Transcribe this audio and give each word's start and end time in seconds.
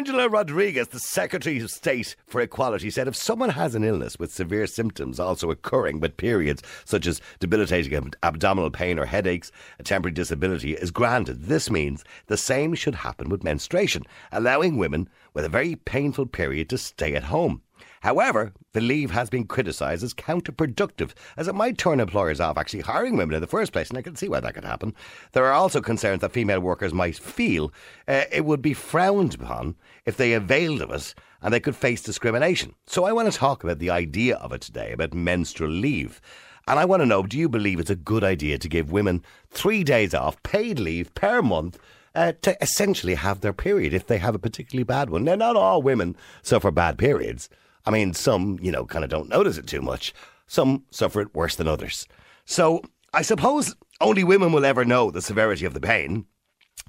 Angela 0.00 0.30
Rodriguez, 0.30 0.88
the 0.88 0.98
Secretary 0.98 1.60
of 1.60 1.70
State 1.70 2.16
for 2.26 2.40
Equality, 2.40 2.88
said 2.88 3.06
if 3.06 3.14
someone 3.14 3.50
has 3.50 3.74
an 3.74 3.84
illness 3.84 4.18
with 4.18 4.32
severe 4.32 4.66
symptoms 4.66 5.20
also 5.20 5.50
occurring 5.50 6.00
with 6.00 6.16
periods 6.16 6.62
such 6.86 7.06
as 7.06 7.20
debilitating 7.38 7.92
ab- 7.94 8.16
abdominal 8.22 8.70
pain 8.70 8.98
or 8.98 9.04
headaches, 9.04 9.52
a 9.78 9.82
temporary 9.82 10.14
disability 10.14 10.72
is 10.72 10.90
granted. 10.90 11.42
This 11.42 11.70
means 11.70 12.02
the 12.28 12.38
same 12.38 12.74
should 12.74 12.94
happen 12.94 13.28
with 13.28 13.44
menstruation, 13.44 14.04
allowing 14.32 14.78
women 14.78 15.06
with 15.34 15.44
a 15.44 15.50
very 15.50 15.76
painful 15.76 16.24
period 16.24 16.70
to 16.70 16.78
stay 16.78 17.14
at 17.14 17.24
home. 17.24 17.60
However, 18.00 18.54
the 18.72 18.80
leave 18.80 19.10
has 19.10 19.28
been 19.28 19.46
criticised 19.46 20.02
as 20.02 20.14
counterproductive, 20.14 21.12
as 21.36 21.48
it 21.48 21.54
might 21.54 21.76
turn 21.76 22.00
employers 22.00 22.40
off 22.40 22.56
actually 22.56 22.80
hiring 22.80 23.16
women 23.16 23.34
in 23.34 23.42
the 23.42 23.46
first 23.46 23.72
place, 23.72 23.90
and 23.90 23.98
I 23.98 24.02
can 24.02 24.16
see 24.16 24.28
why 24.28 24.40
that 24.40 24.54
could 24.54 24.64
happen. 24.64 24.94
There 25.32 25.44
are 25.44 25.52
also 25.52 25.82
concerns 25.82 26.22
that 26.22 26.32
female 26.32 26.60
workers 26.60 26.94
might 26.94 27.16
feel 27.16 27.72
uh, 28.08 28.24
it 28.32 28.46
would 28.46 28.62
be 28.62 28.72
frowned 28.72 29.34
upon 29.34 29.76
if 30.06 30.16
they 30.16 30.32
availed 30.32 30.80
of 30.80 30.90
it, 30.90 31.14
and 31.42 31.52
they 31.52 31.60
could 31.60 31.76
face 31.76 32.02
discrimination. 32.02 32.74
So 32.86 33.04
I 33.04 33.12
want 33.12 33.30
to 33.30 33.38
talk 33.38 33.62
about 33.62 33.78
the 33.78 33.90
idea 33.90 34.36
of 34.36 34.52
it 34.52 34.62
today, 34.62 34.92
about 34.92 35.12
menstrual 35.12 35.70
leave. 35.70 36.22
And 36.66 36.78
I 36.78 36.86
want 36.86 37.02
to 37.02 37.06
know 37.06 37.22
do 37.22 37.36
you 37.36 37.50
believe 37.50 37.80
it's 37.80 37.90
a 37.90 37.96
good 37.96 38.24
idea 38.24 38.56
to 38.58 38.68
give 38.68 38.92
women 38.92 39.22
three 39.50 39.84
days 39.84 40.14
off, 40.14 40.42
paid 40.42 40.78
leave 40.78 41.14
per 41.14 41.42
month? 41.42 41.78
Uh, 42.12 42.32
to 42.42 42.60
essentially 42.60 43.14
have 43.14 43.40
their 43.40 43.52
period 43.52 43.94
if 43.94 44.08
they 44.08 44.18
have 44.18 44.34
a 44.34 44.38
particularly 44.38 44.82
bad 44.82 45.10
one. 45.10 45.22
Now, 45.22 45.36
not 45.36 45.54
all 45.54 45.80
women 45.80 46.16
suffer 46.42 46.72
bad 46.72 46.98
periods. 46.98 47.48
I 47.86 47.90
mean, 47.90 48.14
some, 48.14 48.58
you 48.60 48.70
know, 48.70 48.84
kind 48.84 49.04
of 49.04 49.10
don't 49.10 49.28
notice 49.28 49.58
it 49.58 49.66
too 49.66 49.82
much. 49.82 50.12
Some 50.46 50.84
suffer 50.90 51.20
it 51.20 51.34
worse 51.34 51.56
than 51.56 51.68
others. 51.68 52.06
So 52.44 52.82
I 53.12 53.22
suppose 53.22 53.74
only 54.00 54.24
women 54.24 54.52
will 54.52 54.64
ever 54.64 54.84
know 54.84 55.10
the 55.10 55.22
severity 55.22 55.64
of 55.64 55.74
the 55.74 55.80
pain. 55.80 56.26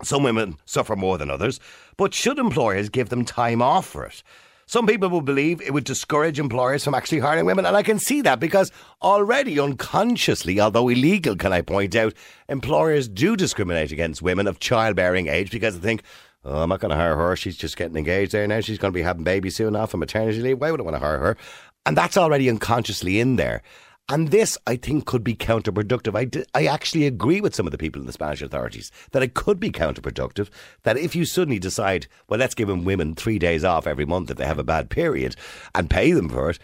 Some 0.03 0.23
women 0.23 0.57
suffer 0.65 0.95
more 0.95 1.17
than 1.17 1.29
others, 1.29 1.59
but 1.97 2.13
should 2.13 2.39
employers 2.39 2.89
give 2.89 3.09
them 3.09 3.25
time 3.25 3.61
off 3.61 3.85
for 3.85 4.05
it? 4.05 4.23
Some 4.65 4.87
people 4.87 5.09
will 5.09 5.21
believe 5.21 5.61
it 5.61 5.73
would 5.73 5.83
discourage 5.83 6.39
employers 6.39 6.83
from 6.83 6.95
actually 6.95 7.19
hiring 7.19 7.45
women, 7.45 7.65
and 7.65 7.75
I 7.75 7.83
can 7.83 7.99
see 7.99 8.21
that 8.21 8.39
because 8.39 8.71
already 9.01 9.59
unconsciously, 9.59 10.61
although 10.61 10.87
illegal, 10.87 11.35
can 11.35 11.51
I 11.51 11.61
point 11.61 11.93
out, 11.93 12.13
employers 12.47 13.09
do 13.09 13.35
discriminate 13.35 13.91
against 13.91 14.21
women 14.21 14.47
of 14.47 14.59
childbearing 14.59 15.27
age 15.27 15.51
because 15.51 15.77
they 15.77 15.85
think, 15.85 16.03
oh, 16.43 16.63
I'm 16.63 16.69
not 16.69 16.79
going 16.79 16.91
to 16.91 16.95
hire 16.95 17.15
her. 17.15 17.35
She's 17.35 17.57
just 17.57 17.77
getting 17.77 17.97
engaged 17.97 18.31
there 18.31 18.47
now. 18.47 18.61
She's 18.61 18.77
going 18.77 18.91
to 18.91 18.97
be 18.97 19.03
having 19.03 19.23
babies 19.23 19.55
soon 19.55 19.75
off 19.75 19.93
on 19.93 19.99
maternity 19.99 20.41
leave. 20.41 20.59
Why 20.59 20.71
would 20.71 20.79
I 20.79 20.83
want 20.83 20.95
to 20.95 20.99
hire 20.99 21.19
her? 21.19 21.37
And 21.85 21.97
that's 21.97 22.17
already 22.17 22.49
unconsciously 22.49 23.19
in 23.19 23.35
there. 23.35 23.63
And 24.09 24.29
this, 24.29 24.57
I 24.67 24.75
think, 24.75 25.05
could 25.05 25.23
be 25.23 25.35
counterproductive. 25.35 26.17
I, 26.17 26.25
d- 26.25 26.43
I 26.53 26.65
actually 26.65 27.07
agree 27.07 27.39
with 27.39 27.55
some 27.55 27.65
of 27.65 27.71
the 27.71 27.77
people 27.77 28.01
in 28.01 28.07
the 28.07 28.13
Spanish 28.13 28.41
authorities 28.41 28.91
that 29.11 29.23
it 29.23 29.35
could 29.35 29.59
be 29.59 29.71
counterproductive. 29.71 30.49
That 30.83 30.97
if 30.97 31.15
you 31.15 31.23
suddenly 31.23 31.59
decide, 31.59 32.07
well, 32.27 32.39
let's 32.39 32.55
give 32.55 32.67
them 32.67 32.83
women 32.83 33.15
three 33.15 33.39
days 33.39 33.63
off 33.63 33.87
every 33.87 34.05
month 34.05 34.29
if 34.29 34.37
they 34.37 34.45
have 34.45 34.59
a 34.59 34.63
bad 34.63 34.89
period 34.89 35.35
and 35.73 35.89
pay 35.89 36.11
them 36.11 36.27
for 36.27 36.49
it, 36.49 36.59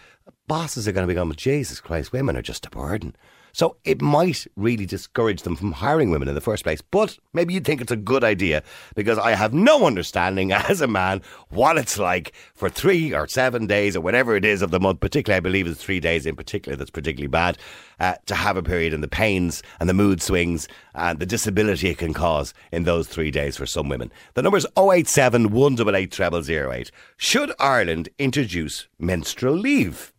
bosses 0.48 0.88
are 0.88 0.92
going 0.92 1.08
to 1.08 1.11
be 1.11 1.16
going, 1.16 1.31
Jesus 1.33 1.80
Christ, 1.80 2.11
women 2.11 2.36
are 2.36 2.42
just 2.42 2.66
a 2.66 2.70
burden. 2.70 3.16
So 3.58 3.77
it 3.83 4.03
might 4.03 4.45
really 4.55 4.86
discourage 4.86 5.41
them 5.41 5.55
from 5.55 5.72
hiring 5.72 6.11
women 6.11 6.27
in 6.27 6.36
the 6.36 6.41
first 6.41 6.61
place. 6.61 6.80
But 6.80 7.17
maybe 7.33 7.55
you 7.55 7.59
think 7.59 7.81
it's 7.81 7.91
a 7.91 7.95
good 7.95 8.23
idea 8.23 8.61
because 8.94 9.17
I 9.17 9.31
have 9.31 9.52
no 9.52 9.88
understanding 9.88 10.52
as 10.69 10.80
a 10.80 10.88
man 10.88 11.23
what 11.49 11.75
it's 11.80 11.97
like 11.97 12.33
for 12.53 12.69
three 12.69 13.16
or 13.16 13.27
seven 13.27 13.66
days 13.66 13.95
or 13.95 14.02
whatever 14.02 14.36
it 14.36 14.45
is 14.45 14.61
of 14.61 14.69
the 14.69 14.80
month, 14.80 14.99
particularly 14.99 15.38
I 15.38 15.39
believe 15.39 15.66
it's 15.66 15.83
three 15.83 15.99
days 15.99 16.27
in 16.27 16.36
particular 16.36 16.75
that's 16.75 16.91
particularly 16.91 17.30
bad, 17.30 17.58
uh, 17.99 18.14
to 18.27 18.36
have 18.36 18.58
a 18.58 18.61
period 18.61 18.94
and 18.94 19.02
the 19.02 19.08
pains 19.08 19.64
and 19.80 19.89
the 19.89 19.94
mood 19.95 20.21
swings 20.21 20.67
and 20.93 21.17
the 21.17 21.26
disability 21.26 21.89
it 21.89 21.98
can 21.98 22.14
cause 22.14 22.54
in 22.71 22.83
those 22.83 23.08
three 23.08 23.31
days 23.31 23.58
for 23.58 23.65
some 23.65 23.89
women. 23.89 24.11
The 24.36 24.43
number 24.43 24.60
is 24.60 24.67
087 24.77 25.49
188 25.49 26.45
0008. 26.45 26.92
Should 27.17 27.52
Ireland 27.58 28.10
introduce 28.20 28.87
menstrual 28.99 29.55
leave? 29.55 30.14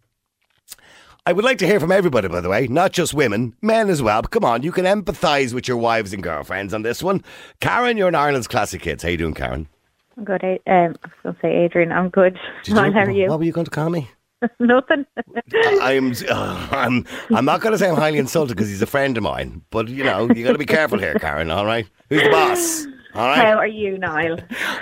I 1.29 1.33
would 1.33 1.45
like 1.45 1.59
to 1.59 1.67
hear 1.67 1.79
from 1.79 1.93
everybody, 1.93 2.27
by 2.27 2.41
the 2.41 2.49
way, 2.49 2.69
not 2.69 2.93
just 2.93 3.13
women, 3.13 3.55
men 3.61 3.91
as 3.91 4.01
well. 4.01 4.23
But 4.23 4.31
come 4.31 4.47
on, 4.47 4.63
you 4.63 4.73
can 4.73 4.87
empathise 4.87 5.53
with 5.53 5.69
your 5.69 5.77
wives 5.77 6.15
and 6.15 6.23
girlfriends 6.23 6.73
on 6.73 6.81
this 6.81 7.03
one. 7.03 7.23
Karen, 7.61 7.99
you're 7.99 8.09
in 8.09 8.15
Ireland's 8.15 8.49
classic 8.49 8.83
hits. 8.83 9.03
How 9.03 9.11
you 9.11 9.19
doing, 9.19 9.35
Karen? 9.35 9.69
I'm 10.17 10.25
good. 10.25 10.43
I, 10.43 10.55
um, 10.67 10.97
I 11.05 11.09
was 11.09 11.13
going 11.23 11.35
to 11.35 11.41
say, 11.43 11.55
Adrian, 11.55 11.93
I'm 11.93 12.09
good. 12.09 12.39
Did 12.65 12.75
how 12.77 12.89
are 12.89 13.11
you? 13.11 13.29
What 13.29 13.41
were 13.41 13.45
you 13.45 13.53
going 13.53 13.67
to 13.67 13.71
call 13.71 13.91
me? 13.91 14.11
Nothing. 14.59 15.05
I'm, 15.83 16.15
uh, 16.31 16.69
I'm, 16.71 17.05
I'm 17.35 17.45
not 17.45 17.61
going 17.61 17.73
to 17.73 17.79
say 17.79 17.91
I'm 17.91 17.97
highly 17.97 18.17
insulted 18.17 18.57
because 18.57 18.71
he's 18.71 18.81
a 18.81 18.87
friend 18.87 19.15
of 19.19 19.23
mine. 19.23 19.61
But 19.69 19.89
you 19.89 20.05
know, 20.05 20.31
you 20.35 20.45
got 20.45 20.53
to 20.53 20.59
be 20.59 20.65
careful 20.65 20.99
here, 20.99 21.13
Karen. 21.17 21.51
All 21.51 21.67
right, 21.67 21.87
who's 22.09 22.23
the 22.23 22.31
boss? 22.31 22.87
All 23.15 23.27
right. 23.27 23.37
How 23.37 23.59
are 23.59 23.67
you, 23.67 23.99
Niall? 23.99 24.39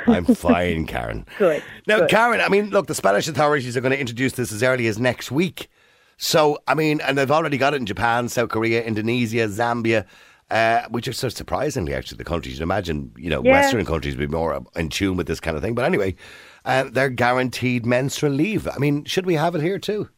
I'm 0.07 0.27
fine, 0.27 0.87
Karen. 0.87 1.27
Good, 1.39 1.65
Now, 1.89 2.01
good. 2.01 2.11
Karen, 2.11 2.41
I 2.41 2.49
mean, 2.49 2.71
look, 2.71 2.87
the 2.87 2.95
Spanish 2.95 3.27
authorities 3.27 3.77
are 3.77 3.81
going 3.81 3.93
to 3.93 3.99
introduce 3.99 4.35
this 4.35 4.53
as 4.53 4.63
early 4.63 4.87
as 4.87 5.01
next 5.01 5.33
week. 5.33 5.71
So, 6.17 6.59
I 6.67 6.75
mean, 6.75 7.01
and 7.01 7.19
they've 7.19 7.31
already 7.31 7.59
got 7.59 7.75
it 7.75 7.79
in 7.79 7.87
Japan, 7.87 8.29
South 8.29 8.49
Korea, 8.49 8.83
Indonesia, 8.83 9.47
Zambia, 9.49 10.07
uh, 10.51 10.83
which 10.91 11.09
are 11.09 11.13
so 11.13 11.29
surprisingly 11.29 11.93
actually 11.93 12.17
the 12.19 12.25
countries. 12.25 12.55
You'd 12.55 12.63
imagine, 12.63 13.13
you 13.17 13.29
know, 13.29 13.43
Yeah. 13.43 13.53
Western 13.53 13.85
countries 13.85 14.17
would 14.17 14.31
be 14.31 14.35
more 14.35 14.65
in 14.77 14.89
tune 14.89 15.17
with 15.17 15.27
this 15.27 15.41
kind 15.41 15.57
of 15.57 15.63
thing. 15.63 15.75
But 15.75 15.85
anyway, 15.85 16.15
uh, 16.65 16.85
they're 16.91 17.11
guaranteed 17.11 17.85
menstrual 17.85 18.33
leave. 18.33 18.67
I 18.69 18.79
mean, 18.79 19.05
should 19.05 19.27
we 19.27 19.35
have 19.35 19.55
it 19.55 19.63
here 19.63 19.79
too? 19.79 20.09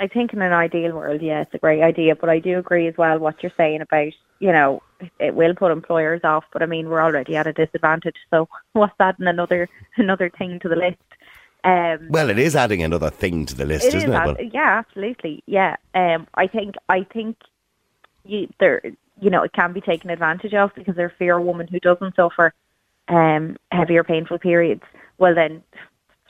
I 0.00 0.06
think 0.06 0.32
in 0.32 0.42
an 0.42 0.52
ideal 0.52 0.92
world, 0.92 1.20
yeah, 1.22 1.42
it's 1.42 1.54
a 1.54 1.58
great 1.58 1.82
idea. 1.82 2.14
But 2.16 2.30
I 2.30 2.38
do 2.38 2.58
agree 2.58 2.86
as 2.86 2.96
well 2.96 3.18
what 3.18 3.42
you're 3.42 3.52
saying 3.56 3.80
about, 3.80 4.12
you 4.38 4.52
know, 4.52 4.80
it 5.18 5.34
will 5.34 5.54
put 5.54 5.72
employers 5.72 6.20
off. 6.24 6.44
But 6.52 6.62
I 6.62 6.66
mean, 6.66 6.88
we're 6.88 7.02
already 7.02 7.36
at 7.36 7.46
a 7.46 7.52
disadvantage. 7.52 8.16
So 8.30 8.48
what's 8.72 8.94
adding 8.98 9.26
another 9.26 9.68
another 9.96 10.30
thing 10.30 10.58
to 10.60 10.68
the 10.68 10.76
list? 10.76 10.98
Um, 11.64 12.08
Well, 12.10 12.30
it 12.30 12.38
is 12.38 12.54
adding 12.54 12.82
another 12.82 13.10
thing 13.10 13.46
to 13.46 13.54
the 13.54 13.64
list, 13.64 13.88
is, 13.88 13.94
isn't 13.96 14.12
it? 14.12 14.24
But- 14.24 14.54
yeah, 14.54 14.78
absolutely, 14.78 15.42
yeah. 15.46 15.76
Um, 15.94 16.26
I 16.34 16.46
think 16.46 16.76
I 16.88 17.04
think 17.04 17.36
you 18.24 18.48
there, 18.60 18.80
you 19.20 19.30
know, 19.30 19.42
it 19.42 19.52
can 19.52 19.72
be 19.72 19.80
taken 19.80 20.10
advantage 20.10 20.54
of 20.54 20.74
because 20.74 20.94
if 20.98 21.12
you're 21.20 21.38
a 21.38 21.42
woman 21.42 21.66
who 21.66 21.80
doesn't 21.80 22.14
suffer 22.14 22.54
um, 23.08 23.56
heavier 23.72 24.04
painful 24.04 24.38
periods, 24.38 24.82
well 25.18 25.34
then 25.34 25.62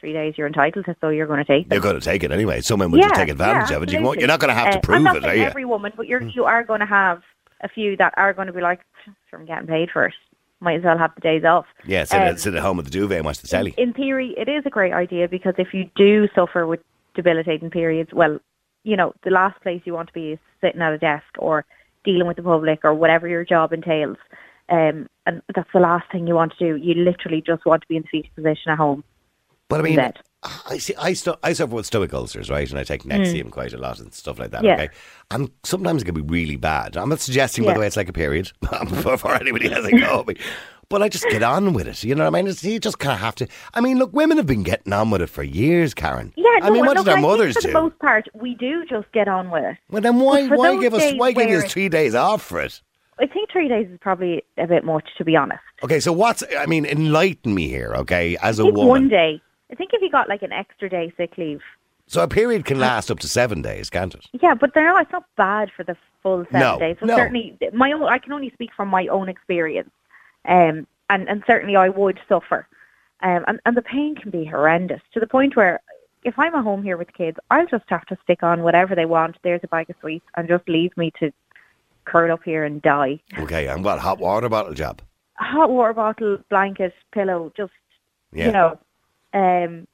three 0.00 0.12
days 0.12 0.34
you're 0.38 0.46
entitled 0.46 0.84
to, 0.86 0.96
so 1.00 1.08
you're 1.08 1.26
going 1.26 1.44
to 1.44 1.44
take 1.44 1.68
them. 1.68 1.76
You're 1.76 1.82
going 1.82 1.98
to 1.98 2.04
take 2.04 2.22
it 2.22 2.30
anyway. 2.30 2.60
Someone 2.60 2.90
would 2.92 3.02
just 3.02 3.14
take 3.14 3.28
advantage 3.28 3.70
yeah, 3.70 3.76
of 3.76 3.82
it. 3.82 3.92
You 3.92 4.00
won't. 4.02 4.20
You're 4.20 4.28
not 4.28 4.40
going 4.40 4.48
to 4.48 4.54
have 4.54 4.72
to 4.72 4.78
Uh, 4.78 4.80
prove 4.80 5.02
not 5.02 5.16
it, 5.16 5.24
are 5.24 5.34
you? 5.34 5.42
every 5.42 5.64
woman, 5.64 5.92
but 5.96 6.06
you're 6.06 6.22
you 6.22 6.44
are 6.44 6.62
going 6.64 6.80
to 6.80 6.86
have 6.86 7.22
a 7.60 7.68
few 7.68 7.96
that 7.96 8.14
are 8.16 8.32
going 8.32 8.46
to 8.46 8.52
be 8.52 8.60
like, 8.60 8.80
I'm 9.32 9.44
getting 9.44 9.66
paid 9.66 9.90
for 9.90 10.06
it. 10.06 10.14
Might 10.60 10.78
as 10.78 10.84
well 10.84 10.98
have 10.98 11.14
the 11.14 11.20
days 11.20 11.44
off. 11.44 11.66
Yeah, 11.86 12.04
sit, 12.04 12.16
Um, 12.20 12.28
at, 12.28 12.40
sit 12.40 12.54
at 12.54 12.62
home 12.62 12.76
with 12.76 12.86
the 12.86 12.90
duvet 12.90 13.18
and 13.18 13.24
watch 13.26 13.38
the 13.38 13.48
telly. 13.48 13.74
in 13.78 13.92
theory, 13.92 14.34
it 14.36 14.48
is 14.48 14.64
a 14.66 14.70
great 14.70 14.92
idea 14.92 15.28
because 15.28 15.54
if 15.58 15.72
you 15.72 15.88
do 15.94 16.28
suffer 16.34 16.66
with 16.66 16.80
debilitating 17.14 17.70
periods, 17.70 18.10
well, 18.12 18.38
you 18.82 18.96
know, 18.96 19.12
the 19.22 19.30
last 19.30 19.60
place 19.62 19.82
you 19.84 19.92
want 19.92 20.08
to 20.08 20.14
be 20.14 20.32
is 20.32 20.38
sitting 20.60 20.80
at 20.80 20.92
a 20.92 20.98
desk 20.98 21.26
or 21.38 21.64
dealing 22.04 22.26
with 22.26 22.36
the 22.36 22.42
public 22.42 22.80
or 22.84 22.94
whatever 22.94 23.28
your 23.28 23.44
job 23.44 23.72
entails. 23.72 24.16
Um, 24.68 25.08
and 25.26 25.42
that's 25.54 25.70
the 25.72 25.80
last 25.80 26.10
thing 26.10 26.26
you 26.26 26.34
want 26.34 26.52
to 26.58 26.58
do. 26.58 26.76
You 26.76 26.94
literally 26.94 27.42
just 27.44 27.64
want 27.64 27.82
to 27.82 27.88
be 27.88 27.96
in 27.96 28.02
the 28.02 28.08
fetal 28.08 28.30
position 28.34 28.72
at 28.72 28.78
home. 28.78 29.04
But 29.68 29.80
I 29.80 29.82
mean. 29.82 29.96
I 30.42 30.78
see. 30.78 30.94
I, 30.96 31.14
stu- 31.14 31.34
I 31.42 31.52
suffer 31.52 31.74
with 31.74 31.86
stomach 31.86 32.14
ulcers, 32.14 32.48
right? 32.48 32.68
And 32.70 32.78
I 32.78 32.84
take 32.84 33.02
Nexium 33.02 33.50
quite 33.50 33.72
a 33.72 33.78
lot 33.78 33.98
and 33.98 34.14
stuff 34.14 34.38
like 34.38 34.52
that. 34.52 34.60
Hmm. 34.60 34.66
Yeah. 34.66 34.74
Okay, 34.74 34.88
and 35.30 35.50
sometimes 35.64 36.02
it 36.02 36.04
can 36.04 36.14
be 36.14 36.20
really 36.20 36.56
bad. 36.56 36.96
I'm 36.96 37.08
not 37.08 37.20
suggesting, 37.20 37.64
by 37.64 37.74
the 37.74 37.80
way, 37.80 37.86
it's 37.86 37.96
like 37.96 38.08
a 38.08 38.12
period 38.12 38.52
before 38.60 39.34
anybody 39.34 39.68
has 39.68 39.84
a 39.84 39.90
go. 39.90 40.24
But 40.90 41.02
I 41.02 41.08
just 41.10 41.28
get 41.28 41.42
on 41.42 41.74
with 41.74 41.86
it. 41.86 42.02
You 42.02 42.14
know 42.14 42.24
what 42.24 42.34
I 42.34 42.40
mean? 42.40 42.48
It's, 42.48 42.64
you 42.64 42.78
just 42.78 42.98
kind 42.98 43.12
of 43.12 43.18
have 43.20 43.34
to. 43.36 43.48
I 43.74 43.80
mean, 43.80 43.98
look, 43.98 44.12
women 44.14 44.38
have 44.38 44.46
been 44.46 44.62
getting 44.62 44.92
on 44.92 45.10
with 45.10 45.20
it 45.20 45.26
for 45.26 45.42
years, 45.42 45.92
Karen. 45.92 46.32
Yeah, 46.36 46.44
I 46.62 46.68
no, 46.68 46.74
mean, 46.74 46.86
what 46.86 46.96
look, 46.96 47.04
did 47.04 47.12
our 47.12 47.18
I 47.18 47.20
mothers 47.20 47.56
for 47.56 47.60
do? 47.62 47.68
the 47.68 47.74
most 47.74 47.98
part, 47.98 48.26
we 48.32 48.54
do 48.54 48.86
just 48.86 49.10
get 49.12 49.28
on 49.28 49.50
with 49.50 49.64
it. 49.64 49.76
well, 49.90 50.00
then 50.00 50.18
why 50.20 50.46
why 50.46 50.80
give 50.80 50.94
us 50.94 51.12
why 51.16 51.32
give 51.32 51.50
us 51.50 51.70
three 51.70 51.88
days 51.88 52.14
off 52.14 52.42
for 52.42 52.60
it? 52.60 52.80
I 53.20 53.26
think 53.26 53.50
three 53.50 53.68
days 53.68 53.88
is 53.90 53.98
probably 54.00 54.44
a 54.56 54.66
bit 54.68 54.84
much, 54.84 55.08
to 55.18 55.24
be 55.24 55.34
honest. 55.34 55.60
Okay, 55.82 55.98
so 55.98 56.12
what's? 56.12 56.44
I 56.56 56.66
mean, 56.66 56.86
enlighten 56.86 57.52
me 57.54 57.68
here, 57.68 57.92
okay? 57.96 58.36
As 58.40 58.60
a 58.60 58.64
woman, 58.64 58.86
one 58.86 59.08
day. 59.08 59.42
I 59.70 59.74
think 59.74 59.90
if 59.92 60.00
you 60.02 60.10
got 60.10 60.28
like 60.28 60.42
an 60.42 60.52
extra 60.52 60.88
day 60.88 61.12
sick 61.16 61.36
leave, 61.38 61.60
so 62.06 62.22
a 62.22 62.28
period 62.28 62.64
can 62.64 62.78
last 62.78 63.10
up 63.10 63.18
to 63.20 63.28
seven 63.28 63.60
days, 63.60 63.90
can't 63.90 64.14
it? 64.14 64.24
Yeah, 64.40 64.54
but 64.54 64.72
they're 64.72 64.86
not, 64.86 65.02
it's 65.02 65.12
not 65.12 65.24
bad 65.36 65.70
for 65.76 65.84
the 65.84 65.94
full 66.22 66.44
seven 66.46 66.60
No, 66.60 66.78
days. 66.78 66.96
So 67.00 67.06
no. 67.06 67.16
certainly, 67.16 67.58
my 67.74 67.92
own, 67.92 68.02
I 68.04 68.16
can 68.18 68.32
only 68.32 68.50
speak 68.54 68.70
from 68.74 68.88
my 68.88 69.06
own 69.08 69.28
experience, 69.28 69.90
um, 70.46 70.86
and 71.10 71.28
and 71.28 71.42
certainly 71.46 71.76
I 71.76 71.90
would 71.90 72.18
suffer, 72.28 72.66
um, 73.22 73.44
and 73.46 73.60
and 73.66 73.76
the 73.76 73.82
pain 73.82 74.14
can 74.16 74.30
be 74.30 74.44
horrendous 74.46 75.02
to 75.12 75.20
the 75.20 75.26
point 75.26 75.54
where 75.56 75.80
if 76.24 76.34
I'm 76.38 76.54
at 76.54 76.64
home 76.64 76.82
here 76.82 76.96
with 76.96 77.12
kids, 77.12 77.36
I'll 77.50 77.66
just 77.66 77.84
have 77.88 78.04
to 78.06 78.16
stick 78.24 78.42
on 78.42 78.62
whatever 78.62 78.94
they 78.94 79.04
want. 79.06 79.36
There's 79.44 79.60
a 79.62 79.68
bag 79.68 79.90
of 79.90 79.96
sweets, 80.00 80.24
and 80.36 80.48
just 80.48 80.66
leave 80.68 80.96
me 80.96 81.12
to 81.20 81.30
curl 82.06 82.32
up 82.32 82.42
here 82.42 82.64
and 82.64 82.80
die. 82.80 83.20
Okay, 83.38 83.66
and 83.68 83.84
what 83.84 83.98
hot 83.98 84.18
water 84.18 84.48
bottle 84.48 84.72
job? 84.72 85.02
Hot 85.34 85.68
water 85.70 85.92
bottle, 85.92 86.38
blanket, 86.48 86.94
pillow, 87.12 87.52
just 87.56 87.72
Yeah. 88.32 88.46
you 88.46 88.52
know, 88.52 88.78
um, 89.32 89.86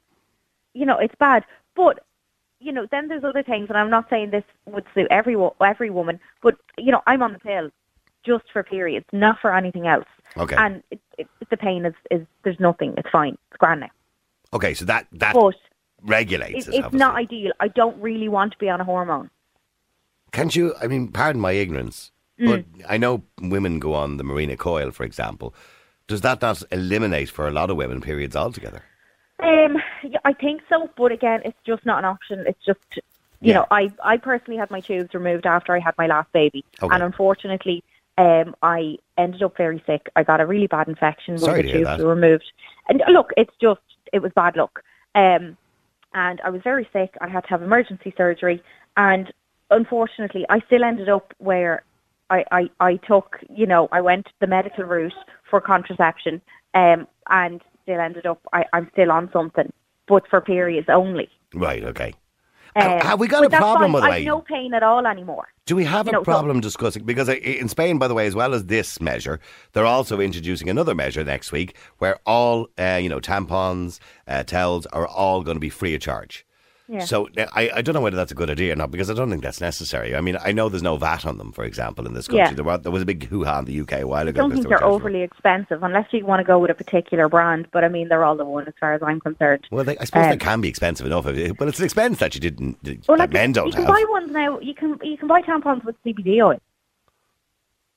you 0.75 0.87
know, 0.87 0.99
it's 0.99 1.15
bad. 1.19 1.45
But 1.75 2.05
you 2.61 2.73
know, 2.73 2.87
then 2.91 3.09
there's 3.09 3.25
other 3.25 3.43
things, 3.43 3.67
and 3.69 3.77
I'm 3.79 3.91
not 3.91 4.09
saying 4.09 4.31
this 4.31 4.45
would 4.67 4.85
suit 4.95 5.07
every 5.11 5.37
every 5.61 5.91
woman, 5.91 6.19
but 6.43 6.57
you 6.79 6.93
know, 6.93 7.03
I'm 7.07 7.23
on 7.23 7.33
the 7.33 7.39
pill 7.39 7.71
just 8.25 8.45
for 8.53 8.63
periods, 8.63 9.07
not 9.13 9.39
for 9.41 9.55
anything 9.55 9.87
else. 9.87 10.07
Okay. 10.37 10.57
And 10.57 10.83
it, 10.91 11.01
it, 11.19 11.29
the 11.51 11.57
pain 11.57 11.85
is, 11.85 11.95
is 12.11 12.27
there's 12.43 12.59
nothing. 12.59 12.95
It's 12.97 13.09
fine. 13.11 13.37
It's 13.51 13.59
grand 13.59 13.81
now. 13.81 13.91
Okay, 14.53 14.75
so 14.75 14.85
that 14.87 15.07
that 15.13 15.35
But 15.35 15.57
regulates 16.03 16.69
it, 16.69 16.75
it. 16.75 16.85
it's 16.85 16.95
not 16.95 17.17
ideal. 17.17 17.53
I 17.61 17.69
don't 17.69 18.01
really 18.01 18.29
want 18.29 18.53
to 18.53 18.59
be 18.59 18.69
on 18.69 18.81
a 18.81 18.85
hormone. 18.85 19.31
Can't 20.33 20.55
you? 20.57 20.75
I 20.81 20.87
mean, 20.87 21.09
pardon 21.09 21.41
my 21.41 21.53
ignorance, 21.53 22.11
Mm. 22.41 22.49
but 22.49 22.91
I 22.91 22.97
know 22.97 23.23
women 23.41 23.79
go 23.79 23.95
on 23.95 24.17
the 24.17 24.25
Mirena 24.25 24.59
Coil, 24.59 24.91
for 24.91 25.05
example. 25.05 25.55
Does 26.09 26.23
that 26.23 26.43
not 26.43 26.63
eliminate 26.73 27.31
for 27.31 27.47
a 27.47 27.53
lot 27.53 27.71
of 27.71 27.77
women 27.77 28.01
periods 28.01 28.35
altogether? 28.35 28.83
Um, 29.41 29.79
yeah, 30.03 30.19
I 30.25 30.33
think 30.33 30.63
so, 30.69 30.91
but 30.97 31.13
again, 31.13 31.41
it's 31.45 31.59
just 31.67 31.85
not 31.85 31.99
an 31.99 32.05
option. 32.05 32.45
It's 32.47 32.65
just, 32.65 32.79
you 32.97 33.03
Yeah. 33.41 33.55
know, 33.55 33.67
I 33.71 33.93
I 34.03 34.17
personally 34.17 34.59
had 34.59 34.71
my 34.71 34.81
tubes 34.81 35.13
removed 35.15 35.47
after 35.47 35.75
I 35.75 35.81
had 35.81 35.95
my 35.99 36.07
last 36.07 36.33
baby, 36.33 36.65
Okay. 36.81 36.95
and 36.95 37.03
unfortunately, 37.03 37.83
um, 38.17 38.55
I 38.63 38.97
ended 39.19 39.43
up 39.43 39.57
very 39.57 39.83
sick. 39.87 40.09
I 40.15 40.23
got 40.23 40.41
a 40.41 40.47
really 40.47 40.69
bad 40.69 40.89
infection 40.89 41.39
Sorry 41.39 41.59
when 41.59 41.67
the 41.67 41.73
tubes 41.73 41.99
were 41.99 42.15
removed. 42.15 42.53
And 42.89 43.03
look, 43.09 43.33
it's 43.37 43.55
just 43.61 43.81
it 44.13 44.21
was 44.21 44.33
bad 44.35 44.57
luck. 44.57 44.83
Um, 45.17 45.57
and 46.13 46.41
I 46.43 46.51
was 46.51 46.63
very 46.63 46.89
sick. 46.93 47.17
I 47.21 47.29
had 47.29 47.43
to 47.45 47.51
have 47.51 47.63
emergency 47.63 48.15
surgery, 48.17 48.63
and 48.97 49.33
unfortunately, 49.71 50.47
I 50.49 50.61
still 50.61 50.85
ended 50.85 51.09
up 51.09 51.35
where 51.39 51.83
I, 52.31 52.45
I, 52.53 52.71
I 52.81 52.97
took, 52.97 53.41
you 53.51 53.67
know, 53.67 53.89
I 53.91 54.01
went 54.01 54.29
the 54.41 54.47
medical 54.47 54.85
route 54.85 55.13
for 55.51 55.61
contraception, 55.61 56.41
um, 56.75 57.09
and 57.29 57.61
still 57.85 58.01
ended 58.01 58.27
up, 58.27 58.41
I, 58.53 58.65
I'm 58.73 58.89
still 58.93 59.13
on 59.13 59.31
something, 59.33 59.73
but 60.09 60.27
for 60.29 60.41
periods 60.41 60.89
only. 60.91 61.29
Right. 61.55 61.85
Okay. 61.85 62.15
Um, 62.77 62.99
have 63.03 63.21
we 63.21 63.29
got 63.29 63.45
a 63.45 63.51
problem, 63.51 63.93
the 63.93 63.99
I've 63.99 64.25
no 64.25 64.41
pain 64.41 64.75
at 64.75 64.83
all 64.83 65.07
anymore. 65.07 65.47
Do 65.65 65.77
we 65.77 65.85
have 65.85 66.07
You 66.07 66.11
a 66.11 66.13
know, 66.15 66.21
so- 66.21 66.25
problem 66.25 66.61
discussing? 66.61 67.05
Because 67.05 67.29
in 67.29 67.69
Spain, 67.69 67.99
by 67.99 68.09
the 68.09 68.15
way, 68.15 68.27
as 68.27 68.35
well 68.35 68.53
as 68.53 68.67
this 68.67 69.01
measure, 69.01 69.39
they're 69.75 69.87
also 69.87 70.19
introducing 70.21 70.69
another 70.69 70.93
measure 70.93 71.23
next 71.23 71.53
week 71.53 71.77
where 71.99 72.19
all, 72.27 72.67
uh, 72.77 72.99
you 73.01 73.09
know, 73.09 73.21
tampons, 73.21 74.01
uh, 74.27 74.43
towels 74.43 74.87
are 74.87 75.07
all 75.07 75.43
going 75.45 75.55
to 75.55 75.61
be 75.61 75.69
free 75.71 75.95
of 75.95 76.01
charge. 76.01 76.45
Yeah. 76.87 77.01
So 77.07 77.29
I, 77.55 77.71
I 77.77 77.81
don't 77.83 77.95
know 77.95 78.03
whether 78.03 78.17
that's 78.17 78.31
a 78.31 78.35
good 78.35 78.51
idea 78.51 78.75
or 78.75 78.77
not 78.77 78.91
because 78.91 79.09
I 79.09 79.15
don't 79.15 79.31
think 79.31 79.43
that's 79.43 79.61
necessary. 79.61 80.15
I 80.15 80.21
mean, 80.21 80.37
I 80.45 80.53
know 80.53 80.69
there's 80.69 80.83
no 80.83 80.99
VAT 80.99 81.25
on 81.25 81.39
them, 81.39 81.51
for 81.51 81.65
example, 81.65 82.07
in 82.07 82.13
this 82.13 82.29
country. 82.29 82.45
Yeah. 82.45 82.53
There, 82.53 82.65
was, 82.65 82.81
there 82.83 82.93
was 82.93 83.01
a 83.01 83.07
big 83.07 83.25
hoo-ha 83.27 83.61
in 83.61 83.65
the 83.65 83.81
UK 83.81 83.93
a 83.93 84.05
while 84.05 84.27
I 84.27 84.29
ago. 84.29 84.43
don't 84.43 84.51
think 84.53 84.65
they 84.65 84.69
were 84.69 84.79
they're 84.81 84.85
overly 84.87 85.23
expensive 85.23 85.83
unless 85.83 86.13
you 86.13 86.27
want 86.27 86.41
to 86.41 86.45
go 86.45 86.59
with 86.59 86.71
a 86.71 86.75
particular 86.75 87.27
brand, 87.31 87.69
but 87.73 87.85
I 87.85 87.89
mean, 87.89 88.09
they're 88.09 88.23
all 88.23 88.37
the 88.37 88.45
one 88.45 88.69
as 88.69 88.75
far 88.79 88.93
as 88.93 89.03
I'm 89.03 89.19
concerned. 89.19 89.67
Well, 89.71 89.85
they, 89.85 89.97
I 89.97 90.05
suppose 90.05 90.27
they 90.27 90.33
Um, 90.33 90.39
can 90.39 90.61
be 90.61 90.69
expensive 90.69 91.07
enough, 91.07 91.25
but 91.25 91.39
it's 91.39 91.79
an 91.79 91.85
expense 91.87 92.19
that 92.19 92.35
you 92.35 92.41
didn't, 92.43 92.77
Well, 93.09 93.17
like, 93.19 93.33
men 93.33 93.51
you 93.51 93.55
don't 93.55 93.71
can 93.73 93.85
have. 93.85 93.89
buy 93.89 94.05
ones 94.11 94.31
now. 94.31 94.59
You 94.61 94.75
can 94.75 94.99
you 95.03 95.17
can 95.17 95.27
buy 95.27 95.41
tampons 95.41 95.85
with 95.85 95.97
CBD 96.05 96.45
oil. 96.45 96.61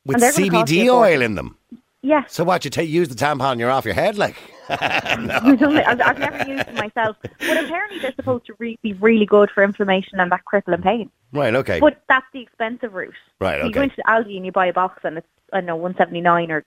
With 0.05 0.15
and 0.15 0.23
they're 0.23 0.31
gonna 0.31 0.49
cost 0.49 0.71
you 0.71 0.83
CBD 0.85 0.93
oil 0.93 1.21
in 1.21 1.35
them. 1.35 1.56
Yeah, 2.03 2.25
So 2.27 2.43
what, 2.43 2.63
you 2.63 2.69
take 2.69 2.89
use 2.89 3.09
the 3.09 3.15
tampon 3.15 3.53
and 3.53 3.59
you're 3.59 3.71
off 3.71 3.83
your 3.83 3.95
head? 3.95 4.17
Like, 4.17 4.35
I've, 4.69 6.01
I've 6.01 6.19
never 6.19 6.47
used 6.47 6.67
them 6.67 6.75
myself, 6.75 7.17
but 7.21 7.63
apparently 7.63 7.99
they're 7.99 8.13
supposed 8.15 8.45
to 8.45 8.53
re- 8.59 8.77
be 8.83 8.93
really 8.93 9.25
good 9.25 9.49
for 9.49 9.63
inflammation 9.63 10.19
and 10.19 10.31
that 10.31 10.45
crippling 10.45 10.81
pain. 10.81 11.09
right, 11.33 11.55
okay. 11.55 11.79
But 11.79 12.01
that's 12.07 12.25
the 12.33 12.41
expensive 12.41 12.93
route. 12.93 13.13
Right, 13.41 13.61
So 13.61 13.67
You 13.67 13.73
go 13.73 13.81
okay. 13.81 13.89
into 13.89 14.01
Aldi 14.07 14.37
and 14.37 14.45
you 14.45 14.51
buy 14.51 14.67
a 14.67 14.73
box 14.73 15.01
and 15.03 15.17
it's 15.17 15.27
I 15.51 15.57
don't 15.57 15.65
know 15.65 15.75
one 15.75 15.95
seventy 15.97 16.21
nine 16.21 16.51
or 16.51 16.63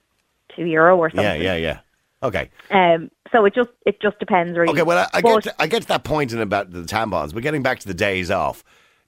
two 0.55 0.65
euro 0.65 0.97
or 0.97 1.09
something. 1.09 1.23
Yeah, 1.23 1.55
yeah, 1.55 1.55
yeah. 1.55 1.79
Okay. 2.23 2.49
Um, 2.69 3.09
so 3.31 3.45
it 3.45 3.55
just 3.55 3.69
it 3.85 4.01
just 4.01 4.19
depends 4.19 4.57
really. 4.57 4.71
Okay, 4.73 4.83
well, 4.83 5.07
I, 5.13 5.17
I, 5.17 5.21
get 5.21 5.43
to, 5.43 5.61
I 5.61 5.67
get 5.67 5.81
to 5.83 5.87
that 5.89 6.03
point 6.03 6.33
in 6.33 6.39
about 6.39 6.71
the 6.71 6.81
tampons, 6.81 7.33
but 7.33 7.41
getting 7.43 7.63
back 7.63 7.79
to 7.79 7.87
the 7.87 7.93
days 7.93 8.29
off, 8.29 8.63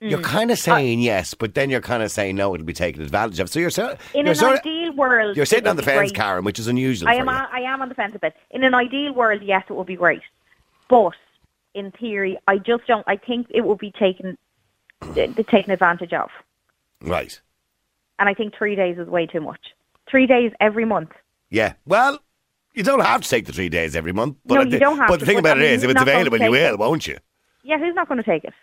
you're 0.09 0.19
Mm. 0.19 0.23
kind 0.23 0.51
of 0.51 0.59
saying 0.59 0.99
yes, 0.99 1.33
but 1.33 1.53
then 1.55 1.69
you're 1.69 1.81
kind 1.81 2.03
of 2.03 2.11
saying 2.11 2.35
no, 2.35 2.53
it'll 2.53 2.65
be 2.65 2.73
taken 2.73 3.01
advantage 3.01 3.39
of. 3.39 3.49
So 3.49 3.59
you're, 3.59 3.69
so, 3.69 3.95
in 4.13 4.25
you're 4.25 4.29
an 4.29 4.35
sort 4.35 4.53
of, 4.53 4.59
ideal 4.59 4.93
world, 4.95 5.35
you're 5.37 5.45
sitting 5.45 5.67
on 5.67 5.75
the 5.75 5.83
fence, 5.83 6.11
great. 6.11 6.15
Karen, 6.15 6.43
which 6.43 6.59
is 6.59 6.67
unusual 6.67 7.09
I 7.09 7.13
am 7.15 7.29
on, 7.29 7.47
I 7.51 7.59
am 7.61 7.81
on 7.81 7.89
the 7.89 7.95
fence 7.95 8.13
a 8.15 8.19
bit. 8.19 8.33
In 8.51 8.63
an 8.63 8.73
ideal 8.73 9.13
world, 9.13 9.41
yes, 9.43 9.63
it 9.69 9.73
would 9.73 9.87
be 9.87 9.95
great, 9.95 10.21
but 10.89 11.13
in 11.73 11.91
theory, 11.91 12.37
I 12.47 12.57
just 12.57 12.85
don't. 12.87 13.03
I 13.07 13.15
think 13.17 13.47
it 13.49 13.61
will 13.61 13.75
be 13.77 13.91
taken 13.91 14.37
uh, 15.01 15.13
taken 15.15 15.71
advantage 15.71 16.13
of, 16.13 16.29
Right. 17.01 17.39
and 18.19 18.29
I 18.29 18.33
think 18.33 18.55
three 18.57 18.75
days 18.75 18.97
is 18.97 19.07
way 19.07 19.25
too 19.25 19.41
much. 19.41 19.59
Three 20.09 20.27
days 20.27 20.51
every 20.59 20.85
month. 20.85 21.09
Yeah. 21.49 21.73
Well, 21.85 22.19
you 22.73 22.83
don't 22.83 22.99
have 23.01 23.21
to 23.21 23.29
take 23.29 23.45
the 23.45 23.53
three 23.53 23.69
days 23.69 23.95
every 23.95 24.11
month. 24.13 24.37
But 24.45 24.55
No, 24.55 24.61
you 24.63 24.79
don't 24.79 24.97
have 24.97 25.07
But 25.07 25.15
to, 25.17 25.19
the 25.21 25.25
thing 25.25 25.39
about 25.39 25.57
I 25.57 25.61
mean, 25.61 25.69
is, 25.71 25.83
if 25.83 25.89
it's 25.91 26.01
available, 26.01 26.39
you 26.39 26.51
will, 26.51 26.73
it. 26.73 26.79
won't 26.79 27.05
you? 27.07 27.17
Yeah, 27.63 27.77
who's 27.77 27.95
not 27.95 28.07
going 28.07 28.17
to 28.17 28.23
take 28.23 28.43
it? 28.43 28.53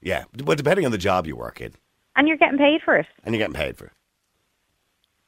Yeah. 0.00 0.24
Well, 0.44 0.56
depending 0.56 0.84
on 0.86 0.92
the 0.92 0.98
job 0.98 1.26
you 1.26 1.36
work 1.36 1.60
in, 1.60 1.72
And 2.16 2.28
you're 2.28 2.36
getting 2.36 2.58
paid 2.58 2.82
for 2.84 2.96
it. 2.96 3.06
and 3.24 3.34
you're 3.34 3.40
getting 3.40 3.54
paid 3.54 3.76
for 3.76 3.86
it. 3.86 3.92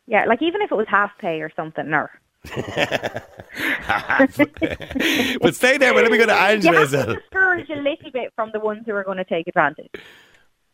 Yeah, 0.07 0.25
like 0.25 0.43
even 0.43 0.61
if 0.63 0.73
it 0.73 0.75
was 0.75 0.87
half 0.89 1.11
pay 1.19 1.41
or 1.41 1.51
something, 1.55 1.93
or 1.95 2.11
but 5.41 5.55
stay 5.55 5.79
there. 5.79 5.93
But 5.95 6.03
let 6.03 6.11
me 6.11 6.19
go 6.19 6.27
to 6.27 6.33
you 6.33 6.39
Angela. 6.39 6.79
have 6.81 6.91
to 6.91 7.15
discourage 7.17 7.69
a 7.71 7.77
little 7.77 8.11
bit 8.13 8.33
from 8.35 8.51
the 8.53 8.61
ones 8.61 8.83
who 8.87 8.93
are 8.95 9.05
going 9.05 9.19
to 9.19 9.25
take 9.25 9.47
advantage. 9.47 9.91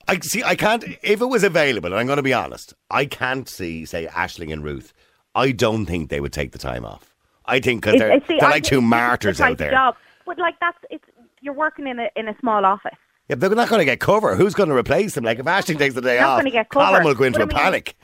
I 0.08 0.18
see. 0.20 0.42
I 0.44 0.54
can't. 0.54 0.84
If 1.02 1.20
it 1.20 1.26
was 1.26 1.42
available, 1.44 1.88
and 1.90 1.96
I'm 1.98 2.06
going 2.06 2.16
to 2.18 2.22
be 2.22 2.32
honest, 2.32 2.74
I 2.90 3.04
can't 3.06 3.48
see, 3.48 3.84
say, 3.84 4.06
Ashling 4.06 4.52
and 4.52 4.62
Ruth. 4.64 4.92
I 5.34 5.50
don't 5.52 5.84
think 5.86 6.08
they 6.08 6.20
would 6.20 6.32
take 6.32 6.52
the 6.52 6.58
time 6.58 6.84
off. 6.86 7.14
I 7.44 7.60
think 7.60 7.82
because 7.82 7.96
It's- 8.00 8.08
they're, 8.08 8.20
the- 8.20 8.40
they're 8.40 8.48
I 8.48 8.52
like 8.52 8.62
think 8.62 8.66
two 8.66 8.76
the 8.76 8.82
martyrs 8.82 9.38
type 9.38 9.46
out 9.46 9.52
of 9.52 9.58
there. 9.58 9.70
Job. 9.72 9.96
But 10.24 10.38
like 10.38 10.54
that's 10.60 10.78
it's 10.90 11.04
you're 11.40 11.54
working 11.54 11.86
in 11.86 11.98
a 11.98 12.08
in 12.16 12.28
a 12.28 12.36
small 12.40 12.64
office. 12.64 12.96
Yeah, 13.28 13.36
they're 13.36 13.50
not 13.50 13.68
going 13.68 13.80
to 13.80 13.84
get 13.84 13.98
cover. 14.00 14.36
Who's 14.36 14.54
going 14.54 14.68
to 14.68 14.74
replace 14.76 15.14
them? 15.14 15.24
Like 15.24 15.38
if 15.38 15.46
Ashling 15.46 15.78
takes 15.78 15.94
the 15.94 16.00
day 16.00 16.20
Not 16.20 16.28
off, 16.28 16.38
gonna 16.40 16.50
get 16.50 16.68
cover. 16.68 16.86
Colin 16.86 17.04
will 17.04 17.14
go 17.14 17.24
into 17.24 17.38
But 17.40 17.52
a 17.52 17.56
I 17.56 17.58
mean- 17.58 17.64
panic. 17.64 17.96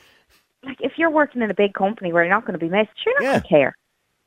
Like 0.64 0.76
if 0.80 0.92
you're 0.96 1.10
working 1.10 1.42
in 1.42 1.50
a 1.50 1.54
big 1.54 1.74
company 1.74 2.12
where 2.12 2.22
you're 2.24 2.32
not 2.32 2.44
going 2.46 2.58
to 2.58 2.64
be 2.64 2.68
missed, 2.70 2.90
you're 3.04 3.14
not 3.14 3.22
Yeah. 3.24 3.30
going 3.32 3.42
to 3.42 3.48
care. 3.48 3.76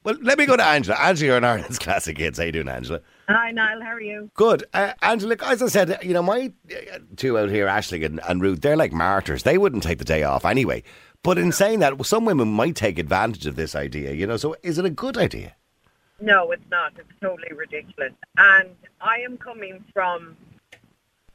Well, 0.04 0.18
let 0.22 0.38
me 0.38 0.46
go 0.46 0.56
to 0.58 0.64
Angela. 0.64 0.98
Angela, 1.00 1.28
you're 1.30 1.38
an 1.38 1.44
Ireland's 1.46 1.80
classic 1.86 2.18
hits. 2.18 2.38
How 2.38 2.44
you 2.46 2.52
doing, 2.52 2.68
Angela? 2.68 3.00
Hi, 3.30 3.52
Niall. 3.52 3.82
How 3.82 3.88
are 3.94 4.02
you? 4.02 4.30
Good. 4.36 4.66
Uh, 4.74 4.92
Angela, 5.02 5.36
as 5.46 5.64
I 5.64 5.68
said, 5.68 5.98
you 6.04 6.14
know, 6.14 6.22
my 6.22 6.52
uh, 6.72 7.00
two 7.16 7.40
out 7.40 7.50
here, 7.50 7.68
Ashley 7.68 8.04
and, 8.04 8.20
and 8.28 8.42
Ruth, 8.42 8.62
they're 8.62 8.76
like 8.78 8.92
martyrs. 8.92 9.44
They 9.44 9.58
wouldn't 9.58 9.82
take 9.84 9.98
the 9.98 10.06
day 10.06 10.24
off 10.24 10.46
anyway. 10.46 10.84
But 11.24 11.38
in 11.40 11.52
saying 11.52 11.80
that, 11.80 12.06
some 12.06 12.24
women 12.26 12.50
might 12.50 12.76
take 12.76 13.00
advantage 13.00 13.48
of 13.48 13.56
this 13.56 13.74
idea, 13.74 14.12
you 14.12 14.28
know, 14.28 14.38
so 14.38 14.56
is 14.62 14.78
it 14.78 14.86
a 14.86 14.92
good 14.92 15.18
idea? 15.18 15.56
No, 16.22 16.52
it's 16.52 16.70
not. 16.70 16.94
It's 17.00 17.10
totally 17.22 17.52
ridiculous. 17.56 18.14
And 18.38 18.70
I 19.02 19.20
am 19.20 19.38
coming 19.38 19.84
from 19.92 20.38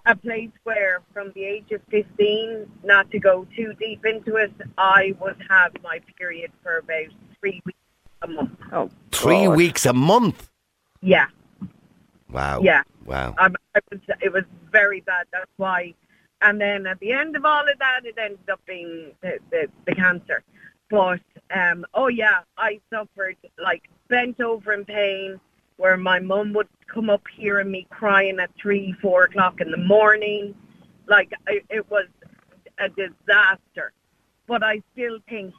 a 0.07 0.17
place 0.17 0.51
where, 0.65 1.03
from 1.13 1.33
the 1.35 1.45
age 1.45 1.71
of 1.73 1.81
15, 1.91 2.71
not 2.85 3.11
to 3.11 3.19
go 3.19 3.47
too 3.57 3.75
deep 3.79 4.05
into 4.07 4.37
it, 4.37 4.53
I 4.79 5.15
would 5.21 5.37
have 5.49 5.73
my 5.83 6.01
period 6.19 6.53
for 6.63 6.79
about 6.79 7.13
three 7.39 7.61
weeks 7.65 7.79
a 8.23 8.29
month. 8.29 8.59
Oh, 8.73 8.91
Three 9.13 9.47
God. 9.47 9.57
weeks 9.57 9.87
a 9.87 9.93
month. 9.93 10.49
Yeah, 11.03 11.27
Wow. 12.33 12.61
Yeah. 12.63 12.83
Wow. 13.07 13.35
I, 13.39 13.47
I 13.75 13.81
was, 13.91 14.01
it 14.21 14.33
was 14.33 14.45
very 14.71 15.01
bad. 15.01 15.27
That's 15.33 15.51
why. 15.57 15.95
And 16.43 16.61
then 16.61 16.87
at 16.87 16.99
the 17.01 17.13
end 17.13 17.37
of 17.37 17.45
all 17.45 17.63
of 17.69 17.79
that, 17.79 18.01
it 18.05 18.17
ended 18.19 18.49
up 18.51 18.61
being 18.67 19.13
the, 19.21 19.39
the, 19.51 19.69
the 19.87 19.95
cancer. 19.95 20.43
But, 20.89 21.21
um, 21.55 21.85
oh 21.95 22.09
yeah, 22.09 22.41
I 22.57 22.81
suffered 22.93 23.37
like 23.63 23.89
bent 24.09 24.41
over 24.41 24.73
in 24.73 24.85
pain 24.85 25.41
where 25.81 25.97
my 25.97 26.19
mum 26.19 26.53
would 26.53 26.69
come 26.93 27.09
up 27.09 27.23
hearing 27.35 27.71
me 27.71 27.87
crying 27.89 28.39
at 28.39 28.51
three, 28.61 28.95
four 29.01 29.25
o'clock 29.25 29.63
in 29.63 29.71
the 29.71 29.79
morning. 29.79 30.55
Like 31.09 31.33
it, 31.47 31.65
it 31.71 31.91
was 31.91 32.07
a 32.79 32.91
disaster. 32.91 33.93
But 34.47 34.63
I 34.63 34.83
still 34.93 35.19
think 35.27 35.55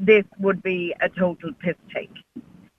this 0.00 0.24
would 0.40 0.60
be 0.62 0.92
a 1.00 1.08
total 1.08 1.52
piss 1.60 1.76
take 1.94 2.10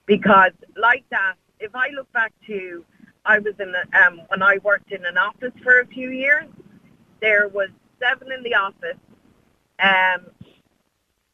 because 0.05 0.51
like 0.75 1.05
that, 1.11 1.35
if 1.61 1.73
I 1.73 1.87
look 1.95 2.11
back 2.11 2.33
to, 2.47 2.83
I 3.23 3.39
was 3.39 3.53
in 3.59 3.73
a, 3.73 4.05
um, 4.05 4.21
when 4.27 4.43
I 4.43 4.57
worked 4.61 4.91
in 4.91 5.05
an 5.05 5.17
office 5.17 5.53
for 5.63 5.79
a 5.79 5.87
few 5.87 6.09
years. 6.09 6.45
There 7.21 7.47
was 7.47 7.69
seven 7.99 8.31
in 8.33 8.43
the 8.43 8.53
office, 8.53 8.99
um, 9.79 10.27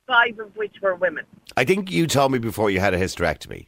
five 0.06 0.40
of 0.40 0.56
which 0.56 0.76
were 0.82 0.96
women. 0.96 1.26
I 1.58 1.66
think 1.66 1.92
you 1.92 2.06
told 2.06 2.32
me 2.32 2.38
before 2.38 2.70
you 2.70 2.80
had 2.80 2.94
a 2.94 3.00
hysterectomy. 3.00 3.68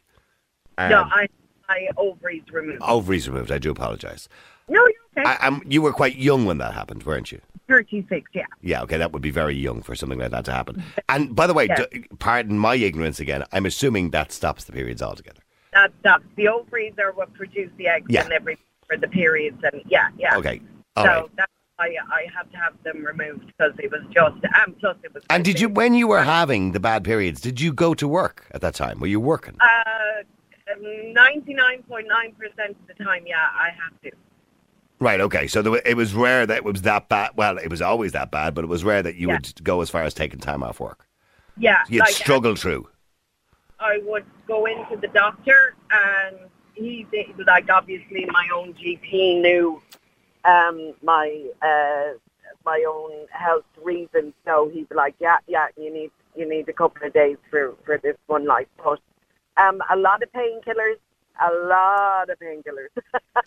Um, 0.77 0.89
no, 0.89 1.01
I, 1.01 1.27
I 1.69 1.87
ovaries 1.97 2.43
removed. 2.51 2.81
Ovaries 2.81 3.27
removed. 3.27 3.51
I 3.51 3.57
do 3.57 3.71
apologise. 3.71 4.27
No, 4.69 4.79
you're 5.15 5.23
okay. 5.25 5.29
I, 5.41 5.47
um, 5.47 5.61
you 5.65 5.81
were 5.81 5.91
quite 5.93 6.15
young 6.15 6.45
when 6.45 6.57
that 6.59 6.73
happened, 6.73 7.03
weren't 7.03 7.31
you? 7.31 7.41
Thirty-six. 7.67 8.29
Yeah. 8.33 8.45
Yeah, 8.61 8.81
okay, 8.83 8.97
that 8.97 9.11
would 9.11 9.21
be 9.21 9.31
very 9.31 9.55
young 9.55 9.81
for 9.81 9.95
something 9.95 10.19
like 10.19 10.31
that 10.31 10.45
to 10.45 10.51
happen. 10.51 10.83
And 11.09 11.35
by 11.35 11.47
the 11.47 11.53
way, 11.53 11.67
d- 11.67 12.05
pardon 12.19 12.57
my 12.59 12.75
ignorance 12.75 13.19
again, 13.19 13.43
I'm 13.51 13.65
assuming 13.65 14.11
that 14.11 14.31
stops 14.31 14.65
the 14.65 14.71
periods 14.73 15.01
altogether. 15.01 15.39
That 15.73 15.91
stops. 16.01 16.25
The 16.35 16.47
ovaries 16.49 16.93
are 16.99 17.11
what 17.13 17.33
produce 17.33 17.71
the 17.77 17.87
eggs 17.87 18.07
Yeah. 18.09 18.23
and 18.23 18.33
every 18.33 18.57
for 18.87 18.97
the 18.97 19.07
periods, 19.07 19.57
and 19.63 19.81
yeah, 19.87 20.09
yeah. 20.17 20.35
Okay, 20.37 20.61
all 20.95 21.05
so 21.05 21.09
right. 21.09 21.29
that's 21.37 21.51
why 21.77 21.95
I 22.11 22.27
had 22.35 22.51
to 22.51 22.57
have 22.57 22.73
them 22.83 23.03
removed 23.03 23.47
because 23.47 23.71
it 23.79 23.89
was 23.91 24.01
just, 24.13 24.35
and 24.65 24.77
plus 24.79 24.97
it 25.03 25.13
was. 25.13 25.23
And 25.29 25.43
did 25.43 25.59
you, 25.59 25.69
when 25.69 25.93
you 25.93 26.07
were 26.07 26.23
having 26.23 26.73
the 26.73 26.79
bad 26.79 27.03
periods, 27.03 27.39
did 27.41 27.59
you 27.61 27.73
go 27.73 27.93
to 27.93 28.07
work 28.07 28.45
at 28.51 28.61
that 28.61 28.75
time? 28.75 28.99
Were 28.99 29.07
you 29.07 29.19
working? 29.21 29.55
Uh, 29.61 30.23
ninety 30.79 31.53
nine 31.53 31.83
point 31.83 32.07
nine 32.07 32.33
percent 32.33 32.71
of 32.71 32.97
the 32.97 33.03
time, 33.03 33.23
yeah, 33.27 33.47
I 33.53 33.69
have 33.69 33.99
to. 34.01 34.11
Right. 34.99 35.19
Okay. 35.19 35.47
So 35.47 35.61
there, 35.61 35.81
it 35.85 35.97
was 35.97 36.13
rare 36.13 36.45
that 36.45 36.57
it 36.57 36.63
was 36.63 36.81
that 36.83 37.09
bad. 37.09 37.31
Well, 37.35 37.57
it 37.57 37.69
was 37.69 37.81
always 37.81 38.13
that 38.13 38.31
bad, 38.31 38.53
but 38.53 38.63
it 38.63 38.67
was 38.67 38.83
rare 38.83 39.03
that 39.03 39.15
you 39.15 39.27
Yeah. 39.27 39.33
would 39.35 39.63
go 39.63 39.81
as 39.81 39.89
far 39.89 40.03
as 40.03 40.13
taking 40.13 40.39
time 40.39 40.63
off 40.63 40.79
work. 40.79 41.07
Yeah, 41.57 41.83
You'd 41.87 41.99
like 41.99 42.09
struggle 42.13 42.55
through. 42.55 42.87
I 43.79 43.99
would 44.05 44.25
go 44.47 44.65
into 44.65 44.95
the 44.97 45.07
doctor, 45.09 45.75
and 45.91 46.37
he 46.73 47.05
did, 47.11 47.27
like 47.45 47.69
obviously 47.69 48.25
my 48.31 48.47
own 48.55 48.73
GP 48.73 49.41
knew 49.41 49.81
um, 50.45 50.93
my 51.03 51.45
uh, 51.61 52.17
my 52.65 52.83
own 52.87 53.27
health 53.29 53.65
reasons, 53.83 54.33
so 54.45 54.69
he'd 54.73 54.87
be 54.89 54.95
like, 54.95 55.15
yeah, 55.19 55.37
yeah, 55.47 55.67
you 55.77 55.93
need 55.93 56.11
you 56.35 56.47
need 56.49 56.67
a 56.69 56.73
couple 56.73 57.05
of 57.05 57.13
days 57.13 57.37
for 57.51 57.75
for 57.85 57.97
this 57.99 58.17
one, 58.27 58.45
like, 58.45 58.69
but 58.83 58.99
um, 59.57 59.81
a 59.89 59.95
lot 59.95 60.23
of 60.23 60.31
painkillers, 60.31 60.97
a 61.41 61.67
lot 61.67 62.29
of 62.29 62.39
painkillers, 62.39 62.89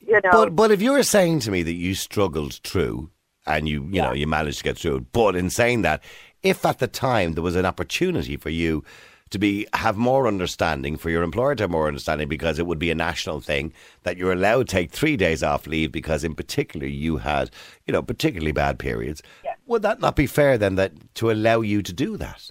you 0.00 0.20
know. 0.24 0.30
But 0.30 0.56
but 0.56 0.70
if 0.70 0.82
you 0.82 0.92
were 0.92 1.02
saying 1.02 1.40
to 1.40 1.50
me 1.50 1.62
that 1.62 1.72
you 1.72 1.94
struggled 1.94 2.54
through 2.64 3.10
and 3.46 3.68
you 3.68 3.84
you 3.84 4.02
know 4.02 4.12
you 4.12 4.26
managed 4.26 4.58
to 4.58 4.64
get 4.64 4.78
through 4.78 4.96
it, 4.96 5.12
but 5.12 5.36
in 5.36 5.50
saying 5.50 5.82
that, 5.82 6.02
if 6.42 6.64
at 6.64 6.78
the 6.78 6.88
time 6.88 7.32
there 7.32 7.42
was 7.42 7.56
an 7.56 7.66
opportunity 7.66 8.36
for 8.36 8.50
you 8.50 8.84
to 9.30 9.38
be 9.38 9.66
have 9.74 9.96
more 9.96 10.26
understanding 10.26 10.96
for 10.96 11.10
your 11.10 11.22
employer 11.22 11.54
to 11.54 11.64
have 11.64 11.70
more 11.70 11.86
understanding 11.86 12.28
because 12.28 12.58
it 12.58 12.66
would 12.66 12.78
be 12.78 12.90
a 12.90 12.94
national 12.94 13.40
thing 13.40 13.72
that 14.02 14.16
you're 14.16 14.32
allowed 14.32 14.68
to 14.68 14.72
take 14.72 14.90
three 14.90 15.16
days 15.16 15.42
off 15.42 15.66
leave 15.66 15.92
because 15.92 16.24
in 16.24 16.34
particular 16.34 16.86
you 16.86 17.18
had 17.18 17.50
you 17.86 17.92
know 17.92 18.02
particularly 18.02 18.52
bad 18.52 18.78
periods. 18.78 19.22
Yeah. 19.44 19.54
Would 19.66 19.82
that 19.82 20.00
not 20.00 20.16
be 20.16 20.26
fair 20.26 20.56
then 20.56 20.76
that 20.76 20.92
to 21.16 21.30
allow 21.30 21.60
you 21.60 21.82
to 21.82 21.92
do 21.92 22.16
that? 22.16 22.50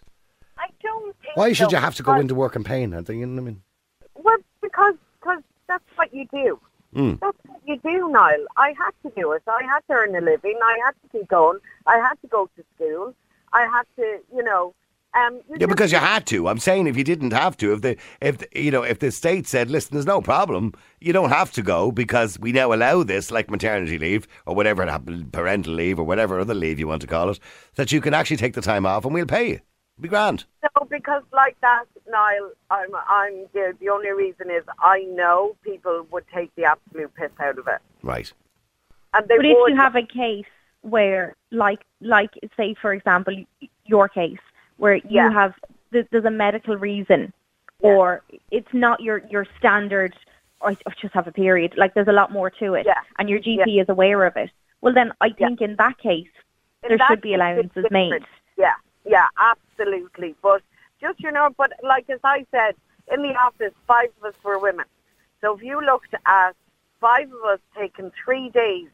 I 1.38 1.40
don't 1.40 1.46
think 1.46 1.50
Why 1.50 1.54
should 1.54 1.72
so, 1.72 1.78
you 1.78 1.82
have 1.84 1.96
to 1.96 2.04
go 2.04 2.12
because- 2.14 2.22
into 2.22 2.36
work 2.36 2.56
in 2.56 2.64
pain? 2.64 2.94
I 2.94 3.02
think 3.02 3.20
you 3.20 3.26
know 3.26 3.42
what 3.42 3.48
I 3.48 3.52
mean. 3.52 3.62
Well, 4.16 4.38
because 4.62 4.96
cause 5.22 5.42
that's 5.68 5.84
what 5.96 6.14
you 6.14 6.26
do. 6.32 6.60
Mm. 6.96 7.20
That's 7.20 7.38
what 7.46 7.62
you 7.66 7.78
do, 7.78 8.10
Niall. 8.10 8.46
I 8.56 8.70
had 8.78 8.92
to 9.04 9.12
do 9.16 9.32
it. 9.34 9.44
I 9.48 9.62
had 9.64 9.82
to 9.88 9.94
earn 9.94 10.16
a 10.16 10.22
living. 10.22 10.58
I 10.64 10.78
had 10.86 10.92
to 11.04 11.18
keep 11.18 11.28
going. 11.28 11.60
I 11.86 11.98
had 11.98 12.16
to 12.22 12.28
go 12.28 12.50
to 12.56 12.64
school. 12.76 13.14
I 13.54 13.62
had 13.64 13.84
to, 13.98 14.20
you 14.36 14.44
know. 14.44 14.74
Um, 15.14 15.36
you 15.50 15.58
Yeah, 15.60 15.68
because 15.68 15.92
you 15.92 15.98
had 16.00 16.26
to. 16.28 16.48
I'm 16.48 16.60
saying 16.60 16.86
if 16.88 16.98
you 16.98 17.04
didn't 17.04 17.32
have 17.32 17.56
to, 17.58 17.74
if 17.74 17.82
the 17.82 17.98
if 18.22 18.38
the, 18.40 18.48
you 18.54 18.72
know 18.72 18.84
if 18.84 19.00
the 19.00 19.10
state 19.12 19.48
said, 19.48 19.72
"Listen, 19.72 19.96
there's 19.96 20.06
no 20.06 20.22
problem, 20.22 20.74
you 21.00 21.14
don't 21.14 21.30
have 21.30 21.52
to 21.54 21.62
go 21.62 21.92
because 21.92 22.38
we 22.40 22.52
now 22.52 22.74
allow 22.74 23.04
this, 23.04 23.32
like 23.32 23.50
maternity 23.50 23.98
leave 23.98 24.28
or 24.46 24.54
whatever 24.56 24.84
it 24.84 24.90
happened, 24.90 25.32
parental 25.32 25.74
leave 25.74 25.98
or 26.00 26.04
whatever 26.04 26.40
other 26.40 26.54
leave 26.54 26.78
you 26.78 26.88
want 26.88 27.02
to 27.02 27.08
call 27.08 27.30
it, 27.30 27.40
that 27.76 27.92
you 27.92 28.02
can 28.02 28.14
actually 28.14 28.38
take 28.38 28.54
the 28.54 28.62
time 28.62 28.86
off 28.86 29.06
and 29.06 29.14
we'll 29.14 29.26
pay 29.26 29.50
you. 29.50 29.60
Be 30.00 30.08
grand. 30.08 30.46
No, 30.64 30.86
because 30.86 31.24
like 31.34 31.60
that, 31.62 31.86
Niall, 32.10 32.52
I'm, 32.70 32.90
I'm 33.10 33.34
the, 33.54 33.76
the 33.80 33.90
only 33.90 34.12
reason 34.12 34.52
is 34.52 34.64
I 34.80 35.00
know 35.10 35.56
people 35.64 36.06
would 36.12 36.26
take 36.34 36.54
the 36.56 36.66
absolute 36.66 37.14
piss 37.16 37.32
out 37.40 37.58
of 37.58 37.68
it, 37.68 37.80
Right. 38.04 38.32
and 39.14 39.28
they 39.28 39.38
But 39.38 39.46
if 39.46 39.58
you 39.70 39.76
have 39.76 39.96
a 39.96 40.04
case 40.04 40.46
where, 40.82 41.36
like, 41.52 41.80
like 42.00 42.30
say 42.56 42.76
for 42.80 42.94
example, 42.94 43.44
your 43.86 44.08
case 44.08 44.38
where 44.78 44.96
you 44.96 45.04
Yeah. 45.10 45.32
have 45.32 45.56
there's 45.92 46.26
a 46.26 46.30
medical 46.32 46.78
reason, 46.78 47.34
Yeah. 47.82 47.90
or 47.92 48.22
it's 48.52 48.74
not 48.74 49.00
your 49.02 49.22
your 49.30 49.46
standard. 49.58 50.14
Or 50.60 50.72
I 50.72 50.78
just 51.00 51.14
have 51.14 51.28
a 51.28 51.32
period. 51.32 51.76
Like 51.78 51.94
there's 51.94 52.08
a 52.08 52.12
lot 52.12 52.32
more 52.32 52.50
to 52.50 52.74
it, 52.74 52.86
Yeah. 52.88 53.02
and 53.20 53.30
your 53.30 53.40
GP 53.40 53.80
is 53.80 53.90
aware 53.90 54.26
of 54.26 54.36
it. 54.38 54.50
Well, 54.82 54.94
then 54.94 55.12
I 55.22 55.28
Yeah. 55.28 55.48
think 55.48 55.62
in 55.62 55.76
that 55.78 55.98
case 56.00 56.28
In 56.84 56.90
there 56.90 56.98
that 56.98 57.08
should 57.10 57.22
be 57.22 57.34
allowances 57.36 57.86
made. 57.92 58.24
Yeah, 59.08 59.28
absolutely. 59.38 60.36
But 60.42 60.62
just 61.00 61.22
you 61.22 61.32
know, 61.32 61.50
but 61.58 61.74
like 61.84 62.10
as 62.10 62.20
I 62.24 62.46
said, 62.52 62.76
in 63.12 63.22
the 63.22 63.36
office, 63.36 63.74
five 63.88 64.10
of 64.20 64.34
us 64.34 64.44
were 64.44 64.60
women. 64.60 64.86
So 65.42 65.56
if 65.56 65.64
you 65.64 65.82
looked 65.84 66.14
at 66.26 66.56
five 67.00 67.32
of 67.32 67.44
us 67.46 67.60
taking 67.78 68.12
three 68.24 68.50
days 68.50 68.90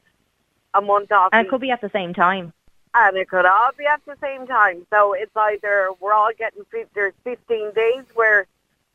a 0.74 0.80
month 0.80 1.10
off, 1.12 1.30
And 1.32 1.46
it 1.46 1.50
could 1.50 1.60
be 1.60 1.70
at 1.70 1.80
the 1.80 1.90
same 1.90 2.12
time. 2.14 2.52
and 2.94 3.16
it 3.16 3.28
could 3.28 3.44
all 3.46 3.70
be 3.76 3.86
at 3.86 4.00
the 4.06 4.16
same 4.20 4.46
time. 4.46 4.86
So 4.90 5.14
it's 5.14 5.36
either 5.36 5.90
we're 6.00 6.12
all 6.12 6.30
getting 6.38 6.64
there's 6.94 7.14
15 7.24 7.72
days 7.72 8.04
where 8.14 8.46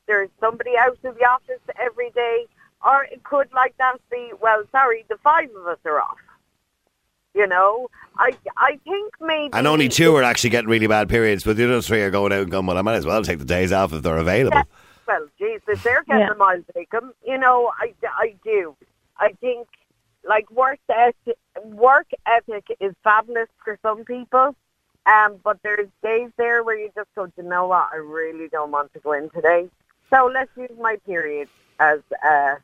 there's 0.08 0.30
somebody 0.40 0.78
out 0.78 0.98
of 1.04 1.16
the 1.16 1.26
office 1.26 1.60
every 1.78 2.10
day, 2.12 2.46
or 2.86 3.04
it 3.06 3.24
could 3.24 3.52
like 3.54 3.76
that 3.78 3.98
be 4.10 4.32
well, 4.40 4.64
sorry, 4.72 5.06
the 5.10 5.18
five 5.18 5.50
of 5.56 5.68
us 5.68 5.80
are 5.86 6.00
off. 6.02 6.18
You 7.36 7.48
know, 7.48 7.90
I 8.18 8.32
I 8.58 8.80
think 8.84 9.14
maybe 9.22 9.52
And 9.54 9.68
only 9.68 9.88
two 9.88 10.16
are 10.16 10.24
actually 10.24 10.50
getting 10.50 10.70
really 10.70 10.88
bad 10.88 11.10
periods, 11.10 11.44
but 11.44 11.58
the 11.58 11.66
other 11.66 11.82
three 11.82 12.02
are 12.02 12.10
going 12.10 12.34
out 12.34 12.42
and 12.42 12.52
going, 12.52 12.66
well, 12.66 12.78
I 12.78 12.82
might 12.82 12.96
as 12.96 13.06
well 13.06 13.24
take 13.24 13.40
the 13.40 13.46
days 13.46 13.72
off 13.72 13.94
if 13.94 14.02
they're 14.02 14.18
available. 14.18 14.58
Yeah. 14.58 14.64
Well, 15.08 15.28
geez, 15.38 15.62
if 15.68 15.82
they're 15.84 16.04
getting 16.04 16.22
Yeah. 16.22 16.30
them, 16.30 16.42
I'll 16.42 16.64
take 16.76 16.94
'em. 16.94 17.14
You 17.26 17.38
know, 17.38 17.72
I, 17.80 17.94
I 18.04 18.36
do. 18.44 18.76
I 19.18 19.34
think, 19.34 19.68
like, 20.24 20.50
work 20.52 20.80
ethic, 20.90 21.38
work 21.64 22.08
ethic 22.26 22.66
is 22.80 22.94
fabulous 23.04 23.48
for 23.64 23.78
some 23.82 24.04
people, 24.06 24.56
um, 25.06 25.40
but 25.44 25.58
there's 25.64 25.88
days 26.04 26.32
there 26.38 26.64
where 26.64 26.78
you 26.78 26.92
just 26.96 27.10
go, 27.16 27.26
"Do 27.28 27.34
you 27.38 27.44
know 27.44 27.68
what, 27.68 27.90
I 27.94 27.98
really 27.98 28.48
don't 28.50 28.72
want 28.72 28.92
to 28.94 29.00
go 29.00 29.14
in 29.14 29.30
today. 29.30 29.70
So 30.10 30.26
let's 30.34 30.50
use 30.58 30.72
my 30.80 30.98
period 31.06 31.48
as, 31.80 32.00
uh, 32.24 32.56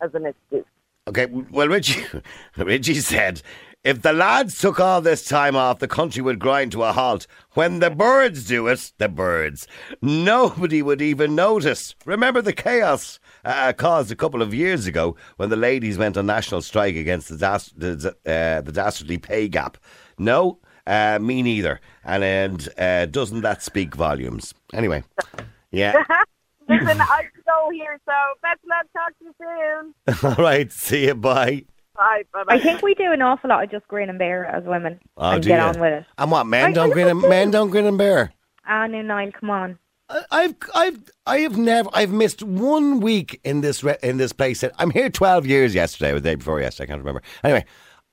as 0.00 0.14
an 0.14 0.26
excuse. 0.26 0.64
Okay, 1.08 1.26
well, 1.26 1.68
Richie, 1.68 2.04
Richie 2.56 2.94
said, 2.94 3.42
if 3.82 4.02
the 4.02 4.12
lads 4.12 4.56
took 4.60 4.78
all 4.78 5.00
this 5.00 5.24
time 5.24 5.56
off, 5.56 5.80
the 5.80 5.88
country 5.88 6.22
would 6.22 6.38
grind 6.38 6.70
to 6.72 6.84
a 6.84 6.92
halt. 6.92 7.26
When 7.54 7.80
the 7.80 7.90
birds 7.90 8.46
do 8.46 8.68
it, 8.68 8.92
the 8.98 9.08
birds, 9.08 9.66
nobody 10.00 10.80
would 10.80 11.02
even 11.02 11.34
notice. 11.34 11.96
Remember 12.04 12.40
the 12.40 12.52
chaos 12.52 13.18
uh, 13.44 13.72
caused 13.72 14.12
a 14.12 14.16
couple 14.16 14.40
of 14.42 14.54
years 14.54 14.86
ago 14.86 15.16
when 15.38 15.50
the 15.50 15.56
ladies 15.56 15.98
went 15.98 16.16
on 16.16 16.26
national 16.26 16.62
strike 16.62 16.94
against 16.94 17.28
the, 17.28 17.36
das- 17.36 17.72
the, 17.76 18.14
uh, 18.24 18.60
the 18.60 18.70
dastardly 18.72 19.18
pay 19.18 19.48
gap? 19.48 19.78
No, 20.18 20.60
uh, 20.86 21.18
me 21.20 21.42
neither. 21.42 21.80
And, 22.04 22.22
and 22.22 22.68
uh, 22.78 23.06
doesn't 23.06 23.40
that 23.40 23.64
speak 23.64 23.96
volumes? 23.96 24.54
Anyway, 24.72 25.02
yeah. 25.72 26.04
Listen, 26.80 27.00
I 27.00 27.04
have 27.22 27.32
to 27.32 27.42
go 27.46 27.70
here, 27.72 27.98
so 28.06 28.12
best 28.42 28.60
luck. 28.68 28.86
Talk 28.92 29.18
to 29.18 29.24
you 29.24 29.34
soon. 30.22 30.36
all 30.38 30.44
right, 30.44 30.70
see 30.72 31.06
you, 31.06 31.14
bye. 31.14 31.64
Bye. 31.94 32.22
Bye. 32.32 32.44
Bye. 32.44 32.54
I 32.54 32.58
think 32.58 32.82
we 32.82 32.94
do 32.94 33.12
an 33.12 33.20
awful 33.22 33.50
lot 33.50 33.62
of 33.64 33.70
just 33.70 33.86
grin 33.88 34.08
and 34.08 34.18
bear 34.18 34.46
as 34.46 34.64
women 34.64 34.98
Oh, 35.16 35.30
and 35.32 35.42
do 35.42 35.48
get 35.48 35.58
ya? 35.58 35.68
on 35.68 35.80
with 35.80 35.92
it. 35.92 36.04
And 36.18 36.30
what, 36.30 36.46
men 36.46 36.70
I- 36.70 36.72
don't 36.72 36.90
I 36.90 36.92
grin 36.94 37.08
and, 37.08 37.20
men 37.22 37.50
don't 37.50 37.70
grin 37.70 37.84
and 37.86 37.98
bear? 37.98 38.32
Ah, 38.66 38.86
no, 38.86 39.02
Niall, 39.02 39.30
come 39.38 39.50
on. 39.50 39.78
I- 40.08 40.22
I've 40.30 40.54
I've 40.74 40.98
I 41.26 41.38
have 41.40 41.56
never 41.58 41.88
I've 41.92 42.10
missed 42.12 42.42
one 42.42 43.00
week 43.00 43.40
in 43.44 43.60
this 43.60 43.82
re- 43.84 43.98
in 44.02 44.16
this 44.16 44.32
place. 44.32 44.64
I'm 44.78 44.90
here 44.90 45.10
twelve 45.10 45.46
years. 45.46 45.74
Yesterday 45.74 46.10
or 46.12 46.14
the 46.14 46.20
day 46.20 46.34
before 46.34 46.60
yesterday, 46.60 46.84
I 46.84 46.88
can't 46.88 47.00
remember. 47.00 47.22
Anyway, 47.44 47.64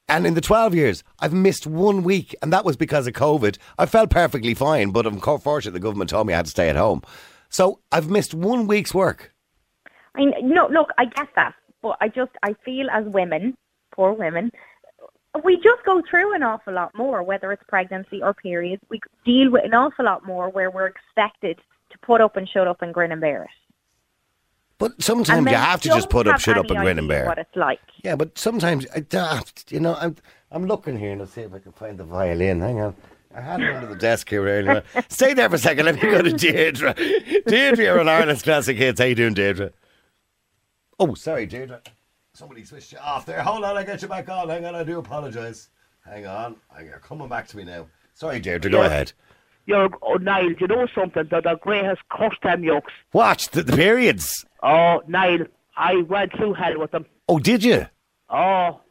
and 0.08 0.26
in 0.28 0.34
the 0.34 0.42
twelve 0.42 0.74
years, 0.76 1.04
I've 1.20 1.34
missed 1.34 1.66
one 1.68 2.04
week, 2.04 2.36
and 2.42 2.52
that 2.54 2.64
was 2.66 2.78
because 2.78 3.06
of 3.08 3.14
COVID. 3.14 3.58
I 3.78 3.86
felt 3.86 4.10
perfectly 4.12 4.54
fine, 4.54 4.92
but 4.92 5.06
unfortunately, 5.08 5.78
the 5.80 5.84
government 5.84 6.10
told 6.10 6.28
me 6.28 6.34
I 6.34 6.38
had 6.38 6.46
to 6.46 6.52
stay 6.52 6.70
at 6.70 6.76
home. 6.76 7.02
So 7.50 7.80
I've 7.92 8.10
missed 8.10 8.34
one 8.34 8.68
week's 8.68 8.94
work. 8.94 9.34
I 10.16 10.20
mean, 10.20 10.34
no, 10.44 10.68
look, 10.68 10.90
I 10.98 11.06
get 11.06 11.28
that, 11.36 11.54
but 11.82 11.98
I 12.02 12.08
just 12.08 12.32
I 12.44 12.56
feel 12.66 12.90
as 12.90 13.06
women, 13.06 13.56
poor 13.92 14.14
women, 14.14 14.52
we 15.44 15.56
just 15.58 15.84
go 15.86 16.02
through 16.10 16.34
an 16.36 16.44
awful 16.44 16.74
lot 16.74 16.96
more, 16.96 17.24
whether 17.24 17.52
it's 17.52 17.64
pregnancy 17.68 18.22
or 18.22 18.34
periods. 18.34 18.82
We 18.90 19.00
deal 19.26 19.52
with 19.52 19.66
an 19.66 19.74
awful 19.74 20.06
lot 20.06 20.26
more 20.26 20.50
where 20.50 20.72
we're 20.72 20.88
expected 20.88 21.60
to 21.92 21.98
put 22.00 22.22
up 22.22 22.36
and 22.36 22.48
shut 22.48 22.68
up 22.68 22.82
and 22.82 22.94
grin 22.94 23.12
and 23.12 23.22
bear 23.22 23.44
it. 23.44 23.50
But 24.78 25.02
sometimes 25.04 25.50
you 25.50 25.58
have 25.58 25.82
to 25.82 25.90
just 25.90 26.10
put 26.10 26.26
up, 26.28 26.40
shut 26.40 26.58
up, 26.58 26.70
and 26.70 26.80
grin 26.80 27.00
and 27.00 27.08
bear. 27.08 27.26
What 27.26 27.38
it's 27.38 27.56
like. 27.56 27.82
Yeah, 28.04 28.16
but 28.16 28.38
sometimes 28.38 28.88
I 28.96 29.02
daft. 29.02 29.72
You 29.72 29.82
know, 29.82 29.96
I'm 29.96 30.16
I'm 30.52 30.66
looking 30.66 30.98
here 30.98 31.12
and 31.12 31.22
I'll 31.22 31.28
see 31.28 31.42
if 31.42 31.54
I 31.54 31.60
can 31.60 31.74
find 31.74 31.98
the 31.98 32.06
violin. 32.06 32.62
Hang 32.62 32.80
on. 32.80 32.96
I 33.36 33.42
had 33.42 33.62
it 33.62 33.74
under 33.76 33.88
the 33.88 33.96
desk 33.96 34.30
here 34.30 34.48
earlier. 34.48 34.84
Stay 35.10 35.34
there 35.34 35.50
for 35.50 35.56
a 35.56 35.60
second. 35.60 35.86
Let 35.86 35.96
me 35.96 36.02
go 36.02 36.22
to 36.22 36.32
Deirdre. 36.34 36.96
Deirdre, 37.46 37.86
you're 37.86 38.00
an 38.00 38.10
Ireland's 38.10 38.42
Classic 38.42 38.76
Hits. 38.76 39.00
How 39.00 39.06
you 39.06 39.16
doing, 39.16 39.34
Deirdre? 39.36 39.72
Oh, 41.00 41.14
sorry, 41.14 41.46
Deirdre. 41.46 41.82
Somebody 42.34 42.64
switched 42.64 42.92
you 42.92 42.98
off 42.98 43.26
there. 43.26 43.42
Hold 43.42 43.64
on, 43.64 43.78
I 43.78 43.84
get 43.84 44.02
you 44.02 44.08
back 44.08 44.30
on. 44.30 44.50
Hang 44.50 44.66
on, 44.66 44.74
I 44.76 44.84
do 44.84 44.98
apologise. 44.98 45.70
Hang 46.06 46.26
on. 46.26 46.56
You're 46.84 47.00
coming 47.00 47.28
back 47.28 47.48
to 47.50 47.58
me 47.58 47.64
now. 47.66 47.86
Sorry, 48.16 48.40
Deirdre, 48.40 48.72
go 48.72 48.82
Yeah. 48.82 48.88
ahead. 48.88 49.14
You're, 49.68 49.90
oh, 50.02 50.16
Niall, 50.16 50.54
you 50.54 50.68
know 50.68 50.88
something? 50.96 51.28
The, 51.30 51.42
the 51.42 51.56
Grey 51.62 51.84
has 51.84 51.98
cursed 52.10 52.42
them 52.42 52.64
yokes. 52.64 52.92
What? 53.12 53.48
The, 53.52 53.62
the 53.62 53.78
periods? 53.78 54.44
Oh, 54.64 55.04
Niall, 55.08 55.46
I 55.78 55.98
went 56.02 56.32
through 56.36 56.54
hell 56.54 56.80
with 56.80 56.90
them. 56.92 57.06
Oh, 57.28 57.38
did 57.38 57.64
you? 57.64 57.86
Oh, 58.30 58.82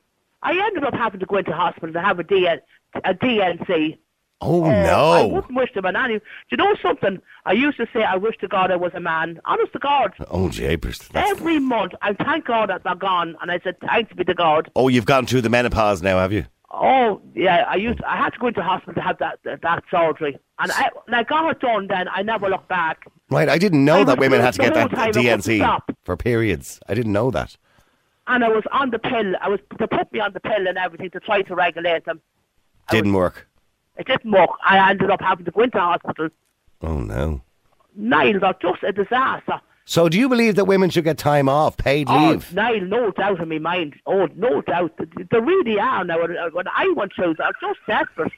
I 0.43 0.53
ended 0.67 0.85
up 0.85 0.95
having 0.95 1.19
to 1.19 1.27
go 1.27 1.39
into 1.39 1.53
hospital 1.53 1.93
to 1.93 2.01
have 2.01 2.21
a, 2.21 2.25
DN, 2.25 2.61
a 3.05 3.15
D&C. 3.15 3.99
Oh, 4.41 4.65
I 4.65 4.83
no. 4.85 5.11
I 5.13 5.25
wouldn't 5.25 5.55
wish 5.57 5.73
them 5.75 5.85
an 5.85 5.97
any. 5.97 6.19
Do 6.19 6.23
you 6.53 6.57
know 6.59 6.75
something? 6.81 7.21
I 7.45 7.53
used 7.53 7.77
to 7.79 7.87
say 7.93 8.05
I 8.05 8.17
wish 8.17 8.37
to 8.39 8.49
God 8.49 8.71
I 8.71 8.77
was 8.77 8.93
a 8.95 9.01
man. 9.01 9.41
Honest 9.45 9.73
to 9.73 9.79
God. 9.81 10.13
Oh, 10.31 10.49
japers. 10.49 10.99
That's- 11.13 11.31
Every 11.33 11.59
month, 11.59 11.93
I 12.03 12.13
thank 12.13 12.45
God 12.45 12.69
that 12.71 12.85
they're 12.85 12.95
gone, 12.95 13.37
and 13.43 13.51
I 13.51 13.59
said 13.65 13.81
thanks 13.81 14.13
be 14.13 14.25
to 14.25 14.35
God. 14.35 14.71
Oh, 14.77 14.87
you've 14.89 15.07
gone 15.07 15.27
through 15.27 15.41
the 15.41 15.49
menopause 15.51 16.03
now, 16.03 16.19
have 16.19 16.33
you? 16.33 16.47
Oh 16.71 17.21
yeah, 17.35 17.65
I 17.67 17.77
used 17.77 18.01
I 18.05 18.17
had 18.19 18.35
to 18.35 18.39
go 18.39 18.49
into 18.49 18.63
hospital 18.63 18.95
to 18.95 19.01
have 19.01 19.19
that 19.19 19.39
that, 19.45 19.63
that 19.63 19.85
surgery, 19.91 20.39
and 20.59 20.71
I, 20.71 20.91
when 21.07 21.15
I 21.15 21.23
got 21.23 21.51
it 21.51 21.61
done, 21.61 21.87
then 21.87 22.09
I 22.09 22.23
never 22.23 22.49
looked 22.51 22.69
back. 22.69 23.07
Right, 23.31 23.49
I 23.49 23.57
didn't 23.57 23.85
know 23.87 24.03
I 24.03 24.05
that 24.05 24.19
women 24.19 24.41
had 24.43 24.53
to 24.53 24.59
the 24.59 24.65
get 24.65 24.75
that 24.75 24.91
time, 24.91 25.01
I 25.01 25.07
wouldn't 25.07 25.45
D&C 25.45 25.65
for 26.05 26.17
periods. 26.19 26.79
I 26.87 26.93
didn't 26.95 27.13
know 27.13 27.31
that. 27.31 27.57
And 28.27 28.45
I 28.45 28.49
was 28.51 28.65
on 28.71 28.91
the 28.91 28.99
pill. 28.99 29.33
I 29.41 29.49
was 29.49 29.61
they 29.79 29.87
put 29.87 30.13
me 30.13 30.21
on 30.21 30.35
the 30.35 30.41
pill 30.41 30.69
and 30.69 30.77
everything 30.77 31.11
to 31.13 31.21
try 31.21 31.41
to 31.41 31.55
regulate 31.55 32.05
them. 32.05 32.21
I 32.89 32.93
Didn't 32.93 33.15
work. 33.15 33.48
It 33.99 34.07
didn't 34.07 34.31
work. 34.31 34.51
I 34.65 34.91
ended 34.91 35.11
up 35.11 35.21
having 35.21 35.45
to 35.45 35.51
go 35.51 35.63
into 35.63 35.79
hospital. 35.81 36.29
Oh 36.83 37.01
no. 37.01 37.43
Niall 37.97 38.39
got 38.39 38.61
just 38.61 38.83
a 38.85 38.93
disaster. 38.93 39.61
So, 39.85 40.09
do 40.11 40.19
you 40.19 40.29
believe 40.29 40.55
that 40.57 40.67
women 40.67 40.91
should 40.91 41.05
get 41.05 41.17
time 41.17 41.49
off, 41.49 41.79
paid 41.79 42.09
Oh, 42.11 42.29
leave? 42.31 42.53
Niall, 42.53 42.83
no 42.83 43.11
doubt 43.11 43.41
in 43.41 43.49
my 43.49 43.59
mind. 43.59 43.95
Oh, 44.07 44.29
no 44.37 44.61
doubt. 44.61 44.93
They- 44.99 45.23
They 45.31 45.41
really 45.41 45.81
are 45.81 46.05
now. 46.05 46.21
When 46.21 46.69
I 46.69 46.93
went 46.95 47.15
through, 47.15 47.37
I 47.43 47.47
was 47.47 47.55
just 47.61 47.79
desperate. 47.87 48.33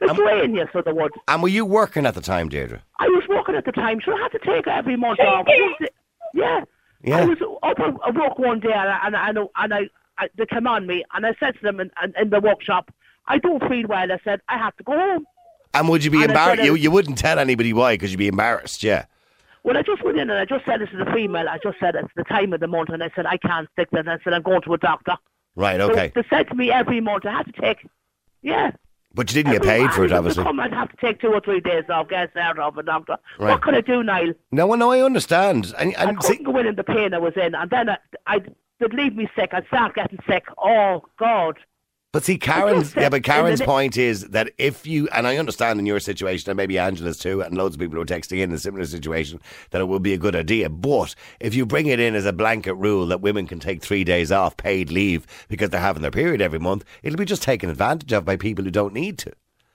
The 0.00 0.12
drain, 0.14 0.54
yes, 0.54 0.68
so 0.72 0.80
the 0.80 0.94
wood. 0.94 1.12
And 1.28 1.42
were 1.42 1.48
you 1.50 1.66
working 1.66 2.06
at 2.06 2.14
the 2.14 2.22
time, 2.22 2.48
Deirdre? 2.48 2.82
I 2.98 3.08
was 3.08 3.24
working 3.28 3.54
at 3.56 3.66
the 3.66 3.72
time, 3.72 4.00
so 4.04 4.16
I 4.16 4.20
had 4.22 4.32
to 4.32 4.38
take 4.38 4.66
every 4.66 4.96
month 4.96 5.20
off. 5.20 5.46
Yeah. 6.32 6.64
Yeah. 7.02 7.18
I 7.18 7.24
was 7.26 7.38
up 7.62 7.78
at 7.78 7.94
at 8.08 8.14
work 8.14 8.38
one 8.38 8.60
day 8.60 8.72
and, 8.72 8.88
I, 8.90 9.00
and, 9.06 9.16
I, 9.16 9.28
and, 9.28 9.38
I, 9.38 9.44
and 9.64 9.74
I, 9.74 9.80
I, 10.18 10.28
they 10.36 10.46
came 10.46 10.66
on 10.66 10.86
me 10.86 11.04
and 11.14 11.26
I 11.26 11.34
said 11.38 11.54
to 11.56 11.62
them 11.62 11.78
in, 11.78 11.90
in, 12.02 12.14
in 12.20 12.30
the 12.30 12.40
workshop, 12.40 12.90
I 13.28 13.38
don't 13.38 13.62
feel 13.68 13.86
well. 13.88 14.10
I 14.10 14.18
said, 14.24 14.40
I 14.48 14.58
have 14.58 14.76
to 14.76 14.84
go 14.84 14.92
home. 14.92 15.26
And 15.74 15.88
would 15.88 16.04
you 16.04 16.10
be 16.10 16.22
embarrassed? 16.22 16.62
You, 16.64 16.72
um, 16.72 16.76
you 16.78 16.90
wouldn't 16.90 17.18
tell 17.18 17.38
anybody 17.38 17.72
why 17.72 17.94
because 17.94 18.10
you'd 18.10 18.18
be 18.18 18.28
embarrassed, 18.28 18.82
yeah. 18.82 19.06
Well, 19.62 19.76
I 19.76 19.82
just 19.82 20.02
went 20.04 20.18
in 20.18 20.30
and 20.30 20.38
I 20.38 20.44
just 20.44 20.64
said 20.64 20.80
this 20.80 20.90
to 20.90 20.96
the 20.96 21.10
female. 21.12 21.48
I 21.48 21.58
just 21.58 21.78
said 21.80 21.96
it's 21.96 22.08
the 22.14 22.24
time 22.24 22.52
of 22.52 22.60
the 22.60 22.68
month 22.68 22.90
and 22.90 23.02
I 23.02 23.10
said, 23.16 23.26
I 23.26 23.36
can't 23.36 23.68
stick 23.72 23.90
this. 23.90 24.06
I 24.06 24.18
said, 24.22 24.32
I'm 24.32 24.42
going 24.42 24.62
to 24.62 24.74
a 24.74 24.78
doctor. 24.78 25.16
Right, 25.56 25.80
So 25.80 25.90
okay. 25.90 26.12
they 26.14 26.22
said 26.30 26.48
to 26.48 26.54
me 26.54 26.70
every 26.70 27.00
month 27.00 27.26
I 27.26 27.32
had 27.32 27.46
to 27.46 27.60
take, 27.60 27.86
yeah. 28.42 28.72
But 29.12 29.30
you 29.30 29.42
didn't 29.42 29.54
get 29.54 29.62
paid 29.62 29.90
for 29.92 30.04
it, 30.04 30.12
I 30.12 30.18
obviously. 30.18 30.44
Come, 30.44 30.60
I'd 30.60 30.74
have 30.74 30.90
to 30.90 30.96
take 30.98 31.20
two 31.20 31.28
or 31.32 31.40
three 31.40 31.60
days 31.60 31.84
off, 31.88 32.10
get 32.10 32.36
out 32.36 32.58
of 32.58 32.76
a 32.76 32.82
doctor. 32.82 33.16
Right. 33.38 33.52
What 33.52 33.62
could 33.62 33.74
I 33.74 33.80
do, 33.80 34.02
Niall? 34.02 34.34
No, 34.52 34.72
no, 34.74 34.92
I 34.92 35.00
understand. 35.00 35.74
And, 35.78 35.96
I 35.96 36.04
and 36.10 36.22
see, 36.22 36.36
couldn't 36.36 36.52
go 36.52 36.58
in 36.58 36.66
in 36.66 36.76
the 36.76 36.84
pain 36.84 37.14
I 37.14 37.18
was 37.18 37.32
in, 37.36 37.54
and 37.54 37.70
then 37.70 37.88
I, 37.88 37.96
I, 38.26 38.40
they'd 38.78 38.92
leave 38.92 39.16
me 39.16 39.26
sick. 39.34 39.50
I'd 39.54 39.66
start 39.68 39.94
getting 39.94 40.18
sick. 40.28 40.44
Oh 40.58 41.02
God! 41.18 41.58
But 42.12 42.24
see, 42.24 42.38
Karen's 42.38 42.94
yeah, 42.94 43.08
but 43.08 43.22
Karen's 43.24 43.60
point 43.60 43.96
is 43.96 44.22
that 44.28 44.50
if 44.58 44.86
you 44.86 45.08
and 45.08 45.26
I 45.26 45.36
understand 45.36 45.78
in 45.78 45.86
your 45.86 46.00
situation, 46.00 46.50
and 46.50 46.56
maybe 46.56 46.78
Angela's 46.78 47.18
too, 47.18 47.42
and 47.42 47.56
loads 47.56 47.74
of 47.76 47.80
people 47.80 47.96
who 47.96 48.02
are 48.02 48.06
texting 48.06 48.38
in 48.38 48.52
a 48.52 48.58
similar 48.58 48.86
situation, 48.86 49.40
that 49.70 49.80
it 49.80 49.84
will 49.84 50.00
be 50.00 50.14
a 50.14 50.18
good 50.18 50.34
idea. 50.34 50.68
But 50.70 51.14
if 51.40 51.54
you 51.54 51.66
bring 51.66 51.86
it 51.86 52.00
in 52.00 52.14
as 52.14 52.24
a 52.24 52.32
blanket 52.32 52.74
rule 52.74 53.06
that 53.08 53.20
women 53.20 53.46
can 53.46 53.60
take 53.60 53.82
three 53.82 54.04
days 54.04 54.32
off 54.32 54.56
paid 54.56 54.90
leave 54.90 55.26
because 55.48 55.70
they're 55.70 55.80
having 55.80 56.02
their 56.02 56.10
period 56.10 56.40
every 56.40 56.58
month, 56.58 56.84
it'll 57.02 57.18
be 57.18 57.24
just 57.24 57.42
taken 57.42 57.68
advantage 57.68 58.12
of 58.12 58.24
by 58.24 58.36
people 58.36 58.64
who 58.64 58.70
don't 58.70 58.94
need 58.94 59.18
to. 59.18 59.32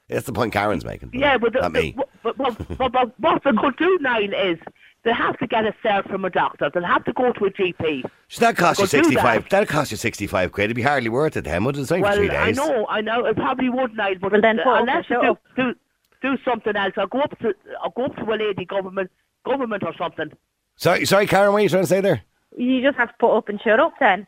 That's 0.08 0.26
the 0.26 0.34
point 0.34 0.52
Karen's 0.52 0.84
making. 0.84 1.12
Yeah, 1.14 1.38
but, 1.38 1.54
the, 1.54 1.62
not 1.62 1.72
me. 1.72 1.96
but, 2.24 2.38
but, 2.38 2.78
but, 2.78 2.92
but 2.92 3.20
what 3.20 3.44
they 3.44 3.52
could 3.52 3.78
do, 3.78 3.98
Niall, 4.02 4.34
is 4.34 4.60
they 5.04 5.14
have 5.14 5.38
to 5.40 5.48
get 5.48 5.66
a 5.66 5.74
cert 5.84 6.08
from 6.10 6.26
a 6.26 6.30
doctor. 6.30 6.70
They'll 6.74 6.84
have 6.84 7.04
to 7.06 7.14
go 7.14 7.32
to 7.34 7.46
a 7.46 7.50
GP. 7.52 8.04
Should 8.28 8.42
that 8.42 8.56
cost 8.58 8.80
you 8.80 8.86
sixty 8.88 9.16
five. 9.16 9.44
That. 9.44 9.50
That'll 9.50 9.66
cost 9.68 9.92
you 9.92 9.98
sixty 9.98 10.28
five 10.28 10.52
quid. 10.52 10.66
It'd 10.66 10.76
be 10.76 10.82
hardly 10.84 11.10
worth 11.10 11.38
it 11.38 11.44
then, 11.46 11.64
would 11.64 11.78
it? 11.78 11.82
It's 11.82 11.92
only 11.92 12.04
for 12.04 12.10
Well, 12.10 12.18
three 12.18 12.30
I 12.30 12.46
days. 12.48 12.58
know, 12.58 12.86
I 12.88 13.02
know, 13.02 13.26
it 13.26 13.36
probably 13.36 13.70
would, 13.70 13.96
Niall, 13.96 14.16
but 14.22 14.32
Well, 14.32 14.42
then 14.42 14.58
put 14.58 14.68
up 14.68 14.80
unless 14.82 15.10
you 15.10 15.22
do, 15.22 15.38
do 15.56 15.76
do 16.22 16.38
something 16.46 16.76
else, 16.76 16.94
I'll 16.98 17.08
go 17.08 17.20
up 17.22 17.38
to 17.40 17.54
I'll 17.84 17.90
go 17.92 18.06
up 18.06 18.16
to 18.18 18.24
a 18.32 18.36
lady 18.36 18.64
government 18.66 19.10
government 19.46 19.84
or 19.84 19.94
something. 19.98 20.32
Sorry, 20.76 21.06
sorry, 21.06 21.26
Karen. 21.28 21.52
What 21.52 21.60
are 21.60 21.62
you 21.64 21.70
trying 21.70 21.84
to 21.84 21.88
say 21.88 22.02
there? 22.02 22.22
You 22.56 22.82
just 22.82 22.98
have 22.98 23.10
to 23.10 23.16
put 23.20 23.36
up 23.36 23.50
and 23.50 23.60
shut 23.62 23.80
up 23.80 23.94
then. 24.00 24.28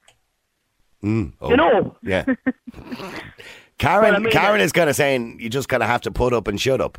Mm, 1.03 1.33
oh, 1.41 1.49
You 1.49 1.57
know, 1.57 1.95
Yeah. 2.01 2.23
Karen, 3.77 4.03
Well, 4.03 4.15
I 4.15 4.19
mean, 4.19 4.31
Karen 4.31 4.61
uh, 4.61 4.63
is 4.63 4.71
kind 4.71 4.89
of 4.89 4.95
saying 4.95 5.39
you 5.39 5.49
just 5.49 5.67
kind 5.67 5.83
of 5.83 5.89
have 5.89 6.01
to 6.01 6.11
put 6.11 6.31
up 6.33 6.47
and 6.47 6.59
shut 6.61 6.79
up. 6.79 6.97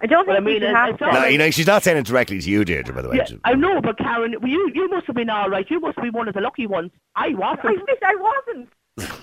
I 0.00 0.06
don't 0.06 0.26
Well, 0.28 0.36
think 0.36 0.46
I 0.46 0.50
mean, 0.52 0.60
should 0.60 0.74
have 0.76 0.88
it's 0.90 0.98
to. 1.00 1.12
No, 1.12 1.24
you 1.26 1.38
know, 1.38 1.50
she's 1.50 1.66
not 1.66 1.82
saying 1.82 1.96
it 1.98 2.06
directly 2.06 2.40
to 2.40 2.50
you, 2.50 2.64
Deirdre, 2.64 2.94
by 2.94 3.02
the 3.02 3.08
way. 3.08 3.16
yeah, 3.16 3.36
I 3.44 3.54
know, 3.54 3.80
but 3.80 3.98
Karen, 3.98 4.34
you 4.44 4.70
you 4.74 4.88
must 4.88 5.06
have 5.06 5.16
been 5.16 5.28
all 5.30 5.50
right. 5.50 5.66
You 5.68 5.80
must 5.80 6.00
be 6.00 6.10
one 6.10 6.28
of 6.28 6.34
the 6.34 6.40
lucky 6.40 6.66
ones. 6.66 6.90
I 7.16 7.26
I 7.26 7.34
wasn't. 7.34 7.64
I 7.64 7.72
wish 7.72 7.98
I 8.04 8.14
wasn't. 8.16 8.68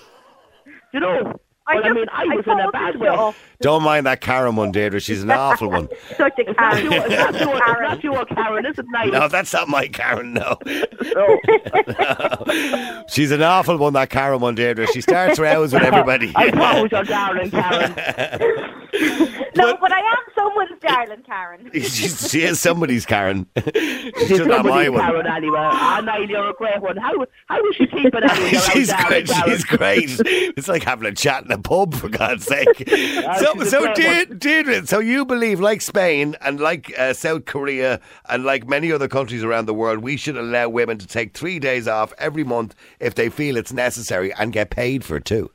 You 0.92 1.00
know. 1.00 1.38
I 1.68 1.74
Well, 1.76 1.84
I 1.84 1.92
mean, 1.92 2.06
I 2.12 2.22
I 2.22 2.36
was 2.36 2.44
in 2.46 2.60
a 2.60 2.70
bad 2.70 2.96
way. 3.00 3.32
Don't 3.60 3.82
mind 3.82 4.06
that 4.06 4.20
Karen 4.20 4.54
one, 4.56 4.70
Deirdre. 4.70 5.00
She's 5.00 5.22
an 5.22 5.30
awful 5.30 5.68
one. 5.70 5.88
Such 6.16 6.38
a 6.38 6.44
not 6.44 6.56
Karen. 6.56 6.84
your, 6.84 7.06
it's 7.06 7.08
not 7.10 7.34
your, 7.40 7.56
it's 7.56 7.80
not 7.80 8.04
your 8.04 8.24
Karen, 8.26 8.66
is 8.66 8.78
it, 8.78 8.86
Niall? 8.90 9.10
No, 9.10 9.28
that's 9.28 9.52
not 9.52 9.66
my 9.68 9.88
Karen, 9.88 10.34
no. 10.34 10.58
No. 10.66 11.40
She's 13.08 13.30
an 13.30 13.42
awful 13.42 13.78
one, 13.78 13.94
that 13.94 14.10
Karen 14.10 14.40
one, 14.40 14.54
Deirdre. 14.54 14.86
She 14.88 15.00
starts 15.00 15.38
rows 15.38 15.72
with 15.72 15.82
everybody. 15.82 16.32
I 16.36 16.50
thought 16.50 16.76
it 16.78 16.82
was 16.82 16.92
your 16.92 17.04
darling 17.04 17.50
Karen. 17.50 17.94
No, 19.56 19.76
but 19.80 19.90
I 19.90 20.00
am 20.00 20.16
someone's 20.34 20.78
darling, 20.80 21.22
Karen. 21.24 21.70
She's, 21.72 22.30
she 22.30 22.42
is 22.42 22.60
somebody's 22.60 23.06
Karen. 23.06 23.46
She's 23.56 24.28
She's 24.28 24.38
not 24.40 24.64
my 24.66 24.84
somebody's 24.84 24.90
one. 24.90 25.00
Karen 25.00 25.26
anyway. 25.26 25.58
Ah, 25.58 26.00
Niall, 26.04 26.28
you're 26.28 26.50
a 26.50 26.54
great 26.54 26.80
one. 26.82 26.96
How 26.98 27.12
how 27.46 27.58
is 27.68 27.76
she 27.76 27.86
keeping 27.86 28.22
anyway? 28.22 28.50
Your 28.50 28.60
she's 28.60 28.88
darling 28.88 29.06
great. 29.08 29.26
Karen? 29.28 29.50
She's 29.50 29.64
great. 29.64 30.20
It's 30.56 30.68
like 30.68 30.82
having 30.82 31.06
a 31.06 31.12
chat 31.14 31.44
in 31.44 31.55
a 31.56 31.62
pub, 31.62 31.94
for 31.94 32.08
God's 32.08 32.44
sake. 32.44 32.88
so, 33.38 33.64
so 33.64 33.92
Deirdre, 33.94 34.86
so 34.86 34.98
you 34.98 35.24
believe, 35.24 35.60
like 35.60 35.80
Spain 35.80 36.36
and 36.40 36.60
like 36.60 36.92
uh, 36.98 37.12
South 37.12 37.44
Korea 37.44 38.00
and 38.28 38.44
like 38.44 38.68
many 38.68 38.92
other 38.92 39.08
countries 39.08 39.42
around 39.42 39.66
the 39.66 39.74
world, 39.74 39.98
we 40.00 40.16
should 40.16 40.36
allow 40.36 40.68
women 40.68 40.98
to 40.98 41.06
take 41.06 41.34
three 41.34 41.58
days 41.58 41.88
off 41.88 42.12
every 42.18 42.44
month 42.44 42.74
if 43.00 43.14
they 43.14 43.28
feel 43.28 43.56
it's 43.56 43.72
necessary 43.72 44.32
and 44.34 44.52
get 44.52 44.70
paid 44.70 45.04
for 45.04 45.16
it 45.16 45.24
too. 45.24 45.50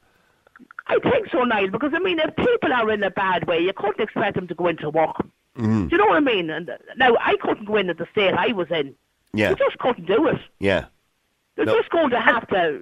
I 0.87 0.97
think 0.99 1.29
so, 1.31 1.43
Niall, 1.43 1.69
because 1.69 1.93
I 1.93 1.99
mean, 1.99 2.19
if 2.19 2.35
people 2.35 2.73
are 2.73 2.91
in 2.91 3.01
a 3.03 3.11
bad 3.11 3.47
way, 3.47 3.59
you 3.59 3.71
couldn't 3.73 4.01
expect 4.01 4.35
them 4.35 4.47
to 4.47 4.55
go 4.55 4.67
into 4.67 4.89
work. 4.89 5.15
Mm-hmm. 5.57 5.87
Do 5.87 5.95
you 5.95 5.97
know 5.97 6.05
what 6.07 6.17
I 6.17 6.19
mean? 6.21 6.49
And 6.49 6.69
uh, 6.69 6.77
now 6.97 7.15
I 7.21 7.35
couldn't 7.41 7.65
go 7.65 7.77
into 7.77 7.93
the 7.93 8.07
state 8.11 8.33
I 8.33 8.51
was 8.51 8.67
in. 8.71 8.95
Yeah, 9.33 9.51
You 9.51 9.55
just 9.55 9.77
couldn't 9.77 10.05
do 10.05 10.27
it. 10.27 10.39
yeah. 10.59 10.85
They're 11.55 11.65
No. 11.65 11.77
just 11.77 11.89
going 11.89 12.09
to 12.11 12.19
have 12.19 12.47
to. 12.49 12.81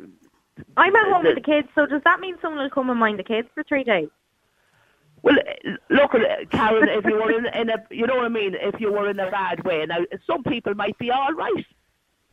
I'm 0.78 0.96
at 0.96 1.12
home 1.12 1.24
with 1.24 1.36
the 1.36 1.42
kids, 1.42 1.68
so 1.76 1.86
does 1.86 2.02
that 2.04 2.20
mean 2.20 2.36
someone 2.42 2.62
will 2.62 2.70
come 2.70 2.90
and 2.90 3.00
mind 3.00 3.20
the 3.20 3.24
kids 3.24 3.48
for 3.54 3.64
three 3.64 3.84
days? 3.84 4.10
Well, 5.22 5.36
look, 5.90 6.12
Karen, 6.52 6.88
if 6.90 7.06
you 7.06 7.16
were 7.16 7.32
in, 7.32 7.46
in 7.48 7.70
a, 7.70 7.78
you 7.92 8.08
know 8.08 8.16
what 8.16 8.26
I 8.26 8.30
mean. 8.30 8.56
If 8.60 8.80
you 8.80 8.92
were 8.92 9.10
in 9.10 9.20
a 9.20 9.30
bad 9.30 9.64
way, 9.66 9.86
now 9.86 10.00
some 10.26 10.44
people 10.44 10.74
might 10.76 10.98
be 10.98 11.12
all 11.12 11.34
right, 11.34 11.66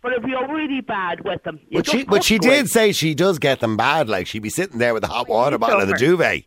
but 0.03 0.13
if 0.13 0.25
you're 0.25 0.47
really 0.55 0.81
bad 0.83 1.25
with 1.25 1.43
them, 1.43 1.59
you 1.69 1.79
But 1.79 1.89
she, 1.89 2.05
but 2.05 2.23
she 2.23 2.39
couldn't 2.39 2.53
did 2.53 2.71
say 2.71 2.93
she 2.93 3.15
does 3.15 3.39
get 3.41 3.59
them 3.61 3.77
bad. 3.77 4.09
Like 4.09 4.29
she'd 4.29 4.43
be 4.43 4.51
sitting 4.51 4.79
there 4.79 4.95
with 4.95 5.03
the 5.03 5.09
hot 5.09 5.29
water 5.29 5.59
bottle 5.59 5.81
and 5.81 5.91
the 5.91 5.97
duvet. 5.97 6.45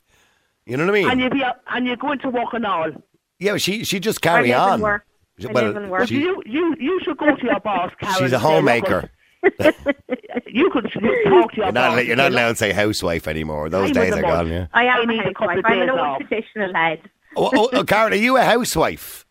You 0.66 0.78
know 0.78 0.86
what 0.86 0.96
I 0.96 1.02
mean? 1.02 1.10
and 1.10 1.20
you 1.20 1.30
be 1.30 1.44
and 1.68 1.86
you're 1.86 1.98
going 1.98 2.20
to 2.20 2.30
work 2.30 2.54
and 2.54 2.66
all. 2.66 2.92
yeah, 3.40 3.58
she 3.58 3.84
she 3.84 4.00
just 4.00 4.22
carry 4.22 4.54
I 4.54 4.60
on. 4.60 4.74
and 4.76 4.84
work. 4.84 5.06
I 5.42 5.52
live 5.52 5.90
work. 5.90 6.08
She- 6.08 6.20
you, 6.20 6.42
you, 6.46 6.76
you 6.80 7.00
should 7.04 7.18
go 7.18 7.36
to 7.36 7.44
your 7.44 7.60
boss, 7.60 7.92
Karen. 8.00 8.16
she's 8.16 8.22
a 8.22 8.24
and 8.24 8.32
say, 8.32 8.38
homemaker. 8.40 9.10
"Look, 9.44 9.76
You 10.48 10.70
could 10.72 10.84
talk 10.92 10.94
to 10.94 11.00
your 11.02 11.66
You're 11.66 11.72
boss. 11.72 11.74
not, 11.74 12.06
you're 12.06 12.16
not 12.16 12.32
allowed 12.32 12.50
to 12.50 12.56
say 12.56 12.72
housewife 12.72 13.28
anymore. 13.28 13.70
Those 13.70 13.90
I'm 13.90 13.94
days 13.94 14.14
are 14.14 14.22
gone. 14.22 14.48
Yeah. 14.48 14.68
I 14.74 14.88
I 14.88 14.98
am 15.00 15.08
need 15.08 15.20
a 15.20 15.30
a 15.30 15.34
couple 15.34 15.50
housewife. 15.50 15.60
of 15.60 15.66
I'm 15.66 15.74
an 15.74 15.88
days 15.88 15.90
old 15.92 16.00
off. 16.00 16.18
traditional 16.20 16.74
head. 16.74 17.10
Oh, 17.38 17.52
oh, 17.54 17.66
uh, 17.66 17.70
oh, 17.80 17.84
Karen, 17.84 18.14
are 18.14 18.16
you 18.16 18.38
a 18.38 18.42
housewife? 18.44 19.26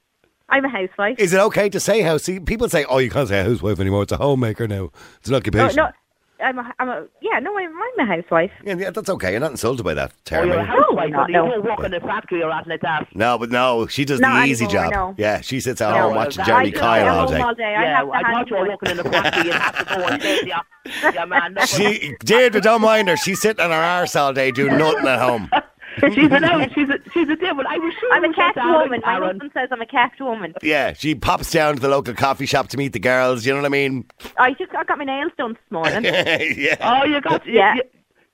I'm 0.49 0.65
a 0.65 0.69
housewife. 0.69 1.19
Is 1.19 1.33
it 1.35 1.41
okay 1.41 1.69
to 1.71 1.81
say 1.81 2.01
house? 2.01 2.23
See, 2.23 2.41
people 2.41 2.69
say, 2.69 2.85
"Oh, 2.89 2.99
you 2.99 3.11
can't 3.11 3.29
say 3.29 3.43
housewife 3.43 3.81
anymore. 3.81 4.05
It's 4.05 4.13
a 4.13 4.17
homemaker 4.17 4.67
now. 4.69 4.91
It's 5.19 5.29
an 5.29 5.33
No, 5.33 5.39
occupation." 5.39 5.77
no, 5.77 5.91
I'm 6.41 6.59
a, 6.59 6.73
I'm 6.79 6.89
a, 6.89 7.07
yeah, 7.21 7.39
no, 7.41 7.57
I'm, 7.59 7.71
I'm 7.99 8.09
a 8.09 8.17
housewife. 8.17 8.51
Yeah, 8.65 8.77
yeah, 8.79 8.91
that's 8.91 9.09
okay. 9.09 9.33
You're 9.33 9.41
not 9.41 9.51
insulted 9.51 9.83
by 9.83 9.95
that 9.95 10.13
Oh, 10.13 10.15
term. 10.25 10.49
you're 10.49 10.59
a 10.59 10.65
housewife, 10.65 11.11
No, 11.11 11.19
but 11.19 11.29
you 11.29 11.33
no. 11.35 11.49
don't 11.51 11.65
work 11.65 11.81
in 11.85 11.95
a 11.95 12.01
factory 12.01 12.43
or 12.43 12.53
anything 12.53 12.71
like 12.71 12.81
that. 12.83 13.09
no, 13.15 13.39
but 13.39 13.51
no, 13.51 13.87
she 13.89 14.05
does 14.05 14.21
Not 14.21 14.43
the 14.45 14.49
easy 14.51 14.65
anymore, 14.67 14.85
job. 14.85 14.93
no. 14.93 15.15
Yeah, 15.19 15.41
she 15.41 15.59
sits 15.61 15.81
at 15.81 15.91
No, 15.91 16.03
home 16.03 16.11
well, 16.15 16.25
watching 16.27 16.39
that- 16.39 16.47
Jeremy 16.47 16.77
I. 16.77 16.79
Kyle 16.79 17.09
I'm 17.09 17.19
all 17.19 17.27
day. 17.29 17.41
all 17.41 17.55
day. 17.55 17.65
I 17.65 17.83
yeah, 17.83 17.97
have 17.99 18.07
to 18.07 18.13
I 18.15 18.23
thought 18.33 18.51
you 18.51 18.57
were 18.57 18.69
working 18.69 18.91
in 18.91 18.99
a 19.01 19.05
factory 19.05 19.51
and 19.51 19.61
have 19.61 19.79
to 19.79 19.85
go 19.97 20.05
and 20.07 20.23
say, 20.23 20.41
yeah, 20.47 20.61
yeah, 21.15 21.25
man. 21.25 21.55
look, 21.55 21.67
She, 21.69 22.15
Deirdre, 22.25 22.61
don't 22.61 22.83
mind 22.83 23.09
her. 23.09 23.17
She's 23.17 23.41
sitting 23.41 23.65
on 23.65 23.71
her 23.71 23.77
arse 23.77 24.15
all 24.15 24.33
day 24.33 24.51
doing 24.51 24.77
nothing 24.79 25.07
at 25.07 25.19
home. 25.19 25.51
She's 26.15 26.31
an 26.31 26.45
out, 26.45 26.73
she's 26.75 26.89
a, 26.89 26.99
she's 27.13 27.29
a 27.29 27.37
devil. 27.37 27.65
I 27.69 27.79
was 27.79 27.93
sure 28.01 28.13
I'm 28.13 28.25
a 28.25 28.29
was 28.29 28.37
your 28.37 28.47
kept 28.47 28.57
darling 28.57 28.79
woman. 28.91 29.01
My 29.05 29.13
Karen. 29.13 29.29
husband 29.31 29.51
says 29.55 29.69
I'm 29.73 29.81
a 29.81 29.87
kept 29.87 30.21
woman. 30.21 30.55
Yeah, 30.63 30.93
she 30.93 31.15
pops 31.15 31.51
down 31.51 31.77
to 31.77 31.81
the 31.81 31.89
local 31.89 32.15
coffee 32.15 32.47
shop 32.47 32.69
to 32.69 32.77
meet 32.77 32.93
the 32.93 32.99
girls. 32.99 33.45
You 33.47 33.53
know 33.53 33.61
what 33.61 33.67
I 33.67 33.71
mean? 33.71 34.07
I 34.39 34.53
just 34.55 34.75
I 34.75 34.85
got 34.85 34.99
my 34.99 35.05
nails 35.05 35.33
done 35.39 35.55
this 35.55 35.63
morning. 35.71 36.05
yeah. 36.05 36.77
Oh, 36.81 37.05
you 37.05 37.21
got 37.21 37.47
Yeah. 37.47 37.75
you, 37.75 37.83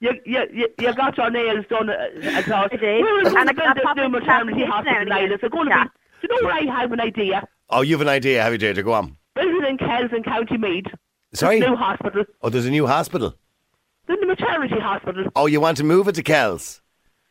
you, 0.00 0.12
you, 0.26 0.46
you, 0.52 0.68
you 0.78 0.94
got 0.94 1.16
your 1.16 1.30
nails 1.30 1.64
done. 1.68 1.88
Uh, 1.90 1.94
I. 2.22 2.64
I 2.72 2.76
did. 2.76 2.80
We're 3.02 3.22
going 3.22 3.36
And 3.36 3.56
to 3.56 3.64
I- 3.64 3.70
I 3.70 3.72
build 3.74 3.84
pop 3.84 3.96
this 3.96 4.02
new 4.02 4.04
into 4.06 4.20
Captain 4.20 4.46
maternity 4.46 4.64
hospital 4.64 4.96
and 5.00 5.08
now. 5.08 5.16
again. 5.18 5.32
It's 5.32 5.42
going 5.42 5.68
to 5.70 5.74
be. 5.74 6.28
Do 6.28 6.34
you 6.34 6.42
know 6.42 6.46
where 6.48 6.54
I 6.56 6.80
have 6.80 6.92
an 6.92 7.00
idea? 7.00 7.46
Oh, 7.70 7.80
you 7.82 7.94
have 7.94 8.00
an 8.02 8.08
idea, 8.08 8.42
have 8.42 8.52
you, 8.52 8.58
Deirdre? 8.58 8.82
Go 8.82 8.92
on. 8.92 9.16
Building 9.34 9.64
in 9.68 9.78
Kells 9.78 10.10
in 10.14 10.22
County 10.22 10.56
Meath. 10.58 10.86
Sorry? 11.32 11.58
New 11.60 11.74
hospital. 11.76 12.24
Oh, 12.42 12.48
there's 12.50 12.66
a 12.66 12.70
new 12.70 12.86
hospital. 12.86 13.34
Then 14.06 14.20
the 14.20 14.26
maternity 14.26 14.78
hospital. 14.78 15.24
Oh, 15.34 15.46
you 15.46 15.60
want 15.60 15.78
to 15.78 15.84
move 15.84 16.06
it 16.08 16.14
to 16.16 16.22
Kells? 16.22 16.82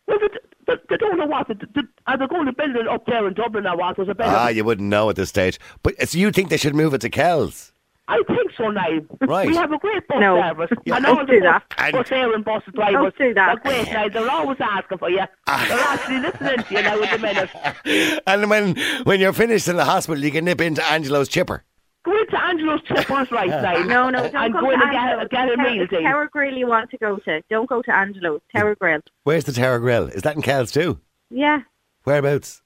Well, 0.08 0.20
they, 0.20 0.28
they, 0.68 0.74
they 0.90 0.98
don't 0.98 1.18
know 1.18 1.26
what. 1.26 1.48
They, 1.48 1.54
they, 1.54 1.82
are 2.08 2.18
they 2.18 2.28
going 2.28 2.46
to 2.46 2.54
build 2.54 2.76
it 2.76 2.88
up 2.88 3.06
there 3.06 3.28
in 3.28 3.34
Dublin 3.34 3.66
or 3.68 3.78
what? 3.78 3.96
There's 3.96 4.10
a 4.10 4.16
better. 4.16 4.36
Ah, 4.36 4.48
you 4.50 4.64
wouldn't 4.64 4.90
know 4.90 5.10
at 5.10 5.16
this 5.16 5.30
stage. 5.30 5.60
But 5.82 5.96
so 6.10 6.18
you 6.18 6.32
think 6.32 6.50
they 6.50 6.58
should 6.58 6.76
move 6.76 6.94
it 6.94 7.02
to 7.02 7.10
Kells? 7.10 7.72
I 8.10 8.22
think 8.28 8.52
so 8.58 8.70
now. 8.70 8.86
Right. 9.22 9.48
We 9.48 9.56
have 9.56 9.72
a 9.72 9.78
great 9.78 10.06
bus 10.10 10.20
No. 10.20 10.36
service. 10.42 10.72
Yeah. 10.86 10.98
and 10.98 11.06
all 11.06 11.16
Don't 11.16 11.28
the 11.28 11.34
do 11.34 11.40
bus, 11.40 11.62
that. 11.70 11.86
And- 11.86 11.94
bus 11.94 12.12
air 12.12 12.34
and 12.34 12.44
bus 12.44 12.64
drivers. 12.74 13.14
Don't 13.18 13.18
do 13.18 13.34
that. 13.36 13.64
They're 13.64 13.74
great 13.84 13.94
now. 13.94 14.10
They're 14.10 14.30
always 14.30 14.58
asking 14.60 14.98
for 14.98 15.10
you. 15.10 15.22
Ah. 15.48 15.66
They're 15.70 15.80
actually 15.80 16.20
listening 16.20 16.66
to 16.66 16.74
you 16.76 16.82
now 16.82 17.02
at 17.02 17.12
the 17.12 17.20
minute. 17.20 18.22
And 18.28 18.50
when 18.50 18.76
when 19.06 19.22
you're 19.22 19.32
finished 19.32 19.70
in 19.70 19.78
the 19.78 19.86
hospital, 19.86 20.22
you 20.22 20.32
can 20.32 20.44
nip 20.44 20.60
into 20.60 20.84
Angelo's 20.86 21.30
chipper. 21.30 21.64
Go 22.04 22.20
into 22.20 22.42
Angelo's 22.44 22.82
Chippers 22.82 23.32
right 23.32 23.48
now. 23.50 23.84
No, 23.84 24.10
no, 24.10 24.30
don't 24.30 24.36
And 24.36 24.54
go 24.54 24.60
go 24.62 24.68
to 24.68 24.74
in 24.74 24.80
get, 24.80 24.94
Angelo's. 24.96 25.28
get 25.30 25.50
a 25.50 25.56
Tower- 25.56 25.72
meal 25.74 25.82
it's. 25.84 25.92
Tower 26.04 26.24
eh? 26.24 26.28
Grill 26.32 26.58
you 26.58 26.68
want 26.68 26.90
to 26.92 26.98
go 26.98 27.18
to. 27.18 27.42
Don't 27.50 27.70
go 27.70 27.82
to 27.82 27.96
Angelo's. 27.96 28.42
Tower 28.54 28.76
Grill. 28.76 29.00
Where's 29.24 29.46
the 29.46 29.54
Tower 29.54 29.80
Grill? 29.80 30.08
Is 30.08 30.24
that 30.24 30.36
in 30.36 30.42
Kells 30.42 30.72
too? 30.72 31.00
Yeah, 31.30 31.62
Whereabouts? 32.04 32.62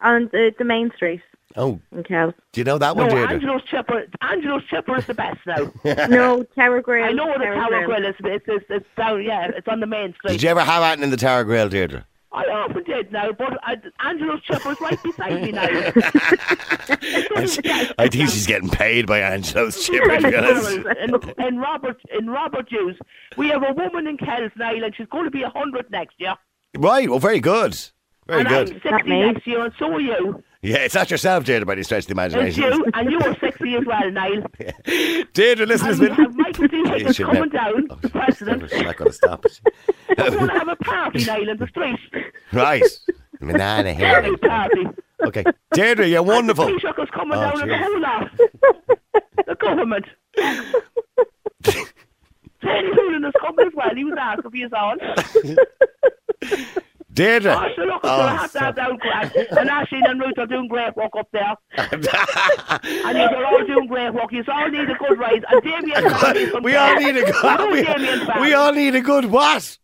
on 0.00 0.28
the, 0.32 0.54
the 0.58 0.64
main 0.64 0.92
street 0.94 1.20
Oh, 1.56 1.80
in 1.92 2.04
Kells. 2.04 2.34
do 2.52 2.60
you 2.60 2.64
know 2.64 2.78
that 2.78 2.94
No, 2.96 3.04
one, 3.06 3.10
Deirdre? 3.14 3.34
Angelo's 3.34 3.62
Chipper. 3.64 4.06
Angelo's 4.20 4.62
Chipper 4.66 4.96
is 4.98 5.06
the 5.06 5.14
best 5.14 5.38
now. 5.46 5.72
no, 6.08 6.42
Tower 6.54 6.80
Grill. 6.82 7.04
I 7.04 7.12
know 7.12 7.26
the 7.38 7.44
Tower 7.44 7.84
Grill 7.86 8.04
is. 8.04 8.14
It's, 8.24 8.44
it's, 8.46 8.64
it's 8.68 8.86
down. 8.96 9.22
Yeah, 9.24 9.48
it's 9.56 9.66
on 9.66 9.80
the 9.80 9.86
main 9.86 10.12
street. 10.14 10.32
Did 10.32 10.42
you 10.42 10.50
ever 10.50 10.60
have 10.60 10.82
anything 10.82 11.04
in 11.04 11.10
the 11.10 11.16
Tower 11.16 11.44
Grill, 11.44 11.68
Deirdre? 11.68 12.04
I 12.30 12.44
often 12.44 12.84
did 12.84 13.10
now, 13.10 13.32
but 13.32 13.58
I, 13.62 13.76
Angelo's 14.00 14.42
Chipper's 14.42 14.78
right 14.82 15.02
beside 15.02 15.42
me 15.42 15.52
now. 15.52 15.62
I 17.98 18.08
think 18.10 18.28
she's 18.28 18.46
getting 18.46 18.68
paid 18.68 19.06
by 19.06 19.20
Angelo's 19.20 19.86
chipper, 19.86 20.20
to 20.20 20.30
be 20.30 20.36
honest. 20.36 20.70
in, 20.70 21.44
in 21.46 21.58
Robert 21.58 21.96
in 22.18 22.28
Robert 22.28 22.68
Hughes, 22.68 22.98
we 23.38 23.48
have 23.48 23.62
a 23.62 23.72
woman 23.72 24.06
in 24.06 24.18
Kells 24.18 24.52
now, 24.56 24.74
and 24.74 24.94
she's 24.94 25.06
going 25.06 25.24
to 25.24 25.30
be 25.30 25.42
a 25.42 25.48
hundred 25.48 25.90
next 25.90 26.20
year. 26.20 26.34
Right, 26.76 27.08
well, 27.08 27.18
very 27.18 27.40
good. 27.40 27.78
Very 28.26 28.40
and 28.40 28.48
good. 28.48 28.72
I'm 28.74 28.80
sixty 28.82 29.08
next 29.08 29.46
year, 29.46 29.64
and 29.64 29.72
so 29.78 29.92
are 29.92 30.00
you. 30.00 30.44
Yeah, 30.60 30.78
it's 30.78 30.94
not 30.96 31.08
yourself, 31.10 31.44
Deirdre, 31.44 31.66
by 31.66 31.74
any 31.74 31.84
stretch 31.84 32.08
of 32.10 32.16
the 32.16 32.20
It's 32.24 32.34
imagination. 32.34 32.62
you, 32.64 32.84
and 32.94 33.10
you 33.12 33.20
are 33.20 33.36
sixty 33.38 33.76
as 33.76 33.84
well, 33.86 34.10
Niall. 34.10 34.42
Deirdre, 35.32 35.66
listen, 35.66 35.86
And 35.88 35.92
it's 35.92 36.00
we 36.00 36.06
been... 36.08 36.16
have 36.16 36.34
Michael 36.34 36.66
D. 36.66 36.76
You 36.78 36.84
coming 37.14 37.34
never- 37.34 37.46
down, 37.46 37.86
Oh, 37.90 37.94
the 38.00 38.08
president. 38.08 38.68
She's 38.70 38.82
not 38.82 38.96
going 38.96 39.10
to 39.10 39.16
stop. 39.16 39.46
is 39.46 39.54
she? 39.54 39.62
We're 40.18 40.30
going 40.30 40.48
to 40.48 40.52
have 40.58 40.68
a 40.68 40.76
party, 40.76 41.24
Niall, 41.24 41.48
in 41.48 41.58
the 41.58 41.66
street. 41.68 41.98
Right. 42.52 42.82
Banana 43.40 43.92
hair. 43.94 44.36
Party. 44.38 44.86
Okay. 45.24 45.44
Deirdre, 45.74 46.06
you're 46.08 46.24
wonderful. 46.24 46.66
The 46.66 46.72
Taoiseach 46.72 47.02
is 47.04 47.10
coming 47.10 47.38
Oh, 47.38 47.40
down 47.40 47.60
and 47.62 47.70
the 47.70 47.78
whole 47.78 48.00
lot. 48.00 48.30
the 49.46 49.54
government. 49.54 50.06
Teddy 52.60 52.88
Hoolan 52.92 53.24
is 53.24 53.32
coming 53.40 53.66
as 53.68 53.72
well. 53.74 53.94
He 53.94 54.04
was 54.04 54.16
asking 54.18 54.50
for 54.50 54.56
his 54.56 54.72
on. 57.20 57.26
Deirdre. 57.26 57.54
Oh, 57.56 57.68
so 57.76 57.82
look, 57.82 58.00
Oh, 58.04 58.20
oh, 58.22 58.26
have 58.28 58.52
to 58.52 58.58
have 58.60 58.76
down 58.76 58.96
grand. 58.98 59.32
And 59.34 59.68
Ashley 59.68 60.00
and 60.04 60.20
Ruth 60.20 60.38
are 60.38 60.46
doing 60.46 60.68
great 60.68 60.96
work 60.96 61.12
up 61.18 61.28
there. 61.32 61.54
and 61.76 63.18
you're 63.18 63.46
all 63.46 63.66
doing 63.66 63.86
great 63.88 64.14
work. 64.14 64.32
You 64.32 64.44
all 64.48 64.68
need 64.68 64.88
a 64.88 64.94
good 64.94 65.18
rise. 65.18 65.42
And 65.50 65.62
Damien 65.62 66.62
we 66.62 66.76
all 66.76 66.94
need 66.96 67.16
a 67.16 67.30
good. 67.32 67.72
We, 67.72 68.40
we 68.40 68.54
all 68.54 68.72
need 68.72 68.94
a 68.94 69.00
good 69.00 69.26
what? 69.26 69.78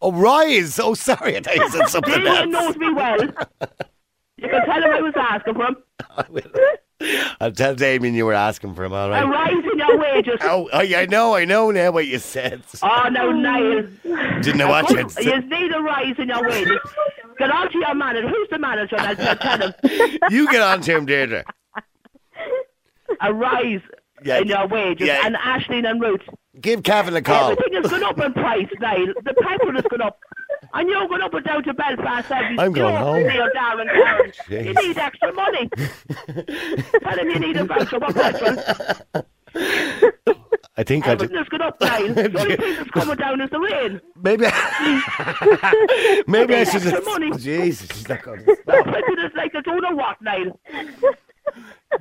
Oh, 0.00 0.12
rise! 0.12 0.78
Oh, 0.78 0.94
sorry, 0.94 1.36
I 1.36 1.40
thought 1.40 1.56
you 1.56 1.70
said 1.70 1.86
something 1.88 2.12
Damien 2.14 2.54
else. 2.54 2.76
knows 2.76 2.76
me 2.76 2.92
well. 2.92 3.18
You 4.38 4.48
can 4.48 4.64
tell 4.66 4.82
him 4.82 4.90
I 4.90 5.00
was 5.00 5.14
asking 5.16 5.54
for 5.54 5.64
him. 5.66 5.76
I 6.16 6.24
will. 6.30 6.42
I'll 7.40 7.52
tell 7.52 7.74
Damien 7.74 8.14
you 8.14 8.24
were 8.26 8.32
asking 8.34 8.74
for 8.74 8.84
him. 8.84 8.92
all 8.92 9.10
right? 9.10 9.22
Rise 9.24 9.64
in 9.72 9.78
your 9.78 9.98
wages. 9.98 10.38
Oh, 10.42 10.68
oh 10.72 10.78
I, 10.78 10.94
I 11.02 11.06
know, 11.06 11.34
I 11.34 11.44
know 11.44 11.70
now 11.70 11.90
what 11.90 12.06
you 12.06 12.18
said. 12.18 12.62
Oh, 12.82 13.08
no, 13.10 13.32
Niall. 13.32 13.82
Didn't 14.42 14.56
know 14.58 14.68
what 14.68 14.88
you 14.90 15.08
said. 15.08 15.24
You 15.24 15.40
need 15.42 15.72
a 15.74 15.80
rise 15.80 16.14
in 16.18 16.28
your 16.28 16.46
wages. 16.48 16.78
Get 17.38 17.50
on 17.50 17.70
to 17.70 17.78
your 17.78 17.94
manager. 17.94 18.28
Who's 18.28 18.48
the 18.50 18.58
manager? 18.58 18.96
I'll 18.98 19.14
tell 19.36 19.60
him. 19.60 19.74
You 20.30 20.50
get 20.50 20.62
on 20.62 20.80
to 20.82 20.96
him, 20.96 21.04
Deirdre. 21.06 21.44
A 23.20 23.32
rise 23.32 23.80
Yeah, 24.24 24.38
in 24.38 24.48
your 24.48 24.66
wages. 24.66 25.06
yeah. 25.06 25.20
And 25.24 25.36
Ashley 25.36 25.78
and 25.84 26.00
Ruth. 26.00 26.22
Give 26.60 26.82
Kevin 26.82 27.14
a 27.14 27.20
call. 27.22 27.52
Everything 27.52 27.82
has 27.82 27.90
gone 27.90 28.02
up 28.04 28.18
in 28.20 28.32
price, 28.32 28.68
Niall. 28.80 29.12
The 29.22 29.34
petrol 29.34 29.72
has 29.74 29.84
gone 29.90 30.00
up. 30.02 30.18
And 30.74 30.88
you're 30.88 31.08
going 31.08 31.22
up 31.22 31.34
and 31.34 31.44
down 31.44 31.62
to 31.64 31.74
Belfast 31.74 32.30
every 32.30 32.58
I'm 32.58 32.72
going 32.72 32.94
home. 32.96 33.22
Near 33.22 33.50
Darren 33.54 33.86
Karen. 33.92 34.32
You 34.66 34.74
need 34.74 34.98
extra 34.98 35.32
money. 35.32 35.68
Tell 37.02 37.18
him 37.18 37.30
you 37.30 37.38
need 37.38 37.56
a 37.56 37.64
voucher 37.64 38.00
for 38.00 38.12
petrol. 38.12 38.56
I 40.78 40.82
think 40.82 41.06
I 41.06 41.12
Everything 41.12 41.38
has 41.38 41.48
gone 41.48 41.62
up, 41.62 41.80
Niall. 41.80 42.08
The 42.14 42.38
only 42.40 42.56
thing 42.56 42.76
that's 42.76 42.90
coming 42.90 43.16
down 43.16 43.40
is 43.40 43.48
the 43.50 43.58
rain. 43.58 44.00
Maybe. 44.22 44.44
maybe 46.26 46.54
I 46.54 46.64
should 46.64 46.82
Extra 46.82 46.90
just. 46.92 47.04
money. 47.06 47.30
Jesus, 47.38 47.88
she's 47.96 48.08
not 48.08 48.22
going 48.22 48.44
to. 48.44 48.50
It's 48.50 49.34
like 49.36 49.54
I 49.54 49.60
don't 49.62 49.80
know 49.82 49.96
what, 49.96 50.20
Niall. 50.20 50.60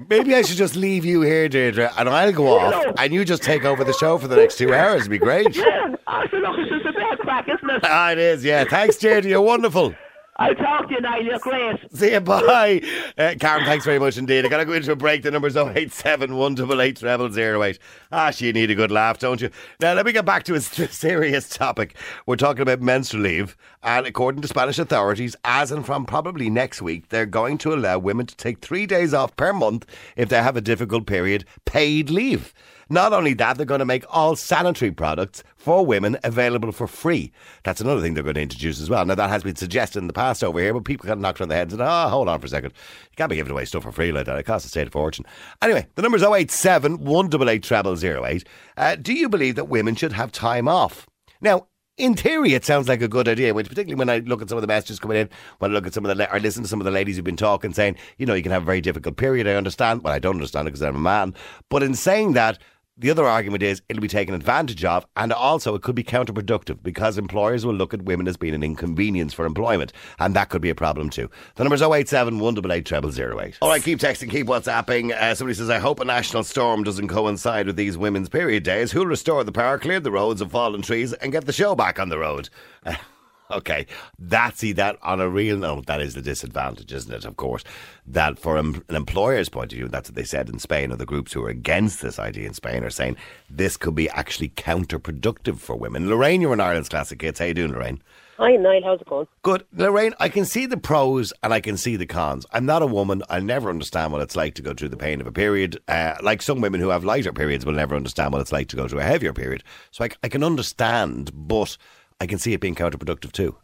Maybe 0.09 0.35
I 0.35 0.41
should 0.41 0.57
just 0.57 0.75
leave 0.75 1.05
you 1.05 1.21
here, 1.21 1.47
Deirdre, 1.47 1.91
and 1.97 2.09
I'll 2.09 2.33
go 2.33 2.59
off, 2.59 2.71
No. 2.85 2.93
and 2.97 3.13
you 3.13 3.23
just 3.23 3.43
take 3.43 3.63
over 3.63 3.83
the 3.83 3.93
show 3.93 4.17
for 4.17 4.27
the 4.27 4.35
next 4.35 4.57
two 4.57 4.73
hours. 4.73 5.01
It'd 5.01 5.11
be 5.11 5.17
great. 5.17 5.55
Yeah, 5.55 5.95
oh, 6.07 6.23
so 6.31 6.37
look, 6.37 6.55
it's 6.57 6.69
just 6.69 6.85
a 6.85 6.93
bad 6.93 7.17
crack, 7.19 7.47
isn't 7.47 7.69
it? 7.69 7.81
Ah, 7.83 8.11
it 8.11 8.17
is, 8.17 8.43
yeah. 8.43 8.63
Thanks, 8.65 8.97
Deirdre. 8.97 9.29
You're 9.29 9.41
wonderful. 9.41 9.95
I'll 10.37 10.55
talk 10.55 10.89
to 10.89 10.95
you, 10.95 11.01
Niall. 11.01 11.23
You're 11.23 11.39
great. 11.39 11.79
See 11.93 12.11
you. 12.11 12.19
Bye. 12.19 12.81
Uh, 13.17 13.35
Karen, 13.39 13.63
thanks 13.63 13.85
very 13.85 13.99
much 13.99 14.17
indeed. 14.17 14.45
i 14.45 14.49
got 14.49 14.57
to 14.57 14.65
go 14.65 14.73
into 14.73 14.91
a 14.91 14.95
break. 14.95 15.23
The 15.23 15.31
number's 15.31 15.55
087 15.55 16.35
188 16.35 16.99
0008. 17.33 17.79
Ah, 18.11 18.33
you 18.37 18.51
need 18.51 18.69
a 18.69 18.75
good 18.75 18.91
laugh, 18.91 19.17
don't 19.17 19.39
you? 19.39 19.49
Now, 19.79 19.93
let 19.93 20.05
me 20.05 20.11
get 20.11 20.25
back 20.25 20.43
to 20.43 20.55
a 20.55 20.59
serious 20.61 21.47
topic. 21.47 21.95
We're 22.25 22.35
talking 22.35 22.63
about 22.63 22.81
menstrual 22.81 23.23
leave. 23.23 23.55
And 23.81 24.05
according 24.05 24.41
to 24.41 24.47
Spanish 24.49 24.77
authorities, 24.77 25.37
as 25.45 25.71
and 25.71 25.85
from 25.85 26.05
probably 26.05 26.49
next 26.49 26.81
week, 26.81 27.09
they're 27.09 27.25
going 27.25 27.57
to 27.59 27.73
allow 27.73 27.97
women 27.99 28.25
to 28.25 28.35
take 28.35 28.59
three 28.59 28.85
days 28.85 29.13
off 29.13 29.35
per 29.37 29.53
month 29.53 29.85
if 30.17 30.27
they 30.27 30.43
have 30.43 30.57
a 30.57 30.61
difficult 30.61 31.05
period, 31.05 31.45
paid 31.63 32.09
leave. 32.09 32.53
Not 32.89 33.13
only 33.13 33.33
that, 33.35 33.57
they're 33.57 33.65
going 33.65 33.79
to 33.79 33.85
make 33.85 34.05
all 34.09 34.35
sanitary 34.35 34.91
products 34.91 35.43
for 35.55 35.85
women 35.85 36.17
available 36.23 36.71
for 36.71 36.87
free. 36.87 37.31
That's 37.63 37.81
another 37.81 38.01
thing 38.01 38.13
they're 38.13 38.23
going 38.23 38.35
to 38.35 38.41
introduce 38.41 38.79
as 38.81 38.89
well. 38.89 39.05
Now, 39.05 39.15
that 39.15 39.29
has 39.29 39.43
been 39.43 39.55
suggested 39.55 39.99
in 39.99 40.07
the 40.07 40.13
past 40.13 40.43
over 40.43 40.59
here, 40.59 40.73
but 40.73 40.85
people 40.85 41.07
got 41.07 41.19
knocked 41.19 41.41
on 41.41 41.49
the 41.49 41.55
head 41.55 41.71
and 41.71 41.79
said, 41.79 41.87
oh, 41.87 42.09
hold 42.09 42.29
on 42.29 42.39
for 42.39 42.45
a 42.45 42.49
second. 42.49 42.71
You 42.71 43.15
can't 43.15 43.29
be 43.29 43.35
giving 43.35 43.51
away 43.51 43.65
stuff 43.65 43.83
for 43.83 43.91
free 43.91 44.11
like 44.11 44.25
that. 44.27 44.37
It 44.37 44.43
costs 44.43 44.65
a 44.65 44.69
state 44.69 44.87
of 44.87 44.93
fortune. 44.93 45.25
Anyway, 45.61 45.87
the 45.95 46.01
number's 46.01 46.23
087 46.23 47.03
188 47.03 47.97
0008. 47.97 48.47
Uh, 48.77 48.95
do 48.95 49.13
you 49.13 49.29
believe 49.29 49.55
that 49.55 49.65
women 49.65 49.95
should 49.95 50.13
have 50.13 50.31
time 50.31 50.67
off? 50.67 51.07
Now, 51.41 51.67
in 51.97 52.13
theory, 52.13 52.53
it 52.53 52.65
sounds 52.65 52.89
like 52.89 53.01
a 53.01 53.07
good 53.07 53.27
idea, 53.27 53.53
which 53.53 53.69
particularly 53.69 53.97
when 53.97 54.09
I 54.09 54.17
look 54.19 54.41
at 54.41 54.49
some 54.49 54.57
of 54.57 54.61
the 54.61 54.67
messages 54.67 54.99
coming 54.99 55.17
in, 55.17 55.29
when 55.59 55.71
I 55.71 55.73
look 55.73 55.87
at 55.87 55.93
some 55.93 56.05
of 56.05 56.15
the, 56.15 56.33
or 56.33 56.39
listen 56.39 56.63
to 56.63 56.69
some 56.69 56.81
of 56.81 56.85
the 56.85 56.91
ladies 56.91 57.15
who've 57.15 57.23
been 57.23 57.37
talking, 57.37 57.73
saying, 57.73 57.95
you 58.17 58.25
know, 58.25 58.33
you 58.33 58.43
can 58.43 58.51
have 58.51 58.63
a 58.63 58.65
very 58.65 58.81
difficult 58.81 59.15
period. 59.15 59.47
I 59.47 59.53
understand. 59.53 60.03
Well, 60.03 60.13
I 60.13 60.19
don't 60.19 60.35
understand 60.35 60.67
it 60.67 60.71
because 60.71 60.81
I'm 60.81 60.95
a 60.95 60.99
man. 60.99 61.33
But 61.69 61.83
in 61.83 61.95
saying 61.95 62.33
that, 62.33 62.59
the 62.97 63.09
other 63.09 63.25
argument 63.25 63.61
is 63.61 63.81
it'll 63.89 64.01
be 64.01 64.07
taken 64.07 64.33
advantage 64.33 64.85
of, 64.85 65.05
and 65.17 65.33
also 65.33 65.75
it 65.75 65.81
could 65.81 65.95
be 65.95 66.03
counterproductive 66.03 66.81
because 66.81 67.17
employers 67.17 67.65
will 67.65 67.73
look 67.73 67.93
at 67.93 68.03
women 68.03 68.27
as 68.27 68.37
being 68.37 68.53
an 68.53 68.63
inconvenience 68.63 69.33
for 69.33 69.45
employment, 69.45 69.91
and 70.19 70.33
that 70.35 70.49
could 70.49 70.61
be 70.61 70.69
a 70.69 70.75
problem 70.75 71.09
too. 71.09 71.29
The 71.55 71.63
number's 71.63 71.81
087 71.81 72.39
188 72.39 73.13
0008. 73.13 73.57
All 73.61 73.69
right, 73.69 73.83
keep 73.83 73.99
texting, 73.99 74.29
keep 74.29 74.47
WhatsApping. 74.47 75.11
Uh, 75.11 75.35
somebody 75.35 75.55
says, 75.55 75.69
I 75.69 75.79
hope 75.79 75.99
a 75.99 76.05
national 76.05 76.43
storm 76.43 76.83
doesn't 76.83 77.09
coincide 77.09 77.67
with 77.67 77.75
these 77.75 77.97
women's 77.97 78.29
period 78.29 78.63
days. 78.63 78.91
Who'll 78.91 79.05
restore 79.05 79.43
the 79.43 79.51
power, 79.51 79.77
clear 79.77 79.99
the 79.99 80.11
roads 80.11 80.41
of 80.41 80.51
fallen 80.51 80.81
trees, 80.81 81.11
and 81.13 81.31
get 81.31 81.45
the 81.45 81.53
show 81.53 81.75
back 81.75 81.99
on 81.99 82.09
the 82.09 82.19
road? 82.19 82.49
Okay, 83.51 83.85
that's 84.17 84.59
see 84.59 84.71
that 84.73 84.97
on 85.03 85.21
a 85.21 85.29
real 85.29 85.57
note. 85.57 85.85
That 85.85 86.01
is 86.01 86.15
the 86.15 86.21
disadvantage, 86.21 86.91
isn't 86.91 87.13
it? 87.13 87.25
Of 87.25 87.37
course, 87.37 87.63
that 88.07 88.39
for 88.39 88.57
an 88.57 88.83
employer's 88.89 89.49
point 89.49 89.71
of 89.71 89.77
view, 89.77 89.87
that's 89.87 90.09
what 90.09 90.15
they 90.15 90.23
said 90.23 90.49
in 90.49 90.57
Spain. 90.57 90.91
Or 90.91 90.95
the 90.95 91.05
groups 91.05 91.33
who 91.33 91.43
are 91.43 91.49
against 91.49 92.01
this 92.01 92.17
idea 92.17 92.47
in 92.47 92.53
Spain 92.53 92.83
are 92.83 92.89
saying 92.89 93.17
this 93.49 93.77
could 93.77 93.93
be 93.93 94.09
actually 94.09 94.49
counterproductive 94.49 95.59
for 95.59 95.75
women. 95.75 96.09
Lorraine, 96.09 96.41
you're 96.41 96.53
in 96.53 96.59
Ireland's 96.59 96.89
classic 96.89 97.21
hits. 97.21 97.39
How 97.39 97.45
you 97.45 97.53
doing, 97.53 97.71
Lorraine? 97.71 98.01
Hi, 98.37 98.55
Niall. 98.57 98.81
How's 98.83 98.99
it 98.99 99.07
going? 99.07 99.27
Good, 99.43 99.65
Lorraine. 99.73 100.13
I 100.19 100.27
can 100.27 100.43
see 100.43 100.65
the 100.65 100.75
pros 100.75 101.31
and 101.41 101.53
I 101.53 101.61
can 101.61 101.77
see 101.77 101.95
the 101.95 102.05
cons. 102.05 102.45
I'm 102.51 102.65
not 102.65 102.81
a 102.81 102.87
woman. 102.87 103.23
I'll 103.29 103.41
never 103.41 103.69
understand 103.69 104.11
what 104.11 104.21
it's 104.21 104.35
like 104.35 104.55
to 104.55 104.61
go 104.61 104.73
through 104.73 104.89
the 104.89 104.97
pain 104.97 105.21
of 105.21 105.27
a 105.27 105.31
period. 105.31 105.79
Uh, 105.87 106.15
like 106.21 106.41
some 106.41 106.59
women 106.59 106.81
who 106.81 106.89
have 106.89 107.05
lighter 107.05 107.31
periods 107.31 107.65
will 107.65 107.73
never 107.73 107.95
understand 107.95 108.33
what 108.33 108.41
it's 108.41 108.51
like 108.51 108.67
to 108.69 108.75
go 108.75 108.87
through 108.87 108.99
a 108.99 109.03
heavier 109.03 109.31
period. 109.31 109.63
So 109.91 110.03
I 110.03 110.27
can 110.27 110.43
understand, 110.43 111.31
but 111.33 111.77
I 112.19 112.27
can 112.27 112.39
see 112.39 112.53
it 112.53 112.61
being 112.61 112.75
counterproductive 112.75 113.31
too. 113.31 113.55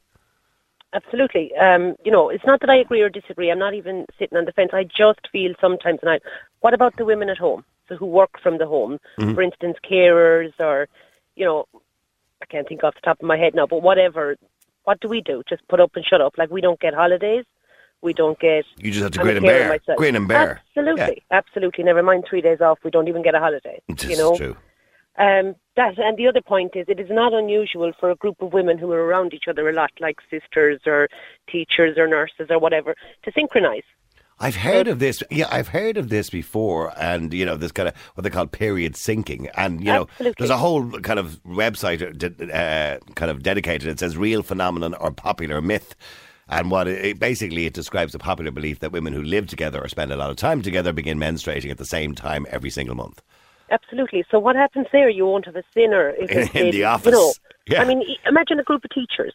Absolutely. 0.94 1.56
Um, 1.56 1.96
you 2.04 2.12
know, 2.12 2.30
it's 2.30 2.46
not 2.46 2.60
that 2.60 2.70
I 2.70 2.76
agree 2.76 3.02
or 3.02 3.10
disagree. 3.10 3.50
I'm 3.50 3.60
not 3.60 3.74
even 3.74 4.06
sitting 4.20 4.38
on 4.38 4.46
the 4.46 4.52
fence. 4.52 4.72
I 4.74 4.84
just 4.84 5.22
feel 5.32 5.54
sometimes, 5.62 6.00
and 6.02 6.12
I, 6.12 6.20
what 6.60 6.74
about 6.74 6.98
the 6.98 7.06
women 7.06 7.30
at 7.30 7.38
home? 7.38 7.64
So 7.88 7.96
who 7.96 8.06
work 8.06 8.40
from 8.42 8.58
the 8.58 8.68
home, 8.68 9.00
for 9.34 9.42
instance, 9.42 9.78
carers 9.90 10.52
or, 10.60 10.88
you 11.36 11.46
know, 11.46 11.66
I 12.42 12.46
can't 12.46 12.68
think 12.68 12.84
off 12.84 12.96
the 12.96 13.02
top 13.02 13.20
of 13.22 13.26
my 13.26 13.38
head 13.38 13.56
now, 13.56 13.68
but 13.68 13.82
whatever. 13.82 14.36
What 14.84 15.00
do 15.00 15.08
we 15.08 15.22
do? 15.22 15.44
Just 15.48 15.66
put 15.68 15.80
up 15.80 15.96
and 15.96 16.04
shut 16.04 16.22
up? 16.22 16.38
Like 16.38 16.50
we 16.50 16.60
don't 16.60 16.80
get 16.80 16.94
holidays. 16.94 17.46
We 18.02 18.14
don't 18.14 18.40
get. 18.40 18.66
You 18.78 18.92
just 18.92 19.04
have 19.04 19.12
to 19.12 19.20
I'm 19.20 19.26
grin 19.26 19.38
and 19.38 19.46
bear. 19.46 19.70
myself. 19.70 19.98
Grin 19.98 20.16
and 20.16 20.28
bear. 20.28 20.62
Absolutely, 20.76 21.24
absolutely. 21.30 21.84
Never 21.84 22.02
mind 22.02 22.26
three 22.28 22.42
days 22.42 22.60
off. 22.60 22.80
We 22.84 22.90
don't 22.90 23.08
even 23.08 23.22
get 23.22 23.36
a 23.36 23.40
holiday. 23.40 23.80
Yeah. 23.88 24.08
you 24.08 24.18
know. 24.18 24.36
true. 24.36 24.58
Um, 25.18 25.56
that 25.76 25.98
and 25.98 26.18
the 26.18 26.28
other 26.28 26.42
point 26.42 26.72
is, 26.76 26.86
it 26.88 27.00
is 27.00 27.10
not 27.10 27.34
unusual 27.34 27.92
for 28.00 28.12
a 28.12 28.16
group 28.16 28.42
of 28.42 28.54
women 28.54 28.78
who 28.78 28.92
are 28.92 29.06
around 29.06 29.34
each 29.34 29.48
other 29.48 29.70
a 29.70 29.74
lot, 29.74 29.92
like 30.00 30.18
sisters 30.30 30.82
or 30.86 31.10
teachers 31.50 31.98
or 31.98 32.08
nurses 32.08 32.48
or 32.50 32.60
whatever, 32.60 32.96
to 33.24 33.32
synchronise. 33.32 33.84
I've 34.40 34.56
heard 34.56 34.88
of 34.88 34.98
this. 34.98 35.22
Yeah, 35.30 35.48
I've 35.52 35.68
heard 35.68 35.98
of 35.98 36.10
this 36.10 36.30
before, 36.30 36.92
and 36.98 37.32
you 37.32 37.46
know, 37.46 37.58
this 37.58 37.72
kind 37.72 37.90
of 37.90 37.96
what 38.16 38.24
they 38.24 38.30
call 38.32 38.48
period 38.48 38.94
syncing, 38.94 39.50
and 39.56 39.80
you 39.80 39.88
know, 39.88 40.08
Absolutely. 40.14 40.36
there's 40.40 40.50
a 40.50 40.58
whole 40.58 40.90
kind 41.02 41.20
of 41.20 41.42
website 41.44 42.02
uh, 42.02 42.52
uh, 42.52 42.98
kind 43.14 43.30
of 43.30 43.44
dedicated. 43.44 43.88
It 43.88 44.00
says 44.00 44.18
real 44.18 44.42
phenomenon 44.42 44.96
or 44.96 45.12
popular 45.12 45.62
myth. 45.62 45.96
And 46.50 46.70
what 46.70 46.88
it, 46.88 47.06
it 47.06 47.20
basically 47.20 47.66
it 47.66 47.74
describes 47.74 48.14
a 48.14 48.20
popular 48.20 48.52
belief 48.52 48.80
that 48.80 48.92
women 48.92 49.14
who 49.14 49.22
live 49.22 49.48
together 49.48 49.82
or 49.82 49.88
spend 49.88 50.12
a 50.12 50.18
lot 50.18 50.32
of 50.32 50.36
time 50.36 50.62
together 50.62 50.92
begin 50.92 51.18
menstruating 51.18 51.72
at 51.72 51.78
the 51.78 51.86
same 51.86 52.14
time 52.14 52.46
every 52.50 52.70
single 52.70 52.96
month. 52.96 53.22
Absolutely. 53.72 54.24
So 54.30 54.38
what 54.40 54.56
happens 54.56 54.88
there? 54.92 55.10
You 55.10 55.26
won't 55.26 55.46
have 55.46 55.56
a 55.56 55.64
sinner 55.74 56.10
if 56.20 56.30
In- 56.56 56.58
in 56.62 56.68
a- 56.68 56.72
the 56.72 56.78
You 56.80 56.86
office. 56.86 57.12
know, 57.14 57.34
Yeah. 57.68 57.82
I 57.82 57.86
mean, 57.86 58.04
imagine 58.28 58.60
a 58.60 58.64
group 58.64 58.84
of 58.84 58.92
teachers. 58.92 59.34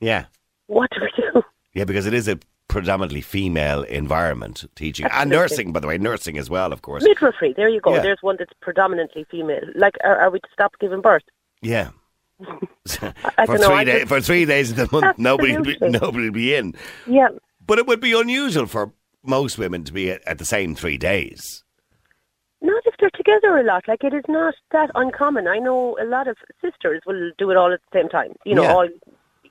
Yeah, 0.00 0.26
What 0.68 0.90
do 0.90 1.00
we 1.02 1.10
do? 1.16 1.42
yeah, 1.74 1.84
because 1.84 2.06
it 2.06 2.14
is 2.14 2.28
a 2.28 2.38
predominantly 2.68 3.20
female 3.22 3.82
environment 3.84 4.64
teaching 4.74 5.06
and 5.10 5.30
nursing, 5.30 5.72
by 5.72 5.80
the 5.80 5.86
way, 5.86 5.96
nursing 5.98 6.36
as 6.36 6.50
well, 6.50 6.72
of 6.72 6.82
course. 6.82 7.02
Midwifery. 7.04 7.54
There 7.56 7.68
you 7.68 7.80
go. 7.80 7.94
Yeah. 7.94 8.02
There's 8.02 8.18
one 8.22 8.36
that's 8.38 8.52
predominantly 8.60 9.24
female. 9.30 9.62
Like, 9.74 9.94
are, 10.04 10.16
are 10.18 10.30
we 10.30 10.40
to 10.40 10.48
stop 10.52 10.72
giving 10.80 11.00
birth? 11.00 11.22
Yeah. 11.62 11.90
For 12.86 13.58
three 13.58 13.64
I 13.66 13.84
days, 13.84 13.94
just- 14.00 14.08
for 14.08 14.20
three 14.20 14.44
days 14.44 14.70
of 14.70 14.76
the 14.76 14.88
month, 14.92 15.18
nobody, 15.18 15.52
be, 15.52 15.72
Absolutely. 15.72 15.90
nobody 15.90 16.24
would 16.24 16.32
be 16.34 16.54
in. 16.54 16.74
Yeah. 17.06 17.28
But 17.66 17.78
it 17.78 17.86
would 17.86 18.00
be 18.00 18.12
unusual 18.12 18.66
for 18.66 18.92
most 19.24 19.56
women 19.58 19.82
to 19.84 19.92
be 19.92 20.10
at, 20.10 20.22
at 20.28 20.38
the 20.38 20.44
same 20.44 20.74
three 20.74 20.98
days. 20.98 21.64
Not 22.62 22.82
if 22.86 22.94
they're 22.98 23.10
together 23.10 23.56
a 23.58 23.62
lot. 23.62 23.86
Like 23.86 24.02
it 24.02 24.14
is 24.14 24.24
not 24.28 24.54
that 24.72 24.90
uncommon. 24.94 25.46
I 25.46 25.58
know 25.58 25.96
a 26.00 26.04
lot 26.04 26.26
of 26.26 26.36
sisters 26.62 27.02
will 27.06 27.30
do 27.38 27.50
it 27.50 27.56
all 27.56 27.72
at 27.72 27.80
the 27.92 27.98
same 27.98 28.08
time. 28.08 28.34
You 28.44 28.54
know, 28.54 28.62
Yeah. 28.62 28.74
all 28.74 28.88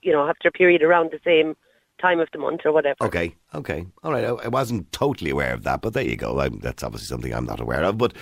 you 0.01 0.11
know, 0.11 0.25
have 0.25 0.37
their 0.43 0.51
period 0.51 0.83
around 0.83 1.11
the 1.11 1.19
same 1.23 1.55
time 1.99 2.19
of 2.19 2.27
the 2.31 2.37
month 2.37 2.61
or 2.65 2.71
whatever. 2.71 3.03
Okay, 3.03 3.35
okay, 3.53 3.85
all 4.03 4.11
right. 4.11 4.25
I, 4.25 4.47
wasn't 4.49 4.91
totally 4.91 5.31
aware 5.31 5.53
of 5.53 5.63
that, 5.63 5.81
but 5.81 5.93
there 5.93 6.03
you 6.03 6.15
go. 6.15 6.39
i 6.39 6.49
that's 6.49 6.83
obviously 6.83 7.07
something 7.07 7.33
I'm 7.33 7.45
not 7.45 7.59
aware 7.59 7.83
of. 7.83 7.97
But 7.97 8.13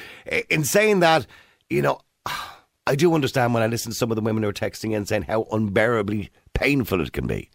in 0.50 0.63
saying 0.63 1.02
that, 1.02 1.28
you 1.69 1.82
know, 1.82 2.00
I 2.88 2.96
do 2.96 3.13
understand 3.13 3.54
when 3.54 3.63
I 3.63 3.67
listen 3.67 3.91
to 3.91 3.98
some 3.98 4.12
of 4.12 4.15
the 4.15 4.22
women 4.22 4.43
who 4.43 4.50
are 4.50 4.54
texting 4.54 4.93
in 4.93 5.06
saying 5.06 5.24
how 5.24 5.48
unbearably 5.52 6.30
painful 6.54 7.02
it 7.02 7.13
can 7.13 7.28
be. 7.28 7.50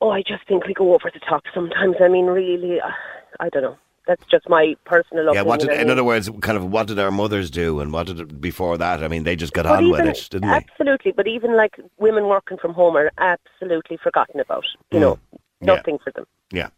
Oh, 0.00 0.10
I 0.10 0.20
just 0.20 0.46
think 0.46 0.66
we 0.66 0.74
go 0.74 0.94
over 0.94 1.10
the 1.12 1.20
top 1.20 1.44
sometimes. 1.54 1.96
I 2.00 2.08
mean, 2.08 2.26
really, 2.26 2.80
uh, 2.80 2.90
I 3.40 3.48
don't 3.48 3.62
know. 3.62 3.78
That's 4.06 4.22
just 4.30 4.48
my 4.48 4.74
personal 4.84 5.24
Yeah, 5.24 5.40
opinion. 5.40 5.46
what 5.46 5.60
did, 5.60 5.70
in 5.80 5.88
other 5.90 6.04
words, 6.04 6.28
kind 6.42 6.58
of 6.58 6.64
what 6.70 6.86
did 6.88 6.98
our 6.98 7.10
mothers 7.10 7.50
do, 7.50 7.80
and 7.80 7.90
what 7.92 8.06
did 8.06 8.20
it 8.20 8.40
before 8.40 8.76
that? 8.76 9.02
I 9.02 9.08
mean, 9.08 9.24
they 9.24 9.34
just 9.34 9.52
got 9.54 9.64
but 9.64 9.78
on 9.82 9.90
with 9.90 10.04
it, 10.04 10.28
didn't 10.30 10.50
they? 10.50 10.56
Absolutely, 10.56 11.12
but 11.12 11.26
even 11.26 11.56
like 11.56 11.80
women 11.98 12.24
working 12.26 12.58
from 12.58 12.74
home 12.74 12.96
are 12.96 13.10
absolutely 13.18 13.96
forgotten 13.96 14.40
about. 14.40 14.64
You 14.90 14.98
Mm. 14.98 15.00
know, 15.00 15.18
Yeah. 15.32 15.74
nothing 15.76 15.98
for 16.04 16.10
them. 16.12 16.26
Yeah. 16.52 16.68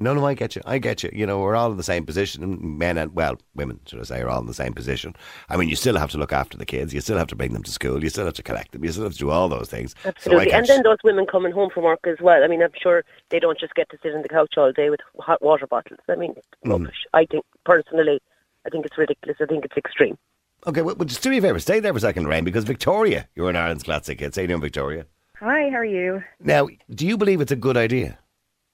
No, 0.00 0.12
no, 0.12 0.26
I 0.26 0.34
get 0.34 0.56
you. 0.56 0.62
I 0.66 0.78
get 0.78 1.04
you. 1.04 1.10
You 1.12 1.24
know, 1.24 1.38
we're 1.38 1.54
all 1.54 1.70
in 1.70 1.76
the 1.76 1.84
same 1.84 2.04
position. 2.04 2.76
Men 2.78 2.98
and, 2.98 3.14
well, 3.14 3.36
women, 3.54 3.78
should 3.86 4.00
I 4.00 4.02
say, 4.02 4.20
are 4.22 4.28
all 4.28 4.40
in 4.40 4.46
the 4.46 4.52
same 4.54 4.74
position. 4.74 5.14
I 5.48 5.56
mean, 5.56 5.68
you 5.68 5.76
still 5.76 5.96
have 5.96 6.10
to 6.10 6.18
look 6.18 6.32
after 6.32 6.58
the 6.58 6.66
kids. 6.66 6.92
You 6.92 7.00
still 7.00 7.16
have 7.16 7.28
to 7.28 7.36
bring 7.36 7.52
them 7.52 7.62
to 7.62 7.70
school. 7.70 8.02
You 8.02 8.08
still 8.10 8.24
have 8.24 8.34
to 8.34 8.42
collect 8.42 8.72
them. 8.72 8.84
You 8.84 8.90
still 8.90 9.04
have 9.04 9.12
to 9.12 9.18
do 9.18 9.30
all 9.30 9.48
those 9.48 9.68
things. 9.70 9.94
Absolutely. 10.04 10.50
So 10.50 10.56
and 10.56 10.66
then 10.66 10.82
those 10.82 10.98
women 11.04 11.26
coming 11.26 11.52
home 11.52 11.70
from 11.72 11.84
work 11.84 12.00
as 12.08 12.16
well. 12.20 12.42
I 12.42 12.48
mean, 12.48 12.60
I'm 12.60 12.72
sure 12.82 13.04
they 13.30 13.38
don't 13.38 13.58
just 13.58 13.74
get 13.76 13.88
to 13.90 13.98
sit 14.02 14.14
on 14.14 14.22
the 14.22 14.28
couch 14.28 14.54
all 14.56 14.72
day 14.72 14.90
with 14.90 14.98
hot 15.20 15.40
water 15.40 15.66
bottles. 15.68 16.00
I 16.08 16.16
mean, 16.16 16.34
it's 16.36 16.48
Mm. 16.66 16.90
I 17.12 17.26
think, 17.26 17.44
personally, 17.64 18.20
I 18.66 18.70
think 18.70 18.86
it's 18.86 18.98
ridiculous. 18.98 19.36
I 19.40 19.46
think 19.46 19.64
it's 19.64 19.76
extreme. 19.76 20.18
okay, 20.66 20.82
well, 20.82 20.96
well, 20.96 21.06
just 21.06 21.22
do 21.22 21.30
me 21.30 21.38
a 21.38 21.42
favour. 21.42 21.60
Stay 21.60 21.78
there 21.78 21.92
for 21.92 21.98
a 21.98 22.00
second, 22.00 22.26
Rain, 22.26 22.42
because 22.42 22.64
Victoria, 22.64 23.28
you're 23.36 23.48
in 23.50 23.54
Ireland's 23.56 23.84
classic 23.84 24.18
hit. 24.18 24.34
Say 24.34 24.42
you 24.42 24.48
doing, 24.48 24.60
Victoria. 24.60 25.06
Hi, 25.38 25.68
how 25.70 25.76
are 25.76 25.84
you? 25.84 26.22
Now, 26.40 26.68
do 26.90 27.06
you 27.06 27.16
believe 27.16 27.40
it's 27.40 27.52
a 27.52 27.56
good 27.56 27.76
idea? 27.76 28.18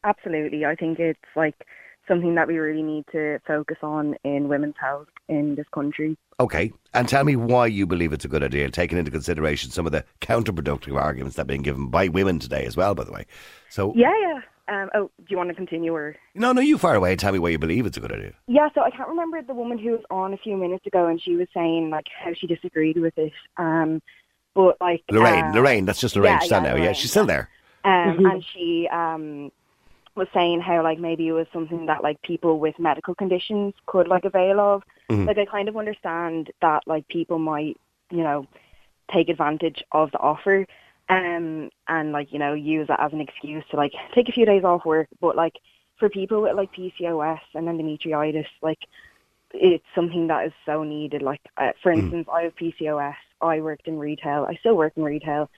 Absolutely. 0.05 0.65
I 0.65 0.75
think 0.75 0.99
it's 0.99 1.19
like 1.37 1.67
something 2.09 2.35
that 2.35 2.49
we 2.49 2.59
really 2.59 2.83
need 2.83 3.05
to 3.13 3.39
focus 3.47 3.77
on 3.83 4.17
in 4.25 4.49
women's 4.49 4.75
health 4.81 5.09
in 5.29 5.55
this 5.55 5.67
country. 5.73 6.17
Okay, 6.41 6.73
and 6.95 7.07
tell 7.07 7.23
me 7.23 7.37
why 7.37 7.67
you 7.67 7.87
believe 7.87 8.13
it's 8.15 8.25
a 8.25 8.29
good 8.29 8.43
idea, 8.43 8.71
taking 8.71 8.97
into 8.97 9.11
consideration 9.11 9.71
some 9.71 9.85
of 9.85 9.93
the 9.93 10.05
counterproductive 10.23 10.99
arguments 10.99 11.37
that 11.37 11.43
have 11.43 11.47
been 11.47 11.63
given 11.63 11.89
by 11.89 12.09
women 12.09 12.39
today 12.39 12.65
as 12.65 12.77
well, 12.77 12.95
by 12.95 13.05
the 13.05 13.13
way. 13.13 13.27
So, 13.69 13.93
Yeah, 13.95 14.13
yeah. 14.21 14.41
Um, 14.69 14.89
oh, 14.95 15.11
do 15.19 15.25
you 15.29 15.37
want 15.37 15.49
to 15.51 15.55
continue 15.55 15.93
or? 15.93 16.15
no, 16.35 16.53
no, 16.53 16.61
you 16.61 16.79
far 16.79 16.95
away. 16.95 17.15
Tell 17.17 17.33
me 17.33 17.39
why 17.41 17.49
you 17.51 17.59
believe 17.59 17.87
it's 17.87 17.97
a 17.97 18.01
good 18.01 18.13
idea. 18.13 18.33
Yeah, 18.47 18.69
so 18.75 18.83
I 18.83 18.91
can't 18.91 19.09
remember 19.09 19.43
the 19.43 19.53
woman 19.53 19.79
who 19.79 19.91
was 19.91 20.01
on 20.11 20.33
a 20.33 20.37
few 20.39 20.57
minutes 20.57 20.87
ago, 20.87 21.09
and 21.09 21.21
she 21.21 21.35
was 21.37 21.49
saying 21.53 21.91
like 21.91 22.07
how 22.25 22.33
she 22.35 22.47
disagreed 22.47 22.97
with 22.97 23.19
it. 23.19 23.33
Um, 23.57 24.01
but 24.55 24.77
like 24.81 25.03
Lorraine, 25.11 25.45
uh, 25.47 25.53
Lorraine, 25.55 25.85
that's 25.87 26.01
just 26.01 26.15
Lorraine 26.17 26.39
yeah, 26.43 26.47
yeah, 26.49 26.61
now. 26.61 26.77
Yeah, 26.77 26.93
she's 26.93 27.11
still 27.11 27.27
there. 27.27 27.51
um, 27.85 28.25
and 28.27 28.45
she 28.55 28.89
um 28.93 29.51
was 30.17 30.29
saying 30.35 30.61
how 30.61 30.83
like 30.83 30.99
maybe 30.99 31.29
it 31.29 31.33
was 31.33 31.47
something 31.53 31.87
that 31.87 32.03
like 32.03 32.21
people 32.23 32.59
with 32.59 32.79
medical 32.79 33.15
conditions 33.15 33.75
could 33.87 34.09
like 34.09 34.25
avail 34.25 34.61
of. 34.61 34.83
Mhm. 35.11 35.27
Like 35.27 35.39
I 35.39 35.45
kind 35.45 35.69
of 35.69 35.77
understand 35.77 36.51
that 36.61 36.83
like 36.87 37.07
people 37.09 37.39
might 37.39 37.77
you 38.11 38.23
know 38.23 38.47
take 39.13 39.29
advantage 39.29 39.83
of 39.93 40.11
the 40.13 40.19
offer 40.19 40.67
um 41.09 41.71
and 41.89 42.13
like 42.13 42.33
you 42.33 42.39
know 42.39 42.55
use 42.55 42.87
it 42.89 42.97
as 42.99 43.13
an 43.13 43.21
excuse 43.21 43.65
to 43.71 43.77
like 43.77 43.93
take 44.15 44.29
a 44.29 44.33
few 44.33 44.47
days 44.47 44.65
off 44.65 44.85
work 44.85 45.09
but 45.21 45.37
like 45.37 45.55
for 45.99 46.09
people 46.09 46.43
with 46.43 46.57
like 46.57 46.73
PCOS 46.73 47.41
and 47.55 47.69
endometritis 47.69 48.47
like 48.63 48.79
it's 49.53 49.85
something 49.95 50.29
that 50.29 50.47
is 50.47 50.53
so 50.65 50.85
needed 50.85 51.23
like 51.23 51.41
uh, 51.57 51.73
for 51.83 51.93
instance 51.93 52.27
I 52.33 52.43
have 52.43 52.55
PCOS 52.57 53.15
I 53.41 53.61
worked 53.61 53.89
in 53.89 53.99
retail 53.99 54.47
I 54.49 54.55
still 54.57 54.77
work 54.77 54.93
in 54.97 55.03
retail 55.03 55.51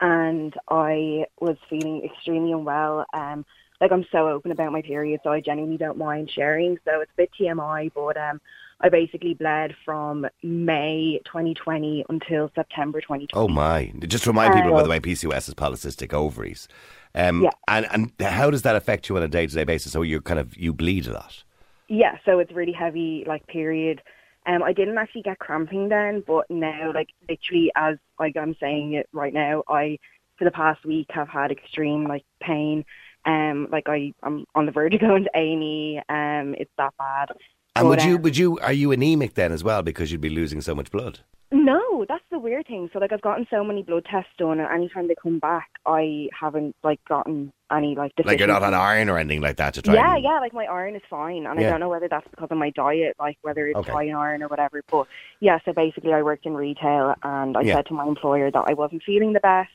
and 0.00 0.54
I 0.68 1.24
was 1.40 1.56
feeling 1.70 2.04
extremely 2.04 2.52
unwell. 2.52 3.06
Um, 3.14 3.44
like 3.80 3.92
I'm 3.92 4.06
so 4.10 4.28
open 4.28 4.50
about 4.50 4.72
my 4.72 4.82
period, 4.82 5.20
so 5.22 5.30
I 5.30 5.40
genuinely 5.40 5.76
don't 5.76 5.98
mind 5.98 6.30
sharing. 6.30 6.78
So 6.84 7.00
it's 7.00 7.12
a 7.12 7.16
bit 7.16 7.30
TMI, 7.38 7.92
but 7.94 8.16
um, 8.16 8.40
I 8.80 8.88
basically 8.88 9.34
bled 9.34 9.74
from 9.84 10.26
May 10.42 11.20
2020 11.24 12.04
until 12.08 12.50
September 12.54 13.00
2020. 13.00 13.28
Oh 13.34 13.48
my! 13.48 13.92
Just 14.06 14.24
to 14.24 14.30
remind 14.30 14.54
people, 14.54 14.72
by 14.72 14.82
the 14.82 14.88
way, 14.88 15.00
PCOS 15.00 15.48
is 15.48 15.54
polycystic 15.54 16.12
ovaries. 16.12 16.68
Um, 17.14 17.42
Yeah. 17.42 17.50
And 17.68 17.86
and 17.90 18.12
how 18.20 18.50
does 18.50 18.62
that 18.62 18.76
affect 18.76 19.08
you 19.08 19.16
on 19.16 19.22
a 19.22 19.28
day 19.28 19.46
to 19.46 19.54
day 19.54 19.64
basis? 19.64 19.92
So 19.92 20.02
you 20.02 20.20
kind 20.20 20.38
of 20.38 20.56
you 20.56 20.72
bleed 20.72 21.06
a 21.06 21.12
lot. 21.12 21.42
Yeah, 21.88 22.18
so 22.24 22.40
it's 22.40 22.52
really 22.52 22.72
heavy, 22.72 23.24
like 23.26 23.46
period. 23.46 24.02
Um, 24.44 24.62
I 24.62 24.72
didn't 24.72 24.98
actually 24.98 25.22
get 25.22 25.38
cramping 25.38 25.88
then, 25.88 26.22
but 26.26 26.48
now, 26.50 26.92
like 26.94 27.08
literally, 27.28 27.72
as 27.74 27.96
like 28.18 28.36
I'm 28.36 28.56
saying 28.60 28.94
it 28.94 29.08
right 29.12 29.32
now, 29.32 29.64
I 29.68 29.98
for 30.36 30.44
the 30.44 30.50
past 30.50 30.84
week 30.84 31.06
have 31.10 31.28
had 31.28 31.50
extreme 31.50 32.06
like 32.06 32.24
pain. 32.40 32.84
Um, 33.26 33.68
like 33.70 33.88
I 33.88 34.12
I'm 34.22 34.44
on 34.54 34.66
the 34.66 34.72
verge 34.72 34.94
of 34.94 35.00
going 35.00 35.24
to 35.24 35.30
A 35.34 35.52
and 35.52 35.62
E. 35.62 36.00
Um, 36.08 36.54
it's 36.58 36.70
that 36.78 36.94
bad. 36.98 37.30
And 37.74 37.88
would 37.88 38.02
you 38.02 38.16
um, 38.16 38.22
would 38.22 38.36
you 38.38 38.58
are 38.60 38.72
you 38.72 38.92
anemic 38.92 39.34
then 39.34 39.52
as 39.52 39.62
well 39.62 39.82
because 39.82 40.10
you'd 40.10 40.20
be 40.20 40.30
losing 40.30 40.60
so 40.60 40.74
much 40.74 40.90
blood? 40.90 41.20
No, 41.52 42.04
that's 42.08 42.24
the 42.30 42.38
weird 42.40 42.66
thing. 42.66 42.90
So 42.92 42.98
like 42.98 43.12
I've 43.12 43.20
gotten 43.20 43.46
so 43.50 43.62
many 43.62 43.82
blood 43.82 44.04
tests 44.10 44.30
done, 44.38 44.58
and 44.58 44.68
anytime 44.68 45.06
they 45.08 45.14
come 45.20 45.38
back, 45.38 45.68
I 45.84 46.28
haven't 46.38 46.74
like 46.82 46.98
gotten 47.08 47.52
any 47.70 47.94
like 47.94 48.12
Like 48.24 48.38
you're 48.38 48.48
not 48.48 48.62
on 48.62 48.74
iron 48.74 49.08
or 49.08 49.18
anything 49.18 49.40
like 49.42 49.56
that 49.56 49.74
to 49.74 49.82
try. 49.82 49.94
Yeah, 49.94 50.14
and, 50.16 50.24
yeah, 50.24 50.38
like 50.40 50.52
my 50.52 50.64
iron 50.64 50.96
is 50.96 51.02
fine, 51.08 51.46
and 51.46 51.60
Yeah. 51.60 51.66
I 51.66 51.70
don't 51.70 51.80
know 51.80 51.88
whether 51.88 52.08
that's 52.08 52.26
because 52.30 52.48
of 52.50 52.58
my 52.58 52.70
diet, 52.70 53.14
like 53.20 53.38
whether 53.42 53.66
it's 53.68 53.78
Okay. 53.78 53.92
high 53.92 54.04
in 54.04 54.14
iron 54.14 54.42
or 54.42 54.48
whatever. 54.48 54.82
But 54.90 55.06
yeah, 55.40 55.58
so 55.64 55.72
basically, 55.72 56.12
I 56.12 56.22
worked 56.22 56.46
in 56.46 56.54
retail, 56.54 57.14
and 57.22 57.56
I 57.56 57.60
Yeah. 57.60 57.74
said 57.76 57.86
to 57.86 57.94
my 57.94 58.06
employer 58.06 58.50
that 58.50 58.64
I 58.68 58.74
wasn't 58.74 59.02
feeling 59.04 59.32
the 59.32 59.40
best, 59.40 59.70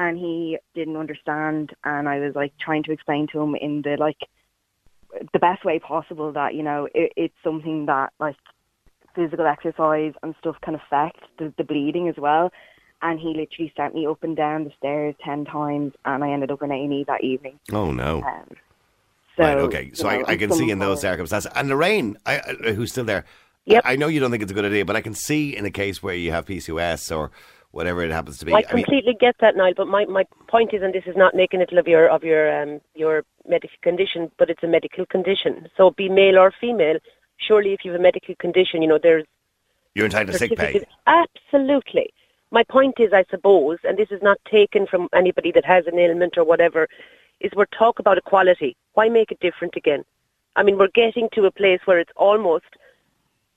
and 0.00 0.16
he 0.16 0.56
didn't 0.74 0.96
understand, 0.96 1.74
and 1.84 2.08
I 2.08 2.20
was 2.20 2.34
like 2.34 2.54
trying 2.58 2.82
to 2.84 2.92
explain 2.92 3.26
to 3.32 3.40
him 3.40 3.54
in 3.54 3.82
the 3.82 3.98
like 3.98 4.16
the 5.34 5.38
best 5.38 5.62
way 5.62 5.78
possible 5.78 6.32
that 6.32 6.54
you 6.54 6.62
know 6.62 6.88
it, 6.94 7.12
it's 7.16 7.34
something 7.44 7.84
that 7.84 8.14
like 8.18 8.36
physical 9.14 9.46
exercise 9.46 10.14
and 10.22 10.34
stuff 10.40 10.56
can 10.62 10.74
affect 10.74 11.20
the, 11.38 11.52
the 11.58 11.64
bleeding 11.64 12.08
as 12.08 12.14
well. 12.16 12.50
And 13.02 13.20
he 13.20 13.28
literally 13.28 13.72
sent 13.76 13.94
me 13.94 14.06
up 14.06 14.22
and 14.22 14.34
down 14.34 14.64
the 14.64 14.72
stairs 14.78 15.14
ten 15.22 15.44
times, 15.44 15.92
and 16.06 16.24
I 16.24 16.30
ended 16.30 16.50
up 16.50 16.62
in 16.62 16.70
A 16.70 16.74
and 16.74 16.94
E 16.94 17.04
that 17.06 17.22
evening. 17.22 17.60
Oh 17.70 17.92
no. 17.92 18.22
Um, 18.22 18.56
so, 19.36 19.42
right. 19.42 19.58
Okay. 19.58 19.90
So 19.92 20.04
you 20.04 20.10
I, 20.10 20.16
know, 20.18 20.24
I 20.28 20.36
can 20.36 20.52
see 20.52 20.70
in 20.70 20.78
those 20.78 21.02
circumstances. 21.02 21.52
And 21.54 21.68
Lorraine, 21.68 22.16
I, 22.24 22.40
I, 22.40 22.72
who's 22.72 22.90
still 22.90 23.04
there. 23.04 23.26
Yep. 23.66 23.82
I 23.84 23.96
know 23.96 24.08
you 24.08 24.18
don't 24.18 24.30
think 24.30 24.42
it's 24.42 24.50
a 24.50 24.54
good 24.54 24.64
idea, 24.64 24.86
but 24.86 24.96
I 24.96 25.02
can 25.02 25.14
see 25.14 25.54
in 25.54 25.66
a 25.66 25.70
case 25.70 26.02
where 26.02 26.14
you 26.14 26.32
have 26.32 26.46
PCOS 26.46 27.14
or 27.14 27.30
whatever 27.72 28.02
it 28.02 28.10
happens 28.10 28.38
to 28.38 28.46
be. 28.46 28.52
I 28.52 28.56
I 28.56 28.74
mean, 28.74 28.84
completely 28.84 29.16
get 29.18 29.36
that, 29.40 29.56
Niall. 29.56 29.74
But 29.76 29.86
my, 29.86 30.04
my 30.06 30.24
point 30.48 30.74
is, 30.74 30.82
and 30.82 30.92
this 30.92 31.04
is 31.06 31.16
not 31.16 31.34
making 31.34 31.60
it 31.60 31.72
of 31.72 31.86
your 31.86 32.08
of 32.08 32.22
your 32.24 32.62
um, 32.62 32.80
your 32.94 33.24
medical 33.46 33.76
condition, 33.82 34.30
but 34.38 34.50
it's 34.50 34.62
a 34.62 34.68
medical 34.68 35.06
condition. 35.06 35.68
So 35.76 35.90
be 35.90 36.08
male 36.08 36.38
or 36.38 36.52
female. 36.60 36.98
Surely, 37.36 37.72
if 37.72 37.84
you 37.84 37.92
have 37.92 38.00
a 38.00 38.02
medical 38.02 38.34
condition, 38.36 38.82
you 38.82 38.88
know 38.88 38.98
there's 39.02 39.24
you're 39.94 40.06
entitled 40.06 40.32
to 40.32 40.38
sick 40.38 40.56
pay. 40.56 40.84
Absolutely. 41.06 42.12
My 42.52 42.64
point 42.64 42.96
is, 42.98 43.12
I 43.12 43.24
suppose, 43.30 43.78
and 43.84 43.96
this 43.96 44.08
is 44.10 44.20
not 44.22 44.38
taken 44.50 44.86
from 44.86 45.08
anybody 45.14 45.52
that 45.52 45.64
has 45.64 45.86
an 45.86 45.98
ailment 45.98 46.36
or 46.36 46.44
whatever, 46.44 46.88
is 47.40 47.52
we're 47.54 47.66
talk 47.66 48.00
about 48.00 48.18
equality. 48.18 48.76
Why 48.94 49.08
make 49.08 49.30
it 49.30 49.38
different 49.40 49.76
again? 49.76 50.04
I 50.56 50.64
mean, 50.64 50.76
we're 50.76 50.88
getting 50.94 51.28
to 51.34 51.44
a 51.44 51.52
place 51.52 51.80
where 51.84 52.00
it's 52.00 52.10
almost, 52.16 52.64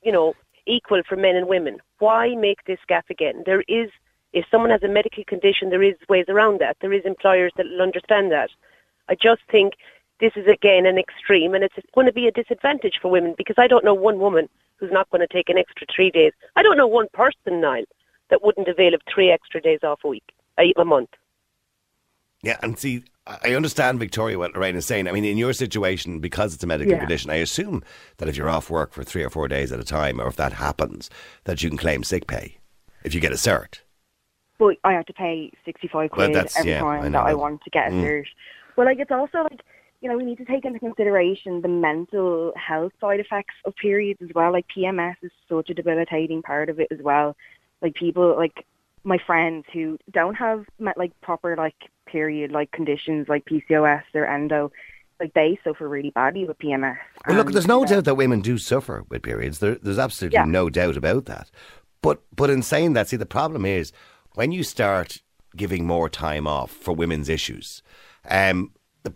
you 0.04 0.12
know, 0.12 0.36
equal 0.67 1.02
for 1.10 1.15
men 1.15 1.36
and 1.36 1.47
women. 1.47 1.80
Why 1.99 2.36
make 2.36 2.65
this 2.65 2.80
gap 2.88 3.06
again? 3.10 3.43
There 3.45 3.63
is, 3.67 3.89
if 4.34 4.46
someone 4.50 4.72
has 4.72 4.84
a 4.84 4.88
medical 4.88 5.24
condition, 5.26 5.69
there 5.69 5.84
is 5.84 5.96
ways 6.10 6.26
around 6.28 6.60
that. 6.60 6.78
There 6.82 6.93
is 6.93 7.06
employers 7.06 7.54
that 7.58 7.67
will 7.67 7.82
understand 7.82 8.32
that. 8.32 8.50
I 9.10 9.15
just 9.15 9.41
think 9.52 9.74
this 10.19 10.34
is 10.36 10.48
again 10.48 10.86
an 10.86 10.98
extreme, 10.98 11.54
and 11.54 11.63
it's 11.63 11.76
going 11.93 12.08
to 12.08 12.13
be 12.13 12.28
a 12.28 12.32
disadvantage 12.32 13.00
for 13.02 13.12
women 13.12 13.36
because 13.38 13.56
I 13.58 13.67
don't 13.67 13.86
know 13.86 13.93
one 13.93 14.19
woman 14.19 14.50
who's 14.78 14.91
not 14.91 15.10
going 15.12 15.26
to 15.26 15.34
take 15.34 15.50
an 15.50 15.58
extra 15.58 15.86
three 15.93 16.10
days. 16.12 16.34
I 16.56 16.63
don't 16.63 16.78
know 16.78 16.88
one 16.88 17.08
person, 17.13 17.62
Niall, 17.62 17.86
that 18.30 18.43
wouldn't 18.43 18.67
avail 18.67 18.93
of 18.93 19.02
three 19.13 19.30
extra 19.30 19.62
days 19.62 19.80
off 19.84 20.00
a 20.04 20.08
week, 20.08 20.24
a, 20.60 20.74
a 20.78 20.86
month. 20.86 21.10
Yeah, 22.41 22.58
and 22.62 22.78
see, 22.78 23.04
I 23.28 23.38
I 23.46 23.56
understand, 23.56 24.00
Victoria, 24.00 24.38
what 24.38 24.54
Lorraine 24.54 24.76
is 24.76 24.86
saying. 24.86 25.08
I 25.08 25.12
mean, 25.12 25.26
in 25.26 25.38
your 25.38 25.54
situation, 25.54 26.19
because 26.19 26.54
it's 26.54 26.63
a 26.63 26.67
medical 26.67 26.93
Yeah. 26.93 27.00
condition, 27.00 27.30
I 27.30 27.36
assume 27.36 27.84
that 28.17 28.28
if 28.28 28.36
you're 28.36 28.50
off 28.50 28.69
work 28.69 28.91
for 28.93 29.04
three 29.04 29.24
or 29.24 29.30
four 29.30 29.48
days 29.48 29.72
at 29.72 29.80
a 29.80 29.86
time, 29.86 30.19
or 30.19 30.28
if 30.28 30.36
that 30.38 30.54
happens, 30.54 31.10
that 31.46 31.63
you 31.63 31.69
can 31.69 31.78
claim 31.78 32.04
sick 32.04 32.28
pay 32.28 32.58
if 33.04 33.13
you 33.13 33.22
get 33.22 33.32
a 33.32 33.36
cert. 33.36 33.83
But 34.63 34.78
I 34.86 34.93
had 34.93 35.08
to 35.08 35.13
pay 35.13 35.52
65 35.65 36.10
quid 36.12 36.34
that's- 36.34 36.58
every 36.58 36.71
yeah, 36.71 36.80
time 36.80 37.04
know 37.12 37.19
that 37.19 37.28
I 37.28 37.34
wanted 37.34 37.62
to 37.63 37.69
get 37.69 37.89
a 37.89 37.91
Mm. 37.91 38.04
cert. 38.04 38.26
Well, 38.78 38.86
like, 38.88 38.99
it's 38.99 39.12
also 39.12 39.43
like, 39.43 39.62
you 40.02 40.10
know, 40.10 40.15
we 40.17 40.23
need 40.23 40.38
to 40.38 40.45
take 40.45 40.63
into 40.63 40.80
consideration 40.80 41.62
the 41.62 41.67
mental 41.67 42.54
health 42.56 42.93
side 43.02 43.19
effects 43.19 43.56
of 43.65 43.76
periods 43.76 44.21
as 44.21 44.30
well. 44.34 44.52
Like, 44.54 44.65
PMS 44.73 45.17
is 45.21 45.32
such 45.49 45.69
a 45.69 45.73
debilitating 45.73 46.41
part 46.41 46.69
of 46.69 46.80
it 46.80 46.88
as 46.91 46.99
well. 47.02 47.36
Like, 47.82 47.93
people, 47.95 48.36
like, 48.38 48.65
my 49.04 49.17
friends 49.17 49.65
who 49.73 49.97
don't 50.12 50.36
have, 50.36 50.65
like, 50.80 51.12
proper, 51.19 51.58
like, 51.58 51.76
period, 52.06 52.52
like, 52.54 52.71
conditions 52.71 53.28
like 53.28 53.43
PCOS 53.43 54.04
or 54.15 54.26
endo, 54.26 54.71
like, 55.19 55.34
they 55.34 55.60
suffer 55.63 55.89
really 55.89 56.12
badly 56.12 56.45
with 56.45 56.58
PMS. 56.58 56.97
Well, 57.28 57.36
look, 57.38 57.52
there's 57.52 57.67
no 57.67 57.82
know, 57.82 57.86
doubt 57.88 58.06
that 58.06 58.15
women 58.15 58.39
do 58.39 58.58
suffer 58.58 59.04
with 59.10 59.23
periods. 59.23 59.60
There, 59.60 59.76
there's 59.76 59.99
absolutely 59.99 60.38
Yeah. 60.38 60.45
no 60.45 60.69
doubt 60.69 60.95
about 60.95 61.26
that. 61.26 61.52
But 62.02 62.21
but 62.36 62.49
in 62.49 62.62
saying 62.62 62.93
that, 62.93 63.08
see, 63.08 63.15
the 63.17 63.26
problem 63.26 63.65
is 63.65 63.93
when 64.36 64.52
you 64.52 64.63
start 64.63 65.19
giving 65.56 65.86
more 65.86 66.10
time 66.10 66.48
off 66.48 66.72
for 66.72 66.93
women's 66.93 67.30
issues, 67.30 67.84
um, 68.30 68.72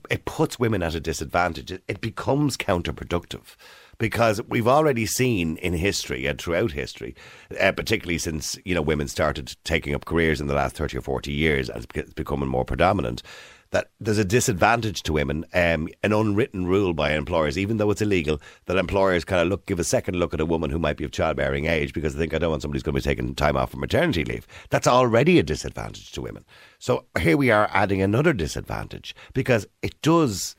it 0.10 0.26
puts 0.26 0.60
women 0.60 0.84
at 0.84 0.96
a 0.96 1.00
disadvantage. 1.00 1.72
It, 1.72 2.02
becomes 2.02 2.58
counterproductive 2.58 3.56
because 3.98 4.42
we've 4.44 4.68
already 4.68 5.06
seen 5.06 5.58
in 5.58 5.74
history 5.74 6.26
and 6.26 6.40
throughout 6.40 6.74
history, 6.74 7.16
uh, 7.60 7.72
particularly 7.72 8.18
since 8.18 8.58
you 8.66 8.76
know 8.76 8.82
women 8.82 9.08
started 9.08 9.56
taking 9.64 9.96
up 9.96 10.06
careers 10.06 10.42
in 10.42 10.48
the 10.48 10.54
last 10.54 10.76
thirty 10.76 10.98
or 10.98 11.02
forty 11.02 11.32
years, 11.32 11.70
and 11.70 11.86
it's 11.96 12.14
becoming 12.14 12.50
more 12.50 12.66
predominant. 12.66 13.24
That 13.72 13.90
there's 14.00 14.18
a 14.18 14.26
disadvantage 14.26 15.04
to 15.04 15.14
women, 15.14 15.46
um, 15.54 15.90
an 16.04 16.14
unwritten 16.14 16.68
rule 16.68 16.94
by 16.94 17.14
employers, 17.14 17.58
even 17.58 17.78
though 17.78 17.92
it's 17.92 18.02
illegal, 18.02 18.40
that 18.66 18.78
employers 18.78 19.26
kind 19.26 19.42
of 19.42 19.48
look 19.50 19.66
give 19.66 19.80
a 19.80 19.84
second 19.84 20.16
look 20.16 20.34
at 20.34 20.40
a 20.40 20.46
woman 20.46 20.70
who 20.70 20.80
might 20.80 20.98
be 20.98 21.04
of 21.04 21.12
childbearing 21.12 21.66
age 21.66 21.94
because 21.94 22.14
they 22.14 22.20
think 22.20 22.34
I 22.34 22.38
don't 22.38 22.52
want 22.52 22.62
somebody 22.62 22.78
who's 22.78 22.84
going 22.84 22.96
to 22.96 23.02
be 23.02 23.04
taking 23.04 23.36
time 23.36 23.58
off 23.58 23.72
for 23.72 23.78
maternity 23.78 24.24
leave. 24.24 24.48
That's 24.70 24.88
already 24.88 25.38
a 25.40 25.44
disadvantage 25.44 26.12
to 26.14 26.22
women. 26.22 26.46
So 26.80 27.06
here 27.20 27.38
we 27.38 27.52
are 27.52 27.70
adding 27.74 28.02
another 28.02 28.34
disadvantage 28.34 29.16
because 29.34 29.68
it 29.82 30.02
does 30.02 30.56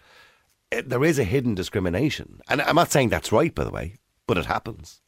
it, 0.70 0.88
there 0.88 1.04
is 1.04 1.18
a 1.18 1.24
hidden 1.24 1.54
discrimination. 1.54 2.40
And 2.48 2.60
I'm 2.62 2.76
not 2.76 2.90
saying 2.90 3.08
that's 3.08 3.32
right, 3.32 3.54
by 3.54 3.64
the 3.64 3.70
way, 3.70 3.96
but 4.26 4.38
it 4.38 4.46
happens. 4.46 5.00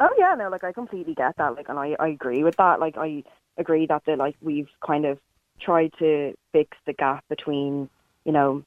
Oh 0.00 0.10
yeah, 0.18 0.34
no, 0.36 0.48
like 0.48 0.64
I 0.64 0.72
completely 0.72 1.14
get 1.14 1.36
that. 1.36 1.54
Like, 1.54 1.68
and 1.68 1.78
I, 1.78 1.94
I 2.00 2.08
agree 2.08 2.42
with 2.42 2.56
that. 2.56 2.80
Like, 2.80 2.96
I 2.96 3.22
agree 3.56 3.86
that 3.86 4.04
the 4.04 4.16
like 4.16 4.36
we've 4.40 4.70
kind 4.84 5.04
of 5.04 5.18
tried 5.64 5.92
to 5.98 6.34
fix 6.52 6.76
the 6.86 6.92
gap 6.92 7.24
between 7.28 7.88
you 8.24 8.32
know 8.32 8.64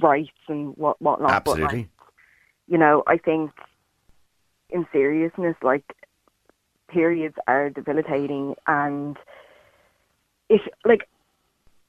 rights 0.00 0.30
and 0.48 0.76
what 0.76 1.00
whatnot. 1.00 1.44
But, 1.44 1.52
like, 1.52 1.62
Absolutely. 1.62 1.88
you 2.68 2.78
know, 2.78 3.02
I 3.06 3.18
think 3.18 3.50
in 4.70 4.86
seriousness, 4.92 5.56
like 5.62 5.84
periods 6.88 7.36
are 7.46 7.70
debilitating, 7.70 8.54
and 8.66 9.16
if 10.48 10.62
like 10.84 11.08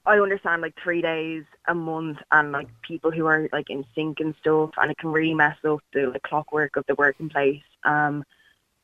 I 0.06 0.18
understand 0.18 0.62
like 0.62 0.74
three 0.82 1.02
days 1.02 1.44
a 1.68 1.74
month 1.74 2.18
and 2.32 2.52
like 2.52 2.68
people 2.82 3.10
who 3.10 3.26
are 3.26 3.48
like 3.52 3.70
in 3.70 3.84
sync 3.94 4.20
and 4.20 4.34
stuff, 4.40 4.70
and 4.76 4.90
it 4.90 4.98
can 4.98 5.12
really 5.12 5.34
mess 5.34 5.56
up 5.66 5.80
the 5.92 6.10
like, 6.12 6.22
clockwork 6.22 6.76
of 6.76 6.84
the 6.86 6.94
working 6.94 7.28
place. 7.28 7.62
Um, 7.84 8.24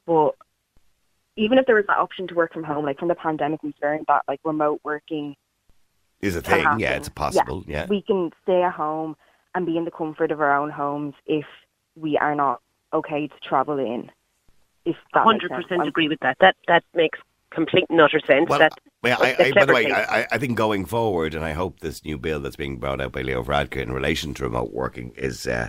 but 0.07 0.33
even 1.37 1.59
if 1.59 1.67
there 1.67 1.75
was 1.77 1.87
that 1.87 1.99
option 1.99 2.27
to 2.29 2.35
work 2.35 2.53
from 2.53 2.65
home, 2.65 2.85
like 2.85 2.99
from 2.99 3.09
the 3.09 3.15
pandemic, 3.15 3.63
we've 3.63 3.75
learned 3.83 4.07
that 4.09 4.23
like 4.29 4.41
remote 4.45 4.81
working 4.85 5.37
Is 6.23 6.35
a 6.37 6.41
thing. 6.41 6.63
happen. 6.65 6.81
Yeah, 6.81 6.95
it's 6.95 7.09
possible. 7.09 7.65
Yeah. 7.67 7.87
we 7.87 8.03
can 8.03 8.33
stay 8.43 8.63
at 8.63 8.73
home 8.73 9.17
and 9.55 9.67
be 9.67 9.77
in 9.77 9.85
the 9.85 9.91
comfort 9.91 10.31
of 10.33 10.41
our 10.41 10.57
own 10.57 10.71
homes 10.71 11.15
if 11.27 11.45
we 11.95 12.17
are 12.19 12.35
not 12.35 12.61
okay 12.93 13.29
to 13.29 13.35
travel 13.43 13.79
in. 13.79 14.11
If 14.85 14.97
that 15.15 15.27
100% 15.27 15.87
agree 15.87 16.09
with 16.09 16.21
that. 16.21 16.37
That 16.41 16.57
that 16.69 16.85
makes 16.95 17.19
complete 17.51 17.85
and 17.91 18.01
utter 18.01 18.21
sense. 18.21 18.49
Well, 18.49 18.59
that 18.61 18.73
yeah, 19.05 19.17
I, 19.21 19.29
it's 19.39 19.41
a 19.41 19.47
I, 19.47 19.53
by 19.53 19.65
the 19.65 19.75
way. 19.75 19.91
I, 19.93 20.21
I- 20.23 20.27
I 20.33 20.39
think 20.39 20.57
going 20.57 20.85
forward, 20.85 21.35
and 21.35 21.45
I 21.45 21.53
hope 21.53 21.81
this 21.81 22.05
new 22.05 22.19
bill 22.19 22.41
that's 22.41 22.57
being 22.57 22.79
brought 22.79 23.01
out 23.01 23.13
by 23.13 23.23
Leo 23.23 23.43
Varadkar 23.43 23.83
in 23.83 23.93
relation 23.93 24.33
to 24.35 24.43
remote 24.45 24.73
working 24.73 25.13
is 25.17 25.47
uh, 25.47 25.69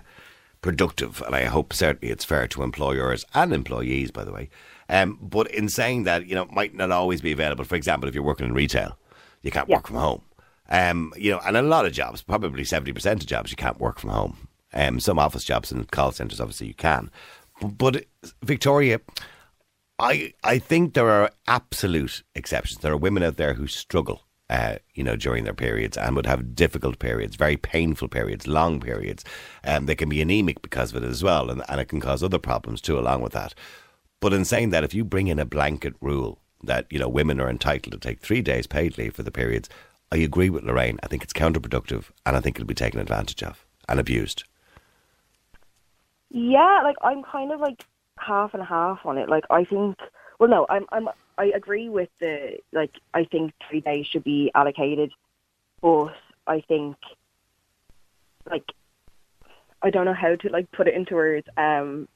productive, 0.61 1.21
and 1.25 1.35
I 1.35 1.45
hope 1.45 1.73
certainly 1.73 2.11
it's 2.11 2.25
fair 2.25 2.47
to 2.49 2.63
employers 2.63 3.25
and 3.33 3.53
employees, 3.53 4.11
by 4.11 4.23
the 4.23 4.31
way. 4.31 4.49
Um, 4.89 5.17
but 5.21 5.49
in 5.51 5.67
saying 5.69 6.03
that, 6.03 6.27
you 6.27 6.35
know, 6.35 6.43
it 6.43 6.51
might 6.51 6.73
not 6.75 6.91
always 6.91 7.21
be 7.21 7.31
available. 7.31 7.63
For 7.65 7.75
example, 7.75 8.07
if 8.07 8.15
you're 8.15 8.23
working 8.23 8.45
in 8.47 8.53
retail, 8.53 8.97
you 9.41 9.51
can't 9.51 9.67
Yeah. 9.69 9.77
work 9.77 9.87
from 9.87 9.97
home. 9.97 10.21
Um, 10.69 11.13
you 11.15 11.31
know, 11.31 11.39
and 11.45 11.55
a 11.55 11.61
lot 11.61 11.85
of 11.85 11.93
jobs, 11.93 12.21
probably 12.21 12.63
seventy 12.63 12.93
percent 12.93 13.23
of 13.23 13.27
jobs, 13.27 13.51
you 13.51 13.57
can't 13.57 13.79
work 13.79 13.99
from 13.99 14.09
home. 14.11 14.47
Um, 14.73 14.99
some 14.99 15.17
office 15.17 15.43
jobs 15.43 15.71
and 15.71 15.89
call 15.89 16.11
centres, 16.11 16.41
obviously, 16.41 16.67
you 16.67 16.73
can. 16.73 17.09
But, 17.61 17.77
but 17.77 18.05
Victoria, 18.43 18.99
I 19.99 20.33
I 20.43 20.59
think 20.59 20.93
there 20.93 21.09
are 21.09 21.31
absolute 21.47 22.23
exceptions. 22.35 22.81
There 22.81 22.93
are 22.93 22.97
women 22.97 23.23
out 23.23 23.37
there 23.37 23.55
who 23.55 23.67
struggle, 23.67 24.21
uh, 24.49 24.75
you 24.93 25.03
know, 25.03 25.15
during 25.15 25.43
their 25.43 25.53
periods 25.53 25.97
and 25.97 26.15
would 26.15 26.27
have 26.27 26.53
difficult 26.55 26.99
periods, 26.99 27.35
very 27.35 27.57
painful 27.57 28.09
periods, 28.09 28.45
long 28.45 28.79
periods. 28.79 29.23
Um, 29.63 29.85
they 29.85 29.95
can 29.95 30.09
be 30.09 30.21
anemic 30.21 30.61
because 30.61 30.93
of 30.93 31.01
it 31.01 31.07
as 31.07 31.23
well, 31.23 31.49
and, 31.49 31.63
and 31.67 31.81
it 31.81 31.87
can 31.87 31.99
cause 31.99 32.21
other 32.21 32.39
problems 32.39 32.81
too, 32.81 32.99
along 32.99 33.21
with 33.21 33.33
that. 33.33 33.55
But 34.19 34.33
in 34.33 34.45
saying 34.45 34.71
that, 34.71 34.83
if 34.83 34.93
you 34.93 35.03
bring 35.03 35.27
in 35.27 35.39
a 35.39 35.45
blanket 35.45 35.93
rule 36.01 36.39
that 36.63 36.87
you 36.91 36.99
know 36.99 37.09
women 37.09 37.39
are 37.39 37.49
entitled 37.49 37.93
to 37.93 37.99
take 37.99 38.19
three 38.19 38.41
days 38.41 38.67
paid 38.67 38.97
leave 38.97 39.15
for 39.15 39.23
the 39.23 39.31
periods, 39.31 39.69
I 40.11 40.17
agree 40.17 40.49
with 40.49 40.63
Lorraine. 40.63 40.99
I 41.03 41.07
think 41.07 41.23
it's 41.23 41.33
counterproductive, 41.33 42.05
and 42.25 42.35
I 42.37 42.39
think 42.39 42.57
it'll 42.57 42.67
be 42.67 42.73
taken 42.73 42.99
advantage 42.99 43.43
of 43.43 43.65
and 43.89 43.99
abused. 43.99 44.43
Yeah, 46.29 46.81
like 46.83 46.95
I'm 47.01 47.23
kind 47.23 47.51
of 47.51 47.59
like 47.59 47.85
half 48.17 48.53
and 48.53 48.63
half 48.63 49.05
on 49.05 49.17
it. 49.17 49.29
Like 49.29 49.43
I 49.49 49.63
think, 49.63 49.97
well, 50.39 50.49
no, 50.49 50.65
I'm 50.69 50.85
I'm 50.91 51.09
I 51.37 51.45
agree 51.55 51.89
with 51.89 52.09
the 52.19 52.57
like 52.73 52.91
I 53.13 53.25
think 53.25 53.53
three 53.69 53.81
days 53.81 54.07
should 54.07 54.23
be 54.23 54.51
allocated, 54.55 55.11
but 55.81 56.13
I 56.45 56.61
think 56.61 56.95
like 58.49 58.71
I 59.81 59.89
don't 59.89 60.05
know 60.05 60.13
how 60.13 60.35
to 60.35 60.49
like 60.49 60.71
put 60.71 60.87
it 60.87 60.95
into 60.95 61.15
words. 61.15 61.47
Um, 61.57 62.07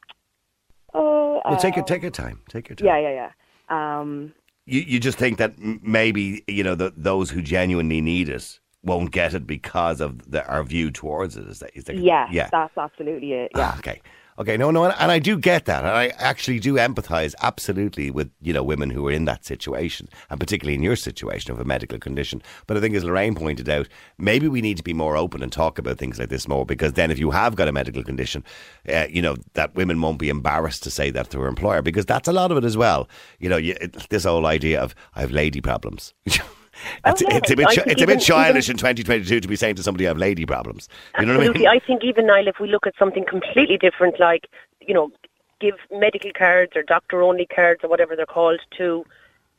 oh, 0.93 1.41
Well, 1.45 1.58
take 1.58 1.75
your 1.75 1.84
um, 1.84 1.88
take 1.88 2.01
your 2.01 2.12
time. 2.12 2.41
Take 2.49 2.69
your 2.69 2.75
time. 2.75 2.88
Yeah, 2.88 2.97
yeah, 2.99 3.30
yeah. 3.69 3.99
Um, 3.99 4.34
you, 4.65 4.82
you 4.82 5.00
just 5.00 5.17
think 5.17 5.38
that 5.38 5.54
maybe 5.60 6.43
you 6.47 6.63
know 6.63 6.76
the, 6.76 6.93
those 6.95 7.30
who 7.30 7.41
genuinely 7.41 8.02
need 8.02 8.30
it 8.30 8.60
won't 8.84 9.12
get 9.12 9.34
it 9.34 9.45
because 9.45 10.02
of 10.02 10.32
the, 10.32 10.45
our 10.47 10.63
view 10.63 10.89
towards 10.89 11.38
it. 11.38 11.47
Is 11.47 11.60
that, 11.60 11.71
is 11.76 11.84
that 11.86 11.97
yeah, 11.97 12.28
yeah? 12.32 12.50
that's 12.52 12.78
absolutely 12.78 13.34
it. 13.34 13.52
Yeah. 13.56 13.71
Ah, 13.74 13.78
okay, 13.78 14.02
okay, 14.39 14.58
no, 14.58 14.72
no, 14.72 14.86
and, 14.86 14.96
and 15.00 15.12
I 15.12 15.20
do 15.20 15.38
get 15.38 15.65
that, 15.65 15.84
and 15.84 15.94
I 15.94 16.08
actually 16.17 16.60
do 16.60 16.76
empathise 16.76 17.34
absolutely 17.41 18.12
with 18.12 18.32
you 18.41 18.54
know 18.54 18.63
women 18.63 18.89
who 18.89 19.08
are 19.08 19.12
in 19.12 19.26
that 19.26 19.46
situation, 19.46 20.08
and 20.30 20.39
particularly 20.39 20.76
in 20.76 20.84
your 20.84 20.96
situation 20.96 21.52
of 21.52 21.60
a 21.60 21.65
medical 21.65 22.00
condition. 22.00 22.41
But 22.67 22.78
I 22.78 22.80
think, 22.80 22.96
as 22.96 23.04
Lorraine 23.04 23.36
pointed 23.36 23.70
out, 23.70 23.88
maybe 24.17 24.48
we 24.48 24.62
need 24.62 24.78
to 24.78 24.84
be 24.84 24.94
more 24.94 25.17
open 25.17 25.44
and 25.44 25.52
talk 25.52 25.78
about 25.78 25.98
things 25.98 26.20
like 26.20 26.30
this 26.30 26.48
more, 26.48 26.65
because 26.65 26.94
then 26.94 27.12
if 27.12 27.20
you 27.20 27.32
have 27.32 27.56
got 27.56 27.67
a 27.67 27.72
medical 27.72 28.04
condition, 28.04 28.44
uh, 28.89 29.08
you 29.10 29.22
know 29.22 29.36
that 29.54 29.76
women 29.76 30.02
won't 30.02 30.20
be 30.20 30.30
embarrassed 30.30 30.84
to 30.84 30.91
say 30.91 31.12
that 31.12 31.30
to 31.32 31.39
her 31.39 31.48
employer, 31.48 31.82
because 31.82 32.06
that's 32.06 32.28
a 32.28 32.34
lot 32.34 32.52
of 32.52 32.58
it 32.58 32.63
as 32.63 32.78
well. 32.78 33.08
You 33.39 33.50
know, 33.50 33.58
you, 33.58 33.76
this 34.10 34.24
whole 34.24 34.46
idea 34.46 34.82
of 34.82 34.96
I 35.15 35.22
have 35.22 35.32
lady 35.32 35.62
problems. 35.62 36.13
It's, 37.06 37.22
Oh, 37.24 37.28
it's 37.30 37.52
a 37.52 37.56
bit, 37.56 37.67
I 37.67 37.72
it's 37.72 37.82
a 37.82 37.86
bit 37.86 38.00
even- 38.02 38.20
childish 38.20 38.70
in 38.70 38.78
2022 38.78 39.39
to 39.39 39.48
be 39.48 39.56
saying 39.56 39.76
to 39.76 39.84
somebody 39.84 40.06
I 40.06 40.10
have 40.10 40.17
lady 40.17 40.46
problems. 40.46 40.88
You 41.20 41.26
know 41.26 41.38
what 41.38 41.50
I 41.50 41.52
mean? 41.54 41.67
I 41.67 41.80
think 41.80 42.04
even 42.04 42.28
Niall, 42.28 42.48
if 42.48 42.60
we 42.60 42.67
look 42.70 42.86
at 42.88 42.94
something 42.98 43.26
completely 43.26 43.78
different, 43.78 44.20
like 44.20 44.48
you 44.82 44.94
know, 44.94 45.12
give 45.60 45.76
medical 45.91 46.32
cards 46.34 46.72
or 46.76 46.82
doctor-only 46.84 47.46
cards 47.46 47.84
or 47.84 47.88
whatever 47.89 48.15
they're 48.15 48.26
called 48.26 48.60
to 48.78 49.06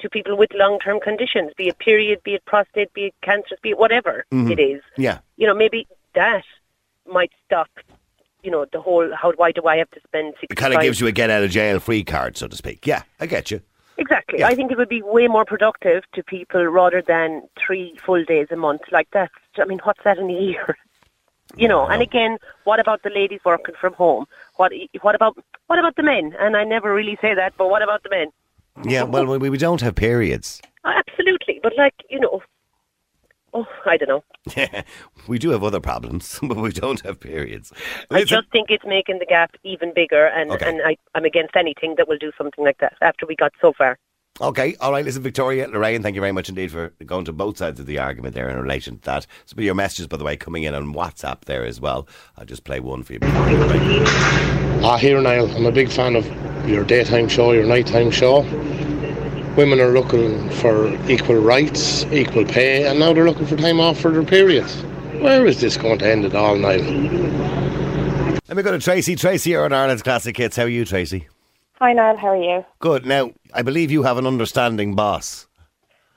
to 0.00 0.10
people 0.10 0.36
with 0.36 0.52
long-term 0.54 0.98
conditions, 0.98 1.52
be 1.56 1.68
it 1.68 1.78
period, 1.78 2.20
be 2.24 2.34
it 2.34 2.44
prostate, 2.44 2.92
be 2.92 3.04
it 3.06 3.14
cancer, 3.22 3.56
be 3.62 3.70
it 3.70 3.78
whatever 3.78 4.24
Mm-hmm. 4.32 4.50
it 4.50 4.58
is. 4.58 4.82
Yeah. 4.98 5.18
You 5.36 5.46
know, 5.46 5.54
maybe 5.54 5.86
that 6.14 6.44
might 7.06 7.30
stop. 7.46 7.68
You 8.42 8.50
know, 8.50 8.66
the 8.72 8.80
whole 8.80 9.14
how 9.14 9.30
why 9.36 9.52
do 9.52 9.66
I 9.66 9.76
have 9.76 9.88
to 9.92 10.00
spend? 10.00 10.34
It 10.42 10.56
kind 10.56 10.74
of 10.74 10.80
gives 10.80 11.00
you 11.00 11.06
a 11.06 11.12
get 11.12 11.30
out 11.30 11.44
of 11.44 11.50
jail 11.50 11.78
free 11.78 12.02
card, 12.02 12.36
so 12.36 12.48
to 12.48 12.56
speak. 12.56 12.84
Yeah, 12.84 13.02
I 13.20 13.26
get 13.26 13.52
you. 13.52 13.60
Exactly. 14.12 14.40
Yeah. 14.40 14.48
I 14.48 14.54
think 14.54 14.70
it 14.70 14.76
would 14.76 14.90
be 14.90 15.00
way 15.00 15.26
more 15.26 15.46
productive 15.46 16.04
to 16.12 16.22
people 16.22 16.64
rather 16.66 17.00
than 17.00 17.42
three 17.58 17.96
full 18.04 18.24
days 18.24 18.48
a 18.50 18.56
month 18.56 18.82
like 18.90 19.08
that. 19.12 19.30
I 19.58 19.64
mean, 19.64 19.80
what's 19.84 20.04
that 20.04 20.18
in 20.18 20.28
a 20.30 20.40
year? 20.40 20.76
You 21.54 21.68
know, 21.68 21.84
and 21.84 22.00
again, 22.00 22.38
what 22.64 22.80
about 22.80 23.02
the 23.02 23.10
ladies 23.10 23.40
working 23.44 23.74
from 23.78 23.92
home? 23.92 24.24
What 24.56 24.72
what 25.02 25.14
about 25.14 25.36
what 25.66 25.78
about 25.78 25.96
the 25.96 26.02
men? 26.02 26.34
And 26.40 26.56
I 26.56 26.64
never 26.64 26.94
really 26.94 27.18
say 27.20 27.34
that, 27.34 27.52
but 27.58 27.68
what 27.68 27.82
about 27.82 28.02
the 28.04 28.08
men? 28.08 28.28
Yeah, 28.90 29.02
well, 29.02 29.26
we, 29.26 29.50
we 29.50 29.58
don't 29.58 29.82
have 29.82 29.94
periods. 29.94 30.62
Uh, 30.82 30.94
absolutely, 30.96 31.60
but 31.62 31.76
like 31.76 31.94
you 32.08 32.20
know, 32.20 32.40
Oh, 33.54 33.66
I 33.84 33.96
don't 33.98 34.08
know. 34.08 34.24
Yeah, 34.56 34.82
we 35.28 35.38
do 35.38 35.50
have 35.50 35.62
other 35.62 35.80
problems, 35.80 36.38
but 36.42 36.56
we 36.56 36.72
don't 36.72 37.00
have 37.02 37.20
periods. 37.20 37.72
I 38.10 38.20
Listen, 38.20 38.28
just 38.28 38.50
think 38.52 38.70
it's 38.70 38.84
making 38.86 39.18
the 39.18 39.26
gap 39.26 39.54
even 39.64 39.92
bigger, 39.94 40.26
and, 40.26 40.50
Okay. 40.52 40.68
and 40.68 40.80
I, 40.84 40.96
I'm 41.14 41.24
against 41.24 41.54
anything 41.56 41.94
that 41.98 42.08
will 42.08 42.18
do 42.18 42.32
something 42.38 42.64
like 42.64 42.78
that 42.78 42.94
after 43.02 43.26
we 43.26 43.36
got 43.36 43.52
so 43.60 43.72
far. 43.76 43.98
Okay, 44.40 44.74
all 44.80 44.92
right. 44.92 45.04
Listen, 45.04 45.22
Victoria, 45.22 45.68
Lorraine, 45.68 46.02
thank 46.02 46.14
you 46.14 46.20
very 46.22 46.32
much 46.32 46.48
indeed 46.48 46.72
for 46.72 46.88
going 47.04 47.26
to 47.26 47.34
both 47.34 47.58
sides 47.58 47.78
of 47.78 47.84
the 47.84 47.98
argument 47.98 48.34
there 48.34 48.48
in 48.48 48.56
relation 48.58 48.96
to 48.98 49.02
that. 49.02 49.26
Some 49.44 49.58
of 49.58 49.64
your 49.64 49.74
messages, 49.74 50.06
by 50.06 50.16
the 50.16 50.24
way, 50.24 50.38
coming 50.38 50.62
in 50.62 50.74
on 50.74 50.94
WhatsApp 50.94 51.42
there 51.44 51.66
as 51.66 51.80
well. 51.82 52.08
I'll 52.38 52.46
just 52.46 52.64
play 52.64 52.80
one 52.80 53.02
for 53.02 53.12
you. 53.12 53.18
before 53.18 53.44
we 53.46 53.52
go. 53.52 54.04
Ah, 54.82 54.96
here 54.96 55.20
Niall, 55.20 55.54
I'm 55.54 55.66
a 55.66 55.70
big 55.70 55.90
fan 55.90 56.16
of 56.16 56.26
your 56.66 56.82
daytime 56.82 57.28
show, 57.28 57.52
your 57.52 57.66
nighttime 57.66 58.10
show. 58.10 58.40
Women 59.56 59.80
are 59.80 59.92
looking 59.92 60.48
for 60.50 60.88
equal 61.10 61.36
rights, 61.36 62.04
equal 62.06 62.46
pay, 62.46 62.86
and 62.88 62.98
now 62.98 63.12
they're 63.12 63.26
looking 63.26 63.46
for 63.46 63.56
time 63.56 63.80
off 63.80 64.00
for 64.00 64.10
their 64.10 64.22
periods. 64.22 64.80
Where 65.20 65.46
is 65.46 65.60
this 65.60 65.76
going 65.76 65.98
to 65.98 66.10
end 66.10 66.24
at 66.24 66.34
all, 66.34 66.56
Niall? 66.56 66.80
Let 68.48 68.56
me 68.56 68.62
go 68.62 68.72
to 68.72 68.78
Tracy. 68.78 69.14
Tracy, 69.14 69.50
you're 69.50 69.64
on 69.66 69.72
Ireland's 69.74 70.02
Classic 70.02 70.34
Hits. 70.34 70.56
How 70.56 70.62
are 70.62 70.68
you, 70.68 70.86
Tracy? 70.86 71.28
Hi, 71.80 71.92
Niall. 71.92 72.16
How 72.16 72.28
are 72.28 72.36
you? 72.42 72.64
Good. 72.80 73.04
Now, 73.04 73.32
I 73.52 73.60
believe 73.60 73.90
you 73.90 74.02
have 74.04 74.16
an 74.16 74.26
understanding 74.26 74.94
boss. 74.94 75.46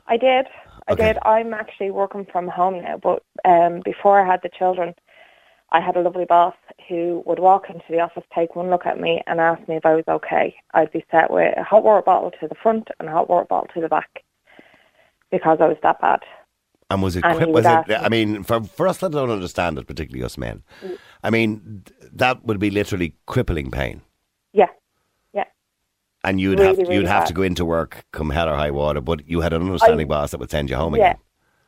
I 0.07 0.15
did. 0.15 0.45
I 0.87 0.93
Okay. 0.93 1.07
did. 1.07 1.17
I'm 1.23 1.53
actually 1.53 1.91
working 1.91 2.25
from 2.31 2.47
home 2.47 2.81
now, 2.81 2.97
but 3.03 3.21
um, 3.43 3.81
before 3.83 4.19
I 4.21 4.25
had 4.25 4.41
the 4.43 4.49
children, 4.57 4.93
I 5.75 5.81
had 5.81 5.97
a 5.97 6.01
lovely 6.01 6.23
boss 6.23 6.55
who 6.87 7.21
would 7.25 7.39
walk 7.39 7.69
into 7.69 7.83
the 7.89 7.99
office, 7.99 8.23
take 8.33 8.55
one 8.55 8.69
look 8.69 8.85
at 8.85 8.97
me, 8.97 9.21
and 9.27 9.41
ask 9.41 9.67
me 9.67 9.75
if 9.75 9.85
I 9.85 9.93
was 9.93 10.05
okay. 10.07 10.55
I'd 10.73 10.89
be 10.93 11.03
set 11.11 11.29
with 11.29 11.53
a 11.57 11.63
hot 11.63 11.83
water 11.83 12.01
bottle 12.01 12.31
to 12.39 12.47
the 12.47 12.55
front 12.55 12.87
and 12.97 13.09
a 13.09 13.11
hot 13.11 13.29
water 13.29 13.45
bottle 13.45 13.67
to 13.73 13.81
the 13.81 13.89
back 13.89 14.23
because 15.31 15.57
I 15.59 15.67
was 15.67 15.75
that 15.83 15.99
bad. 15.99 16.21
And 16.89 17.01
was 17.03 17.17
it? 17.17 17.25
And 17.25 17.37
qui- 17.37 17.47
he 17.47 17.51
was 17.51 17.65
it? 17.65 17.89
I 17.89 18.07
mean, 18.07 18.43
for 18.43 18.63
for 18.63 18.87
us 18.87 18.99
that 18.99 19.11
don't 19.11 19.29
understand 19.29 19.77
it, 19.77 19.85
particularly 19.85 20.23
us 20.23 20.37
men. 20.37 20.63
I 21.23 21.29
mean, 21.29 21.83
that 22.13 22.45
would 22.45 22.59
be 22.59 22.69
literally 22.69 23.15
crippling 23.25 23.69
pain, 23.69 24.01
Yeah, 24.53 24.67
yeah. 25.33 25.45
and 26.23 26.39
you'd 26.39 26.59
Really, 26.59 26.69
have 26.69 26.77
really 26.77 26.95
you'd 26.95 27.07
have 27.07 27.25
to 27.25 27.33
go 27.33 27.41
into 27.41 27.65
work, 27.65 28.05
come 28.13 28.29
hell 28.29 28.47
or 28.47 28.55
high 28.55 28.71
water. 28.71 29.01
But 29.01 29.27
you 29.27 29.41
had 29.41 29.51
an 29.51 29.63
understanding 29.63 30.07
boss 30.07 30.31
that 30.31 30.39
would 30.39 30.51
send 30.51 30.69
you 30.69 30.77
home 30.77 30.95
Yeah. 30.95 31.01
again. 31.09 31.17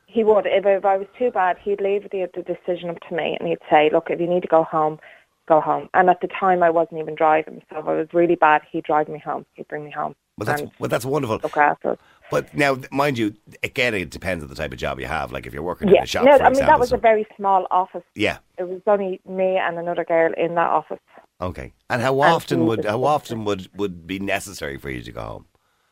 He 0.07 0.23
would. 0.23 0.45
If, 0.45 0.65
if 0.65 0.85
I 0.85 0.97
was 0.97 1.07
too 1.19 1.31
bad, 1.31 1.57
he'd 1.63 1.81
leave 1.81 2.03
the, 2.11 2.27
the 2.33 2.41
decision 2.41 2.89
up 2.89 2.99
to 3.09 3.15
me 3.15 3.37
and 3.39 3.47
he'd 3.47 3.59
say, 3.69 3.89
look, 3.91 4.09
if 4.09 4.19
you 4.19 4.27
need 4.27 4.41
to 4.41 4.47
go 4.47 4.63
home, 4.63 4.99
go 5.47 5.59
home. 5.61 5.89
And 5.93 6.09
at 6.09 6.21
the 6.21 6.27
time, 6.27 6.63
I 6.63 6.69
wasn't 6.69 6.99
even 7.01 7.13
driving. 7.13 7.61
So 7.69 7.79
if 7.79 7.87
I 7.87 7.93
was 7.93 8.07
really 8.13 8.35
bad, 8.35 8.61
he'd 8.71 8.85
drive 8.85 9.09
me 9.09 9.19
home. 9.19 9.45
He'd 9.53 9.67
bring 9.67 9.83
me 9.83 9.91
home. 9.91 10.15
But 10.37 10.45
that's 10.45 10.63
well, 10.79 10.87
that's 10.87 11.05
wonderful. 11.05 11.39
look 11.41 11.57
after 11.57 11.91
us. 11.91 11.97
But 12.29 12.53
now, 12.53 12.77
mind 12.91 13.17
you, 13.17 13.33
again, 13.63 13.93
it 13.95 14.09
depends 14.09 14.43
on 14.43 14.49
the 14.49 14.55
type 14.55 14.71
of 14.71 14.77
job 14.77 14.99
you 14.99 15.07
have. 15.07 15.31
Like 15.31 15.47
if 15.47 15.53
you're 15.53 15.63
working 15.63 15.89
in 15.89 15.97
a 15.97 16.05
shop, 16.05 16.25
No, 16.25 16.31
I 16.31 16.49
mean, 16.49 16.59
that 16.59 16.79
was 16.79 16.89
so- 16.89 16.95
a 16.97 16.99
very 16.99 17.25
small 17.35 17.65
office. 17.71 18.03
yeah. 18.15 18.37
It 18.57 18.67
was 18.67 18.81
only 18.87 19.19
me 19.27 19.57
and 19.57 19.77
another 19.77 20.03
girl 20.05 20.31
in 20.37 20.55
that 20.55 20.69
office. 20.69 20.99
Okay. 21.41 21.73
And 21.89 22.01
how 22.01 22.19
often 22.19 22.61
he 22.61 22.65
would 22.65 22.85
how 22.85 23.03
often 23.03 23.45
would 23.45 23.69
would 23.75 24.07
be 24.07 24.19
necessary 24.19 24.77
for 24.77 24.89
you 24.89 25.01
to 25.01 25.11
go 25.11 25.21
home? 25.21 25.45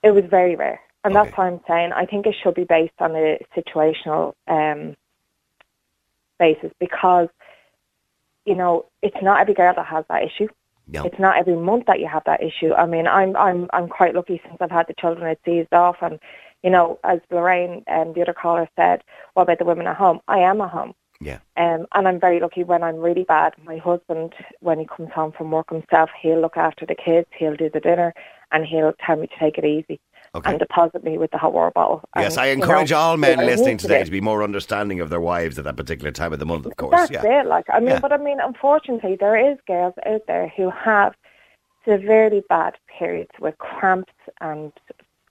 It 0.04 0.12
was 0.12 0.26
very 0.26 0.56
rare. 0.56 0.80
And 1.06 1.16
Okay. 1.16 1.24
that's 1.24 1.38
why 1.38 1.48
I'm 1.48 1.62
saying 1.68 1.92
I 1.94 2.08
think 2.08 2.26
it 2.26 2.36
should 2.42 2.56
be 2.56 2.64
based 2.64 3.00
on 3.00 3.16
a 3.16 3.40
situational 3.56 4.34
um, 4.48 4.98
basis 6.40 6.72
because, 6.80 7.30
you 8.46 8.56
know, 8.56 8.86
it's 9.04 9.22
not 9.22 9.40
every 9.40 9.54
girl 9.54 9.72
that 9.76 9.86
has 9.86 10.04
that 10.10 10.24
issue. 10.24 10.48
No. 10.88 11.04
It's 11.04 11.20
not 11.20 11.38
every 11.38 11.56
month 11.56 11.86
that 11.86 12.00
you 12.00 12.08
have 12.08 12.24
that 12.26 12.42
issue. 12.42 12.74
I 12.74 12.88
mean, 12.88 13.06
I'm 13.06 13.36
I'm 13.36 13.68
I'm 13.72 13.88
quite 13.88 14.16
lucky 14.16 14.42
since 14.44 14.58
I've 14.60 14.72
had 14.72 14.88
the 14.88 14.96
children. 14.96 15.28
It's 15.28 15.48
eased 15.48 15.74
off, 15.74 15.98
and 16.02 16.20
you 16.64 16.72
know, 16.72 17.00
as 17.04 17.20
Lorraine 17.30 17.84
and 17.86 18.16
the 18.16 18.24
other 18.24 18.34
caller 18.34 18.68
said, 18.76 19.04
what 19.36 19.44
about 19.44 19.60
the 19.60 19.66
women 19.66 19.86
at 19.86 19.96
home? 19.96 20.22
I 20.28 20.40
am 20.40 20.60
at 20.62 20.72
home. 20.72 20.96
Yeah. 21.22 21.40
Um, 21.56 21.86
and 21.94 22.08
I'm 22.08 22.20
very 22.20 22.40
lucky 22.40 22.64
when 22.64 22.82
I'm 22.82 22.98
really 22.98 23.24
bad. 23.24 23.54
My 23.64 23.78
husband, 23.78 24.34
when 24.60 24.80
he 24.80 24.86
comes 24.86 25.12
home 25.12 25.32
from 25.32 25.52
work 25.52 25.70
himself, 25.70 26.10
he'll 26.20 26.42
look 26.42 26.58
after 26.58 26.86
the 26.86 26.96
kids, 26.96 27.28
he'll 27.38 27.56
do 27.56 27.70
the 27.70 27.80
dinner, 27.80 28.14
and 28.52 28.66
he'll 28.66 28.94
tell 29.06 29.18
me 29.18 29.28
to 29.28 29.40
take 29.40 29.60
it 29.60 29.66
easy 29.66 30.00
Okay. 30.36 30.50
and 30.52 30.60
deposit 30.60 31.04
me 31.04 31.18
with 31.18 31.32
the 31.32 31.38
hot 31.38 31.54
water 31.54 31.72
bottle. 31.72 32.02
Yes, 32.18 32.34
And, 32.34 32.42
I 32.42 32.48
you 32.48 32.54
encourage 32.54 32.92
know, 32.92 32.98
all 32.98 33.18
men 33.18 33.38
listening 33.40 33.78
today 33.78 34.04
to 34.04 34.12
be 34.12 34.20
more 34.20 34.44
understanding 34.44 35.00
of 35.00 35.10
their 35.10 35.22
wives 35.22 35.58
at 35.58 35.64
that 35.64 35.78
particular 35.78 36.12
time 36.12 36.34
of 36.34 36.40
the 36.40 36.46
month, 36.46 36.66
of 36.66 36.76
course. 36.76 36.92
That's 36.92 37.12
yeah. 37.12 37.40
it. 37.42 37.46
Like 37.48 37.66
I 37.72 37.80
mean, 37.80 37.90
Yeah. 37.90 38.00
but 38.00 38.12
I 38.12 38.18
mean, 38.18 38.40
unfortunately, 38.42 39.16
there 39.18 39.38
is 39.38 39.58
girls 39.66 39.94
out 40.06 40.22
there 40.28 40.52
who 40.58 40.70
have 40.72 41.16
severely 41.86 42.44
bad 42.50 42.76
periods 42.88 43.32
with 43.40 43.58
cramps, 43.60 44.14
and 44.42 44.74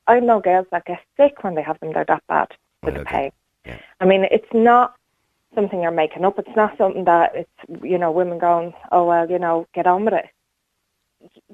I 0.07 0.21
know 0.21 0.41
girls 0.41 0.67
that 0.71 0.87
get 0.87 1.01
sick 1.17 1.45
when 1.45 1.55
they 1.55 1.63
have 1.63 1.79
them. 1.81 1.93
They're 1.93 2.05
that 2.07 2.23
bad 2.27 2.49
with 2.83 2.95
the 2.95 3.05
pain. 3.05 3.31
Yeah. 3.67 3.79
I 4.01 4.07
mean, 4.07 4.25
it's 4.31 4.53
not 4.55 4.95
something 5.55 5.83
you're 5.83 5.91
making 5.91 6.25
up. 6.25 6.39
It's 6.39 6.57
not 6.57 6.77
something 6.79 7.05
that 7.05 7.35
it's 7.35 7.83
you 7.83 7.99
know 7.99 8.11
women 8.11 8.39
going, 8.39 8.73
oh 8.91 9.05
well, 9.05 9.31
you 9.31 9.39
know, 9.39 9.67
get 9.75 9.87
on 9.87 10.05
with 10.05 10.15
it. 10.15 10.27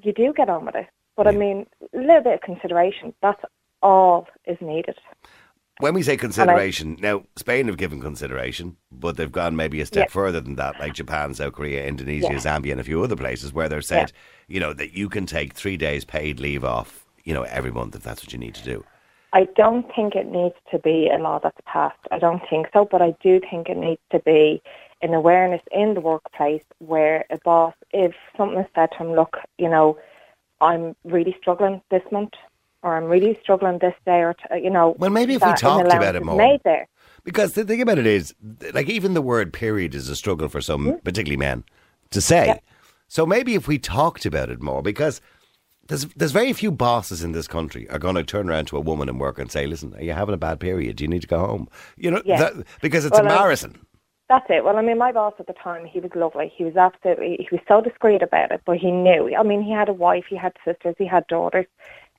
You 0.02 0.12
do 0.12 0.32
get 0.32 0.48
on 0.48 0.64
with 0.66 0.74
it, 0.76 0.86
but 1.20 1.28
I 1.28 1.36
mean, 1.36 1.66
a 1.94 1.98
little 1.98 2.22
bit 2.22 2.32
of 2.32 2.40
consideration. 2.40 3.12
That's 3.20 3.42
all 3.82 4.26
is 4.46 4.56
needed. 4.62 4.96
When 5.80 5.92
we 5.92 6.02
say 6.02 6.16
consideration, 6.16 6.96
now 6.98 7.24
Spain 7.36 7.66
have 7.66 7.76
given 7.76 8.00
consideration, 8.00 8.78
but 8.90 9.18
they've 9.18 9.30
gone 9.30 9.54
maybe 9.54 9.82
a 9.82 9.86
step 9.86 10.06
Yeah. 10.08 10.12
further 10.12 10.40
than 10.40 10.56
that, 10.56 10.80
like 10.80 10.94
Japan, 10.94 11.34
South 11.34 11.52
Korea, 11.52 11.84
Indonesia, 11.86 12.32
Yeah. 12.32 12.38
Zambia, 12.38 12.72
and 12.72 12.80
a 12.80 12.84
few 12.84 13.02
other 13.02 13.16
places 13.16 13.52
where 13.52 13.68
they've 13.68 13.84
said, 13.84 14.12
you 14.48 14.60
know, 14.60 14.72
that 14.72 14.96
you 14.96 15.10
can 15.10 15.26
take 15.26 15.52
three 15.52 15.76
days 15.76 16.06
paid 16.06 16.40
leave 16.40 16.64
off, 16.64 17.04
you 17.24 17.34
know, 17.34 17.42
every 17.42 17.70
month 17.70 17.94
if 17.94 18.02
that's 18.02 18.22
what 18.22 18.32
you 18.32 18.38
need 18.38 18.54
to 18.54 18.64
do. 18.64 18.82
I 19.34 19.44
don't 19.56 19.86
think 19.94 20.14
it 20.14 20.26
needs 20.26 20.56
to 20.70 20.78
be 20.78 21.10
a 21.10 21.18
law 21.18 21.38
that's 21.38 21.60
passed. 21.66 22.00
I 22.10 22.18
don't 22.18 22.42
think 22.48 22.68
so, 22.72 22.86
but 22.86 23.02
I 23.02 23.14
do 23.22 23.40
think 23.40 23.68
it 23.68 23.76
needs 23.76 24.00
to 24.10 24.20
be 24.20 24.62
an 25.02 25.12
awareness 25.12 25.62
in 25.70 25.92
the 25.92 26.00
workplace 26.00 26.64
where 26.78 27.26
a 27.30 27.38
boss, 27.44 27.74
if 27.92 28.14
something 28.38 28.58
is 28.58 28.66
said 28.74 28.90
to 28.92 28.98
him, 28.98 29.12
look, 29.12 29.36
you 29.58 29.68
know, 29.68 29.98
I'm 30.60 30.94
really 31.04 31.34
struggling 31.40 31.80
this 31.90 32.02
month, 32.12 32.32
or 32.82 32.96
I'm 32.96 33.04
really 33.04 33.38
struggling 33.42 33.78
this 33.78 33.94
day, 34.04 34.20
or 34.20 34.34
t- 34.34 34.62
you 34.62 34.70
know, 34.70 34.94
Well, 34.98 35.10
maybe 35.10 35.34
if 35.34 35.42
we 35.44 35.52
talked 35.54 35.86
about 35.92 36.14
it 36.16 36.24
more. 36.24 36.36
made 36.36 36.60
there. 36.64 36.86
Because 37.24 37.52
the 37.52 37.64
thing 37.64 37.82
about 37.82 37.98
it 37.98 38.06
is, 38.06 38.34
like 38.72 38.88
even 38.88 39.14
the 39.14 39.22
word 39.22 39.52
period 39.52 39.94
is 39.94 40.08
a 40.08 40.16
struggle 40.16 40.48
for 40.48 40.60
some, 40.60 40.86
mm-hmm. 40.86 40.98
particularly 40.98 41.36
men, 41.36 41.64
to 42.10 42.20
say. 42.20 42.46
Yeah. 42.46 42.58
So 43.08 43.26
maybe 43.26 43.54
if 43.54 43.68
we 43.68 43.78
talked 43.78 44.24
about 44.24 44.48
it 44.50 44.62
more, 44.62 44.82
because 44.82 45.20
there's 45.88 46.06
there's 46.16 46.32
very 46.32 46.52
few 46.52 46.70
bosses 46.70 47.22
in 47.24 47.32
this 47.32 47.48
country 47.48 47.90
are 47.90 47.98
going 47.98 48.14
to 48.14 48.22
turn 48.22 48.48
around 48.48 48.66
to 48.66 48.76
a 48.76 48.80
woman 48.80 49.08
in 49.08 49.18
work 49.18 49.38
and 49.38 49.50
say, 49.50 49.66
"Listen, 49.66 49.94
are 49.96 50.02
you 50.02 50.12
having 50.12 50.34
a 50.34 50.38
bad 50.38 50.60
period? 50.60 50.96
Do 50.96 51.04
You 51.04 51.08
need 51.08 51.22
to 51.22 51.26
go 51.28 51.40
home." 51.40 51.68
You 51.96 52.12
know, 52.12 52.22
Yeah. 52.24 52.38
that, 52.38 52.66
because 52.80 53.04
it's 53.04 53.18
a 53.18 53.22
Well, 53.22 53.32
I- 53.32 53.42
marathon. 53.42 53.76
That's 54.30 54.46
it. 54.48 54.64
Well, 54.64 54.76
I 54.76 54.82
mean, 54.82 54.96
my 54.96 55.10
boss 55.10 55.34
at 55.40 55.48
the 55.48 55.52
time, 55.54 55.84
he 55.84 55.98
was 55.98 56.12
lovely. 56.14 56.52
He 56.56 56.62
was 56.62 56.76
absolutely, 56.76 57.36
he 57.40 57.48
was 57.50 57.60
so 57.66 57.80
discreet 57.80 58.22
about 58.22 58.52
it, 58.52 58.60
but 58.64 58.76
he 58.76 58.92
knew. 58.92 59.34
I 59.36 59.42
mean, 59.42 59.60
he 59.60 59.72
had 59.72 59.88
a 59.88 59.92
wife, 59.92 60.24
he 60.30 60.36
had 60.36 60.52
sisters, 60.64 60.94
he 60.98 61.04
had 61.04 61.26
daughters. 61.26 61.66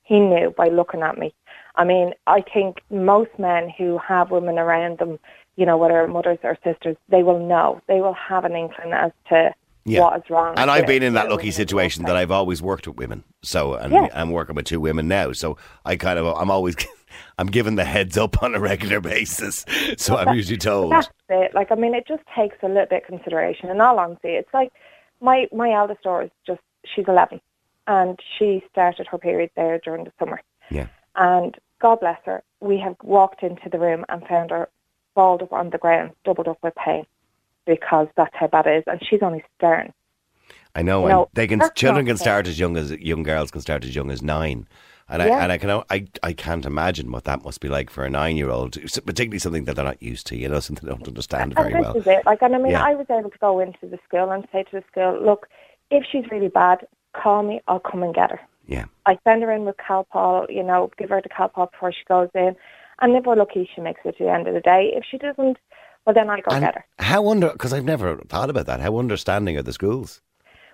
He 0.04 0.20
knew 0.20 0.52
by 0.54 0.68
looking 0.68 1.00
at 1.00 1.16
me. 1.16 1.32
I 1.76 1.84
mean, 1.84 2.12
I 2.26 2.42
think 2.42 2.82
most 2.90 3.30
men 3.38 3.70
who 3.78 3.96
have 3.96 4.30
women 4.30 4.58
around 4.58 4.98
them, 4.98 5.18
you 5.56 5.64
know, 5.64 5.78
whether 5.78 6.06
mothers 6.06 6.38
or 6.42 6.58
sisters, 6.62 6.98
they 7.08 7.22
will 7.22 7.38
know. 7.38 7.80
They 7.88 8.02
will 8.02 8.12
have 8.12 8.44
an 8.44 8.56
inkling 8.56 8.92
as 8.92 9.12
to 9.30 9.54
Yeah. 9.86 10.00
what 10.00 10.18
is 10.18 10.28
wrong. 10.28 10.54
And 10.58 10.70
I've 10.70 10.86
been 10.86 11.02
in 11.02 11.14
that 11.14 11.30
lucky 11.30 11.50
situation 11.50 12.04
that. 12.04 12.14
I've 12.14 12.30
always 12.30 12.60
worked 12.60 12.86
with 12.86 12.98
women. 12.98 13.24
So, 13.42 13.72
and 13.74 13.90
Yeah. 13.90 14.08
I'm 14.12 14.32
working 14.32 14.54
with 14.54 14.66
two 14.66 14.80
women 14.80 15.08
now. 15.08 15.32
So 15.32 15.56
I 15.86 15.96
kind 15.96 16.18
of, 16.18 16.26
I'm 16.26 16.50
always, 16.50 16.76
I'm 17.38 17.48
given 17.48 17.76
the 17.76 17.84
heads 17.84 18.16
up 18.18 18.42
on 18.42 18.54
a 18.54 18.60
regular 18.60 19.00
basis. 19.00 19.64
So 19.96 20.16
I'm 20.16 20.34
usually 20.34 20.58
told. 20.58 20.92
That's 20.92 21.08
it. 21.28 21.54
Like, 21.54 21.70
I 21.70 21.74
mean, 21.74 21.94
it 21.94 22.06
just 22.06 22.22
takes 22.36 22.56
a 22.62 22.68
little 22.68 22.86
bit 22.86 23.02
of 23.02 23.08
consideration. 23.08 23.70
In 23.70 23.80
all 23.80 23.98
honesty, 23.98 24.30
it's 24.30 24.52
like 24.52 24.72
my 25.20 25.48
my 25.52 25.72
eldest 25.72 26.02
daughter 26.02 26.24
is 26.24 26.30
just 26.46 26.60
she's 26.84 27.06
eleven, 27.08 27.40
and 27.86 28.18
she 28.38 28.62
started 28.70 29.06
her 29.08 29.18
period 29.18 29.50
there 29.56 29.78
during 29.78 30.04
the 30.04 30.12
summer. 30.18 30.40
Yeah. 30.70 30.86
And 31.14 31.56
God 31.82 32.00
bless 32.00 32.20
her, 32.24 32.42
we 32.60 32.78
have 32.78 32.96
walked 33.02 33.42
into 33.42 33.68
the 33.68 33.78
room 33.78 34.04
and 34.08 34.26
found 34.26 34.50
her 34.50 34.68
balled 35.14 35.42
up 35.42 35.52
on 35.52 35.70
the 35.70 35.78
ground, 35.78 36.12
doubled 36.24 36.48
up 36.48 36.58
with 36.62 36.74
pain, 36.76 37.04
because 37.66 38.06
that's 38.16 38.34
how 38.34 38.46
bad 38.46 38.66
it 38.66 38.78
is. 38.78 38.84
And 38.86 39.04
she's 39.04 39.20
only 39.20 39.44
stern. 39.58 39.92
I 40.74 40.82
know, 40.82 41.00
You 41.00 41.06
and 41.06 41.12
know, 41.12 41.28
they 41.34 41.46
can. 41.46 41.60
Children 41.74 42.06
can 42.06 42.16
start 42.16 42.46
as 42.46 42.58
young 42.58 42.76
as 42.76 42.92
young 42.92 43.24
girls 43.24 43.50
can 43.50 43.60
start 43.60 43.84
as 43.84 43.94
young 43.94 44.10
as 44.10 44.22
nine, 44.22 44.66
and 45.12 45.22
I 45.22 45.26
Yeah. 45.26 45.42
and 45.44 45.52
I 45.52 45.58
can 45.58 45.70
I 45.90 46.06
I 46.24 46.32
can't 46.32 46.66
imagine 46.66 47.12
what 47.12 47.24
that 47.24 47.44
must 47.44 47.60
be 47.60 47.68
like 47.68 47.88
for 47.90 48.04
a 48.04 48.10
nine 48.10 48.36
year 48.36 48.50
old, 48.50 48.72
particularly 49.06 49.38
something 49.38 49.64
that 49.66 49.76
they're 49.76 49.84
not 49.84 50.02
used 50.02 50.26
to. 50.28 50.36
You 50.36 50.48
know, 50.48 50.58
something 50.60 50.88
they 50.88 50.94
don't 50.94 51.06
understand 51.06 51.54
very 51.54 51.72
and 51.72 51.82
well. 51.84 51.92
this 51.94 52.02
is 52.02 52.06
it. 52.08 52.26
Like, 52.26 52.42
and 52.42 52.54
I 52.56 52.58
mean, 52.58 52.72
Yeah. 52.72 52.84
I 52.84 52.94
was 52.94 53.06
able 53.10 53.30
to 53.30 53.38
go 53.38 53.60
into 53.60 53.86
the 53.86 53.98
school 54.06 54.30
and 54.32 54.46
say 54.50 54.64
to 54.64 54.72
the 54.80 54.84
school, 54.90 55.20
look, 55.22 55.48
if 55.90 56.04
she's 56.10 56.24
really 56.30 56.48
bad, 56.48 56.86
call 57.14 57.42
me. 57.44 57.60
I'll 57.68 57.78
come 57.80 58.02
and 58.02 58.14
get 58.14 58.30
her. 58.32 58.40
Yeah, 58.66 58.84
I 59.06 59.18
send 59.24 59.42
her 59.42 59.50
in 59.52 59.64
with 59.64 59.76
Calpol, 59.76 60.48
you 60.48 60.62
know, 60.62 60.90
give 60.96 61.10
her 61.10 61.20
the 61.20 61.28
Calpol 61.28 61.70
before 61.72 61.92
she 61.92 62.04
goes 62.08 62.30
in. 62.34 62.54
And 63.00 63.16
if 63.16 63.24
we're 63.24 63.34
lucky, 63.36 63.68
she 63.74 63.80
makes 63.80 64.00
it 64.04 64.16
to 64.18 64.24
the 64.24 64.30
end 64.30 64.46
of 64.46 64.54
the 64.54 64.60
day. 64.60 64.92
If 64.94 65.04
she 65.04 65.18
doesn't, 65.18 65.58
well, 66.06 66.14
then 66.14 66.30
I 66.30 66.40
go 66.40 66.52
and 66.52 66.64
get 66.64 66.76
her. 66.76 66.84
how 67.00 67.28
under 67.28 67.50
because 67.50 67.72
I've 67.72 67.84
never 67.84 68.16
thought 68.28 68.50
about 68.50 68.66
that. 68.66 68.78
How 68.80 68.96
understanding 68.98 69.56
are 69.58 69.62
the 69.62 69.72
schools? 69.72 70.20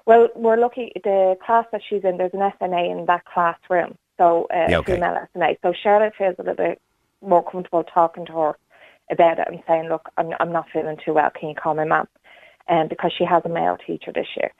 Well, 0.05 0.29
we're 0.37 0.57
lucky. 0.59 0.93
The 1.03 1.37
class 1.45 1.65
that 1.73 1.81
she's 1.89 2.05
in, 2.05 2.19
there's 2.19 2.35
an 2.35 2.41
SNA 2.41 2.91
in 3.01 3.07
that 3.07 3.25
classroom, 3.25 3.97
so 4.19 4.47
uh, 4.53 4.67
Yeah, 4.69 4.79
okay. 4.79 4.95
female 4.95 5.17
SNA. 5.35 5.57
So 5.63 5.73
Charlotte 5.83 6.13
feels 6.19 6.35
a 6.39 6.43
little 6.43 6.57
bit 6.57 6.81
more 7.23 7.43
comfortable 7.43 7.85
talking 7.85 8.27
to 8.27 8.33
her 8.33 8.59
about 9.11 9.39
it 9.39 9.49
and 9.49 9.63
saying, 9.67 9.89
look, 9.89 10.09
I'm, 10.17 10.33
I'm 10.41 10.53
not 10.53 10.67
feeling 10.73 10.97
too 11.05 11.15
well. 11.15 11.31
Can 11.39 11.49
you 11.49 11.55
call 11.55 11.75
my 11.75 11.85
mum? 11.85 12.07
Um, 12.69 12.89
because 12.89 13.13
she 13.17 13.25
has 13.25 13.43
a 13.47 13.49
male 13.49 13.79
teacher 13.87 14.13
this 14.15 14.27
year. 14.37 14.53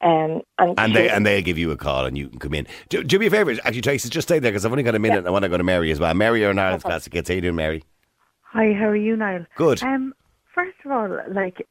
Um, 0.00 0.40
and 0.58 0.74
And 0.78 0.96
they 0.96 1.08
and 1.08 1.24
they'll 1.24 1.42
give 1.42 1.58
you 1.58 1.70
a 1.70 1.76
call 1.76 2.06
and 2.06 2.18
you 2.18 2.28
can 2.28 2.38
come 2.40 2.54
in. 2.54 2.66
Do, 2.88 3.04
do 3.04 3.18
me 3.18 3.26
a 3.26 3.30
favour, 3.30 3.52
actually, 3.64 3.82
Tracy, 3.82 4.08
just 4.08 4.26
stay 4.26 4.38
there 4.40 4.50
because 4.50 4.64
I've 4.64 4.72
only 4.72 4.82
got 4.82 4.94
a 4.94 4.98
minute 4.98 5.18
and 5.18 5.28
I 5.28 5.30
want 5.30 5.44
to 5.44 5.48
go 5.48 5.58
to 5.58 5.62
Mary 5.62 5.92
as 5.92 6.00
well. 6.00 6.12
Mary, 6.14 6.40
you're 6.40 6.50
in 6.50 6.58
Ireland's 6.58 6.82
Classic 6.82 7.12
Hits. 7.12 7.28
How 7.28 7.34
you 7.34 7.40
doing, 7.42 7.54
Mary? 7.54 7.84
Hi, 8.42 8.72
how 8.72 8.86
are 8.86 8.96
you, 8.96 9.16
Niall? 9.16 9.46
Good. 9.56 9.82
Um, 9.82 10.12
first 10.54 10.76
of 10.84 10.90
all, 10.90 11.20
like, 11.30 11.68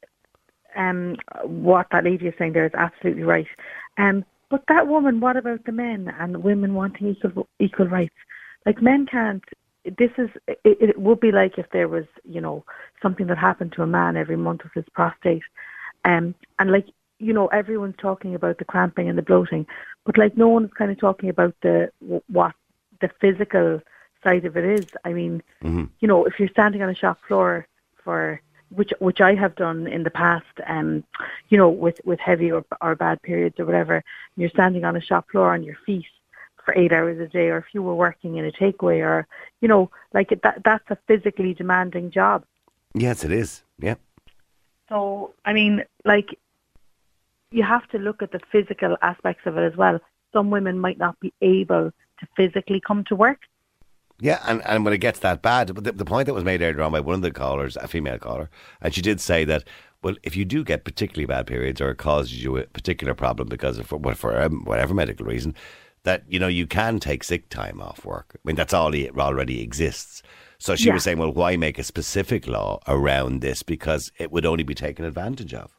um, 0.76 1.16
what 1.44 1.88
that 1.92 2.04
lady 2.04 2.26
is 2.26 2.34
saying 2.38 2.54
there 2.54 2.64
is 2.64 2.72
absolutely 2.74 3.24
right. 3.24 3.46
Um, 3.98 4.24
but 4.52 4.62
that 4.68 4.86
woman, 4.86 5.18
what 5.18 5.38
about 5.38 5.64
the 5.64 5.72
men 5.72 6.14
and 6.20 6.44
women 6.44 6.74
wanting 6.74 7.08
equal 7.08 7.48
equal 7.58 7.88
rights? 7.88 8.14
Like, 8.66 8.82
men 8.82 9.06
can't. 9.06 9.42
This 9.84 10.10
is. 10.18 10.28
It, 10.46 10.76
it 10.90 11.00
would 11.00 11.20
be 11.20 11.32
like 11.32 11.56
if 11.56 11.68
there 11.70 11.88
was, 11.88 12.04
you 12.22 12.40
know, 12.40 12.62
something 13.00 13.28
that 13.28 13.38
happened 13.38 13.72
to 13.72 13.82
a 13.82 13.86
man 13.86 14.18
every 14.18 14.36
month 14.36 14.62
with 14.62 14.74
his 14.74 14.92
prostate, 14.92 15.42
um, 16.04 16.34
and 16.58 16.70
like, 16.70 16.88
you 17.18 17.32
know, 17.32 17.46
everyone's 17.46 17.96
talking 17.96 18.34
about 18.34 18.58
the 18.58 18.66
cramping 18.66 19.08
and 19.08 19.16
the 19.16 19.22
bloating, 19.22 19.66
but 20.04 20.18
like, 20.18 20.36
no 20.36 20.48
one's 20.48 20.74
kind 20.76 20.90
of 20.90 21.00
talking 21.00 21.30
about 21.30 21.54
the 21.62 21.90
what 22.28 22.54
the 23.00 23.10
physical 23.22 23.80
side 24.22 24.44
of 24.44 24.56
it 24.58 24.66
is. 24.66 24.86
I 25.04 25.14
mean, 25.14 25.42
Mm-hmm. 25.64 25.84
you 26.00 26.08
know, 26.08 26.26
if 26.26 26.34
you're 26.38 26.48
standing 26.50 26.82
on 26.82 26.90
a 26.90 26.94
shop 26.94 27.18
floor 27.26 27.66
for 28.04 28.40
which 28.74 28.92
which 28.98 29.20
I 29.20 29.34
have 29.34 29.54
done 29.54 29.86
in 29.86 30.02
the 30.02 30.10
past, 30.10 30.46
um, 30.66 31.04
you 31.48 31.58
know, 31.58 31.68
with 31.68 32.00
with 32.04 32.20
heavy 32.20 32.50
or 32.50 32.64
or 32.80 32.94
bad 32.94 33.22
periods 33.22 33.58
or 33.58 33.66
whatever, 33.66 33.96
and 33.96 34.04
you're 34.36 34.50
standing 34.50 34.84
on 34.84 34.96
a 34.96 35.00
shop 35.00 35.30
floor 35.30 35.52
on 35.52 35.62
your 35.62 35.76
feet 35.86 36.06
for 36.64 36.74
eight 36.74 36.92
hours 36.92 37.18
a 37.18 37.26
day, 37.26 37.48
or 37.48 37.58
if 37.58 37.66
you 37.72 37.82
were 37.82 37.94
working 37.94 38.36
in 38.36 38.44
a 38.44 38.52
takeaway, 38.52 39.04
or 39.04 39.26
you 39.60 39.68
know, 39.68 39.90
like 40.14 40.30
that 40.42 40.62
that's 40.64 40.90
a 40.90 40.98
physically 41.06 41.54
demanding 41.54 42.10
job. 42.10 42.44
Yes, 42.94 43.24
it 43.24 43.32
is. 43.32 43.62
Yeah. 43.78 43.96
So 44.88 45.34
I 45.44 45.52
mean, 45.52 45.84
like 46.04 46.38
you 47.50 47.62
have 47.62 47.88
to 47.88 47.98
look 47.98 48.22
at 48.22 48.32
the 48.32 48.40
physical 48.50 48.96
aspects 49.02 49.46
of 49.46 49.56
it 49.56 49.62
as 49.62 49.76
well. 49.76 50.00
Some 50.32 50.50
women 50.50 50.78
might 50.78 50.98
not 50.98 51.18
be 51.20 51.32
able 51.42 51.92
to 52.20 52.26
physically 52.36 52.80
come 52.80 53.04
to 53.04 53.16
work. 53.16 53.40
Yeah, 54.22 54.40
and, 54.46 54.64
and 54.64 54.84
when 54.84 54.94
it 54.94 54.98
gets 54.98 55.18
that 55.18 55.42
bad, 55.42 55.74
but 55.74 55.82
the, 55.82 55.90
the 55.90 56.04
point 56.04 56.26
that 56.26 56.34
was 56.34 56.44
made 56.44 56.62
earlier 56.62 56.80
on 56.82 56.92
by 56.92 57.00
one 57.00 57.16
of 57.16 57.22
the 57.22 57.32
callers, 57.32 57.76
a 57.76 57.88
female 57.88 58.18
caller, 58.18 58.50
and 58.80 58.94
she 58.94 59.02
did 59.02 59.20
say 59.20 59.44
that, 59.46 59.64
well, 60.00 60.14
if 60.22 60.36
you 60.36 60.44
do 60.44 60.62
get 60.62 60.84
particularly 60.84 61.26
bad 61.26 61.48
periods 61.48 61.80
or 61.80 61.90
it 61.90 61.96
causes 61.96 62.42
you 62.42 62.56
a 62.56 62.62
particular 62.66 63.14
problem 63.14 63.48
because 63.48 63.78
of 63.78 63.86
for, 63.88 64.14
for 64.14 64.40
um, 64.40 64.62
whatever 64.64 64.94
medical 64.94 65.26
reason, 65.26 65.56
that 66.04 66.22
you 66.28 66.38
know 66.38 66.46
you 66.46 66.68
can 66.68 67.00
take 67.00 67.24
sick 67.24 67.48
time 67.48 67.80
off 67.80 68.04
work. 68.04 68.36
I 68.36 68.38
mean, 68.44 68.54
that's 68.54 68.72
all 68.72 68.94
already 68.94 69.60
exists. 69.60 70.22
So 70.58 70.76
she 70.76 70.86
Yeah. 70.86 70.94
was 70.94 71.02
saying, 71.02 71.18
well, 71.18 71.32
why 71.32 71.56
make 71.56 71.80
a 71.80 71.82
specific 71.82 72.46
law 72.46 72.78
around 72.86 73.40
this 73.40 73.64
because 73.64 74.12
it 74.18 74.30
would 74.30 74.46
only 74.46 74.62
be 74.62 74.74
taken 74.74 75.04
advantage 75.04 75.52
of. 75.52 75.76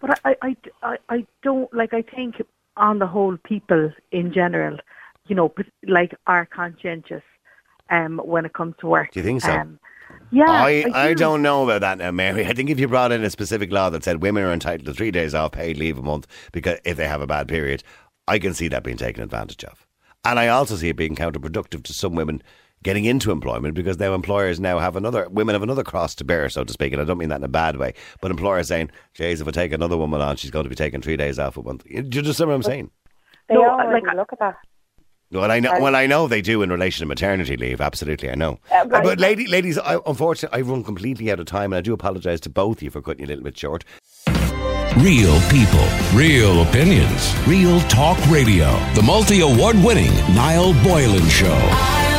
But 0.00 0.20
I, 0.24 0.36
I, 0.40 0.56
I, 0.82 0.96
I 1.10 1.26
don't 1.42 1.72
like. 1.74 1.92
I 1.92 2.00
think 2.00 2.36
on 2.78 2.98
the 2.98 3.06
whole, 3.06 3.36
people 3.44 3.92
in 4.10 4.32
general, 4.32 4.78
you 5.26 5.36
know, 5.36 5.52
like 5.86 6.14
are 6.26 6.46
conscientious 6.46 7.22
um, 7.90 8.20
when 8.24 8.44
it 8.44 8.52
comes 8.52 8.74
to 8.80 8.86
work. 8.86 9.10
Do 9.12 9.20
you 9.20 9.24
think 9.24 9.40
so? 9.42 9.52
Um, 9.52 9.78
yeah, 10.30 10.50
I, 10.50 10.84
I 10.94 11.08
do. 11.08 11.14
don't 11.16 11.42
know 11.42 11.64
about 11.64 11.80
that 11.80 11.98
now, 11.98 12.10
Mary. 12.10 12.46
I 12.46 12.52
think 12.52 12.70
if 12.70 12.78
you 12.78 12.88
brought 12.88 13.12
in 13.12 13.22
a 13.24 13.30
specific 13.30 13.70
law 13.72 13.90
that 13.90 14.04
said 14.04 14.22
women 14.22 14.42
are 14.44 14.52
entitled 14.52 14.86
to 14.86 14.94
three 14.94 15.10
days 15.10 15.34
off 15.34 15.52
paid 15.52 15.76
leave 15.76 15.98
a 15.98 16.02
month 16.02 16.26
because 16.52 16.78
if 16.84 16.96
they 16.96 17.06
have 17.06 17.20
a 17.20 17.26
bad 17.26 17.48
period, 17.48 17.82
I 18.28 18.38
can 18.38 18.54
see 18.54 18.68
that 18.68 18.82
being 18.84 18.96
taken 18.96 19.22
advantage 19.22 19.64
of. 19.64 19.86
And 20.24 20.38
I 20.38 20.48
also 20.48 20.76
see 20.76 20.88
it 20.88 20.96
being 20.96 21.14
counterproductive 21.16 21.82
to 21.84 21.92
some 21.92 22.14
women 22.14 22.42
getting 22.82 23.04
into 23.06 23.30
employment 23.30 23.74
because 23.74 23.98
now 23.98 24.14
employers 24.14 24.60
now 24.60 24.78
have 24.78 24.96
another 24.96 25.28
women 25.30 25.54
have 25.54 25.62
another 25.62 25.84
cross 25.84 26.14
to 26.16 26.24
bear, 26.24 26.48
so 26.48 26.64
to 26.64 26.72
speak. 26.72 26.92
And 26.92 27.00
I 27.00 27.04
don't 27.04 27.18
mean 27.18 27.28
that 27.30 27.38
in 27.40 27.44
a 27.44 27.48
bad 27.48 27.76
way, 27.76 27.94
but 28.20 28.30
employers 28.30 28.68
saying, 28.68 28.90
"Jeez, 29.14 29.40
if 29.40 29.48
I 29.48 29.50
take 29.50 29.72
another 29.72 29.96
woman 29.96 30.20
on, 30.20 30.36
she's 30.36 30.50
going 30.50 30.64
to 30.64 30.68
be 30.70 30.74
taking 30.76 31.00
three 31.00 31.16
days 31.16 31.38
off 31.38 31.56
a 31.56 31.62
month." 31.62 31.84
Do 31.84 31.90
you 31.92 31.98
understand 32.20 32.48
what 32.48 32.54
I'm 32.56 32.62
saying? 32.62 32.90
They 33.48 33.54
No, 33.54 33.64
already 33.68 34.06
like- 34.06 34.16
look 34.16 34.32
at 34.32 34.38
that. 34.38 34.56
Well, 35.34 35.50
I 35.50 35.60
know. 35.60 35.70
Sorry. 35.70 35.82
Well, 35.82 35.96
I 35.96 36.06
know 36.06 36.28
they 36.28 36.42
do 36.42 36.62
in 36.62 36.70
relation 36.70 37.02
to 37.02 37.06
maternity 37.06 37.56
leave. 37.56 37.80
Absolutely, 37.80 38.30
I 38.30 38.34
know. 38.34 38.58
Uh, 38.70 38.86
right. 38.86 39.02
But, 39.02 39.18
lady, 39.20 39.46
ladies, 39.46 39.78
I, 39.78 39.98
unfortunately, 40.06 40.58
I've 40.58 40.68
run 40.68 40.84
completely 40.84 41.30
out 41.30 41.40
of 41.40 41.46
time, 41.46 41.72
and 41.72 41.78
I 41.78 41.80
do 41.80 41.92
apologise 41.92 42.40
to 42.40 42.50
both 42.50 42.78
of 42.78 42.82
you 42.82 42.90
for 42.90 43.02
cutting 43.02 43.20
you 43.20 43.26
a 43.26 43.28
little 43.28 43.44
bit 43.44 43.58
short. 43.58 43.84
Real 44.98 45.40
people, 45.50 45.86
real 46.14 46.62
opinions, 46.62 47.34
real 47.46 47.80
talk 47.82 48.16
radio. 48.28 48.78
The 48.94 49.02
multi 49.02 49.40
award 49.40 49.76
winning 49.82 50.14
Niall 50.34 50.72
Boylan 50.84 51.28
Show. 51.28 52.13